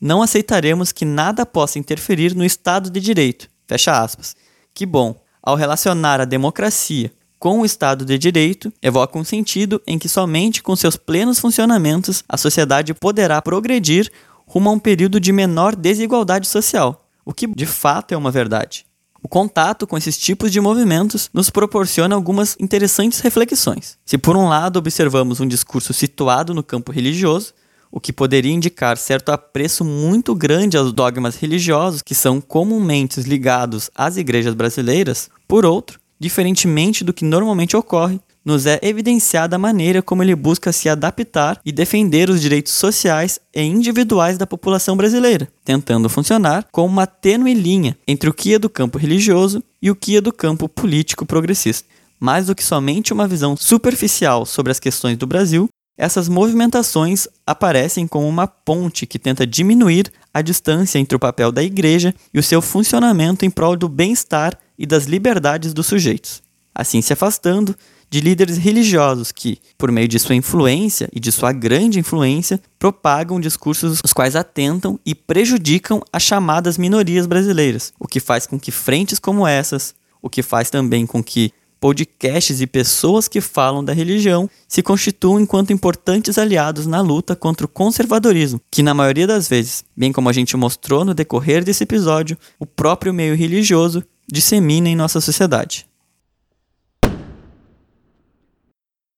não 0.00 0.22
aceitaremos 0.22 0.92
que 0.92 1.04
nada 1.04 1.44
possa 1.44 1.78
interferir 1.78 2.34
no 2.34 2.44
Estado 2.44 2.90
de 2.90 3.00
Direito, 3.00 3.48
fecha 3.66 4.00
aspas. 4.00 4.36
Que 4.78 4.86
bom, 4.86 5.20
ao 5.42 5.56
relacionar 5.56 6.20
a 6.20 6.24
democracia 6.24 7.10
com 7.36 7.58
o 7.58 7.66
Estado 7.66 8.04
de 8.04 8.16
Direito, 8.16 8.72
evoca 8.80 9.18
um 9.18 9.24
sentido 9.24 9.82
em 9.84 9.98
que 9.98 10.08
somente 10.08 10.62
com 10.62 10.76
seus 10.76 10.96
plenos 10.96 11.40
funcionamentos 11.40 12.22
a 12.28 12.36
sociedade 12.36 12.94
poderá 12.94 13.42
progredir 13.42 14.08
rumo 14.46 14.70
a 14.70 14.72
um 14.72 14.78
período 14.78 15.18
de 15.18 15.32
menor 15.32 15.74
desigualdade 15.74 16.46
social, 16.46 17.08
o 17.24 17.34
que 17.34 17.48
de 17.48 17.66
fato 17.66 18.14
é 18.14 18.16
uma 18.16 18.30
verdade. 18.30 18.86
O 19.20 19.26
contato 19.26 19.84
com 19.84 19.98
esses 19.98 20.16
tipos 20.16 20.52
de 20.52 20.60
movimentos 20.60 21.28
nos 21.34 21.50
proporciona 21.50 22.14
algumas 22.14 22.56
interessantes 22.60 23.18
reflexões. 23.18 23.98
Se, 24.06 24.16
por 24.16 24.36
um 24.36 24.46
lado, 24.46 24.76
observamos 24.76 25.40
um 25.40 25.48
discurso 25.48 25.92
situado 25.92 26.54
no 26.54 26.62
campo 26.62 26.92
religioso, 26.92 27.52
o 27.90 28.00
que 28.00 28.12
poderia 28.12 28.52
indicar 28.52 28.96
certo 28.96 29.30
apreço 29.30 29.84
muito 29.84 30.34
grande 30.34 30.76
aos 30.76 30.92
dogmas 30.92 31.36
religiosos 31.36 32.02
que 32.02 32.14
são 32.14 32.40
comumente 32.40 33.20
ligados 33.20 33.90
às 33.94 34.16
igrejas 34.16 34.54
brasileiras, 34.54 35.30
por 35.46 35.64
outro, 35.64 35.98
diferentemente 36.18 37.04
do 37.04 37.12
que 37.12 37.24
normalmente 37.24 37.76
ocorre, 37.76 38.20
nos 38.44 38.64
é 38.64 38.78
evidenciada 38.82 39.56
a 39.56 39.58
maneira 39.58 40.00
como 40.00 40.22
ele 40.22 40.34
busca 40.34 40.72
se 40.72 40.88
adaptar 40.88 41.60
e 41.64 41.70
defender 41.70 42.30
os 42.30 42.40
direitos 42.40 42.72
sociais 42.72 43.38
e 43.54 43.62
individuais 43.62 44.38
da 44.38 44.46
população 44.46 44.96
brasileira, 44.96 45.48
tentando 45.64 46.08
funcionar 46.08 46.66
como 46.72 46.88
uma 46.88 47.06
tênue 47.06 47.52
linha 47.52 47.96
entre 48.06 48.30
o 48.30 48.32
que 48.32 48.54
é 48.54 48.58
do 48.58 48.70
campo 48.70 48.96
religioso 48.96 49.62
e 49.82 49.90
o 49.90 49.94
que 49.94 50.16
é 50.16 50.20
do 50.20 50.32
campo 50.32 50.66
político 50.66 51.26
progressista. 51.26 51.86
Mais 52.18 52.46
do 52.46 52.54
que 52.54 52.64
somente 52.64 53.12
uma 53.12 53.28
visão 53.28 53.54
superficial 53.54 54.46
sobre 54.46 54.72
as 54.72 54.80
questões 54.80 55.16
do 55.18 55.26
Brasil, 55.26 55.68
essas 55.98 56.28
movimentações 56.28 57.26
aparecem 57.44 58.06
como 58.06 58.28
uma 58.28 58.46
ponte 58.46 59.04
que 59.04 59.18
tenta 59.18 59.44
diminuir 59.44 60.12
a 60.32 60.40
distância 60.40 61.00
entre 61.00 61.16
o 61.16 61.18
papel 61.18 61.50
da 61.50 61.62
igreja 61.62 62.14
e 62.32 62.38
o 62.38 62.42
seu 62.42 62.62
funcionamento 62.62 63.44
em 63.44 63.50
prol 63.50 63.76
do 63.76 63.88
bem-estar 63.88 64.56
e 64.78 64.86
das 64.86 65.06
liberdades 65.06 65.74
dos 65.74 65.86
sujeitos. 65.86 66.40
Assim 66.72 67.02
se 67.02 67.12
afastando 67.12 67.74
de 68.08 68.20
líderes 68.20 68.56
religiosos 68.56 69.32
que, 69.32 69.58
por 69.76 69.90
meio 69.90 70.06
de 70.06 70.18
sua 70.18 70.36
influência 70.36 71.08
e 71.12 71.18
de 71.18 71.32
sua 71.32 71.52
grande 71.52 71.98
influência, 71.98 72.60
propagam 72.78 73.40
discursos 73.40 74.00
os 74.02 74.12
quais 74.12 74.36
atentam 74.36 74.98
e 75.04 75.14
prejudicam 75.14 76.00
as 76.12 76.22
chamadas 76.22 76.78
minorias 76.78 77.26
brasileiras, 77.26 77.92
o 77.98 78.06
que 78.06 78.20
faz 78.20 78.46
com 78.46 78.58
que 78.58 78.70
frentes 78.70 79.18
como 79.18 79.46
essas, 79.46 79.94
o 80.22 80.30
que 80.30 80.42
faz 80.42 80.70
também 80.70 81.06
com 81.06 81.22
que 81.22 81.52
podcasts 81.80 82.60
e 82.60 82.66
pessoas 82.66 83.28
que 83.28 83.40
falam 83.40 83.84
da 83.84 83.92
religião 83.92 84.48
se 84.66 84.82
constituam 84.82 85.40
enquanto 85.40 85.72
importantes 85.72 86.38
aliados 86.38 86.86
na 86.86 87.00
luta 87.00 87.36
contra 87.36 87.66
o 87.66 87.68
conservadorismo, 87.68 88.60
que 88.70 88.82
na 88.82 88.94
maioria 88.94 89.26
das 89.26 89.48
vezes, 89.48 89.84
bem 89.96 90.12
como 90.12 90.28
a 90.28 90.32
gente 90.32 90.56
mostrou 90.56 91.04
no 91.04 91.14
decorrer 91.14 91.64
desse 91.64 91.84
episódio, 91.84 92.36
o 92.58 92.66
próprio 92.66 93.14
meio 93.14 93.34
religioso 93.34 94.04
dissemina 94.30 94.88
em 94.88 94.96
nossa 94.96 95.20
sociedade. 95.20 95.86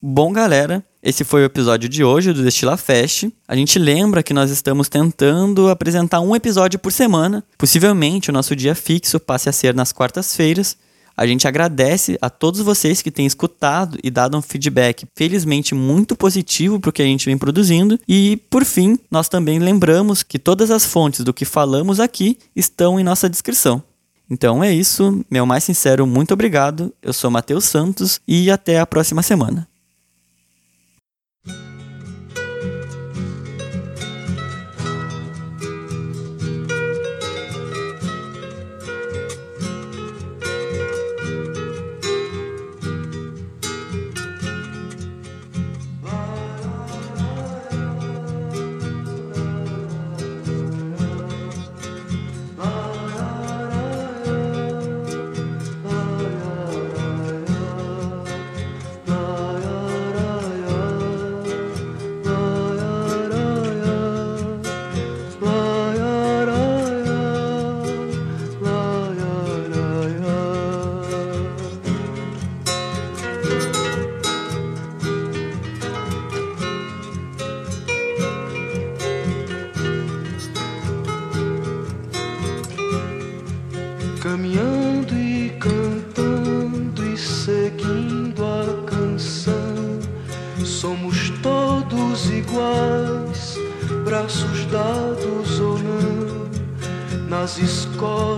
Bom, 0.02 0.32
galera, 0.32 0.82
esse 1.02 1.24
foi 1.24 1.42
o 1.42 1.44
episódio 1.44 1.86
de 1.86 2.02
hoje 2.02 2.32
do 2.32 2.42
Destila 2.42 2.76
Fest. 2.76 3.28
A 3.46 3.54
gente 3.54 3.78
lembra 3.78 4.22
que 4.22 4.32
nós 4.32 4.50
estamos 4.50 4.88
tentando 4.88 5.68
apresentar 5.68 6.20
um 6.20 6.34
episódio 6.34 6.78
por 6.78 6.90
semana. 6.90 7.44
Possivelmente 7.58 8.30
o 8.30 8.32
nosso 8.32 8.56
dia 8.56 8.74
fixo 8.74 9.20
passe 9.20 9.48
a 9.50 9.52
ser 9.52 9.74
nas 9.74 9.92
quartas-feiras. 9.92 10.76
A 11.16 11.26
gente 11.26 11.46
agradece 11.46 12.18
a 12.20 12.30
todos 12.30 12.60
vocês 12.60 13.02
que 13.02 13.10
têm 13.10 13.26
escutado 13.26 13.98
e 14.02 14.10
dado 14.10 14.36
um 14.36 14.42
feedback, 14.42 15.06
felizmente, 15.14 15.74
muito 15.74 16.16
positivo 16.16 16.80
para 16.80 16.90
o 16.90 16.92
que 16.92 17.02
a 17.02 17.06
gente 17.06 17.26
vem 17.26 17.36
produzindo. 17.36 17.98
E, 18.08 18.40
por 18.48 18.64
fim, 18.64 18.98
nós 19.10 19.28
também 19.28 19.58
lembramos 19.58 20.22
que 20.22 20.38
todas 20.38 20.70
as 20.70 20.84
fontes 20.84 21.24
do 21.24 21.34
que 21.34 21.44
falamos 21.44 22.00
aqui 22.00 22.38
estão 22.54 22.98
em 22.98 23.04
nossa 23.04 23.28
descrição. 23.28 23.82
Então 24.30 24.62
é 24.62 24.72
isso, 24.72 25.24
meu 25.28 25.44
mais 25.44 25.64
sincero 25.64 26.06
muito 26.06 26.32
obrigado. 26.32 26.94
Eu 27.02 27.12
sou 27.12 27.30
Matheus 27.32 27.64
Santos 27.64 28.20
e 28.28 28.48
até 28.48 28.78
a 28.78 28.86
próxima 28.86 29.22
semana. 29.22 29.69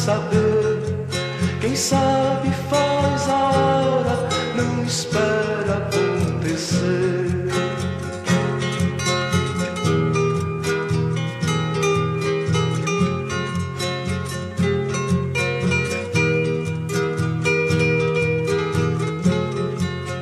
Saber. 0.00 0.80
Quem 1.60 1.76
sabe 1.76 2.50
faz 2.70 3.28
a 3.28 3.50
hora, 3.50 4.28
não 4.56 4.82
espera 4.84 5.76
acontecer. 5.76 7.50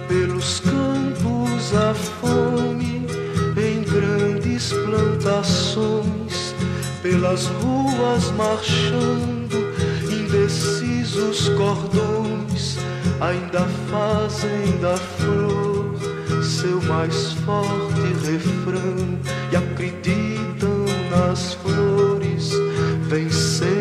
Pelos 0.08 0.60
campos 0.60 1.74
a 1.74 1.94
fome, 1.94 3.06
em 3.56 3.84
grandes 3.84 4.72
plantações, 4.72 6.52
pelas 7.00 7.46
ruas 7.46 8.32
marchando, 8.32 9.37
indecisos 10.48 11.50
cordões, 11.50 12.78
ainda 13.20 13.66
fazem 13.90 14.78
da 14.80 14.96
flor 14.96 15.94
seu 16.42 16.80
mais 16.82 17.32
forte 17.44 18.00
refrão 18.24 19.18
e 19.52 19.56
acreditam 19.56 20.86
nas 21.10 21.52
flores, 21.54 22.50
vencendo 23.02 23.77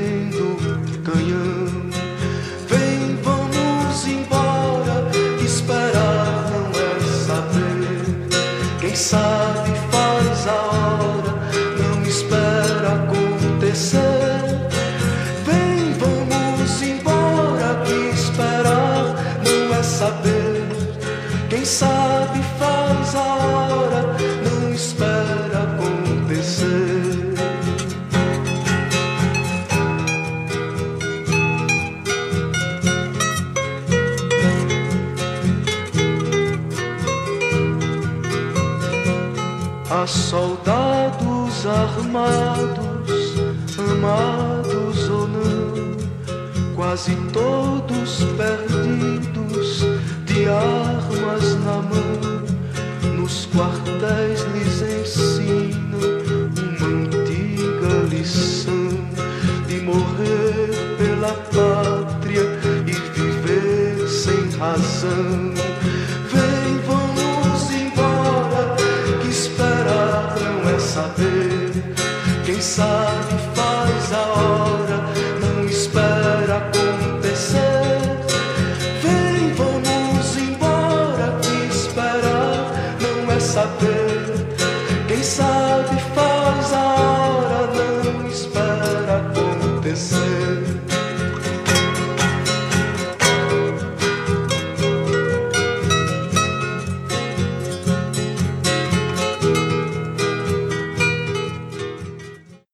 sabe 21.68 22.42
faz 22.58 23.14
a 23.14 23.36
hora, 23.36 24.16
não 24.46 24.74
espera 24.74 25.64
acontecer. 25.64 27.34
Há 39.92 40.08
soldados 40.08 41.66
armados, 41.66 43.36
amados 43.78 45.10
ou 45.10 45.28
não, 45.28 45.98
quase 46.78 47.14
todos 47.34 48.24
perdidos, 48.38 49.27
armas 50.48 51.56
na 51.66 51.82
mão. 51.82 52.38
Nos 53.16 53.46
quartéis 53.48 54.42
lhes 54.54 54.82
ensinam 54.82 56.00
uma 56.58 56.88
antiga 56.88 58.08
lição 58.10 58.90
de 59.68 59.82
morrer 59.82 60.70
pela 60.98 61.34
pátria 61.34 62.44
e 62.86 62.92
viver 62.92 64.08
sem 64.08 64.50
razão. 64.58 65.54
Vem, 66.32 66.80
vamos 66.86 67.72
embora, 67.72 68.76
que 69.22 69.30
esperar 69.30 70.36
não 70.40 70.70
é 70.70 70.80
saber. 70.80 71.72
Quem 72.46 72.62
sabe 72.62 73.07
embora, 85.28 85.84
que 85.84 86.17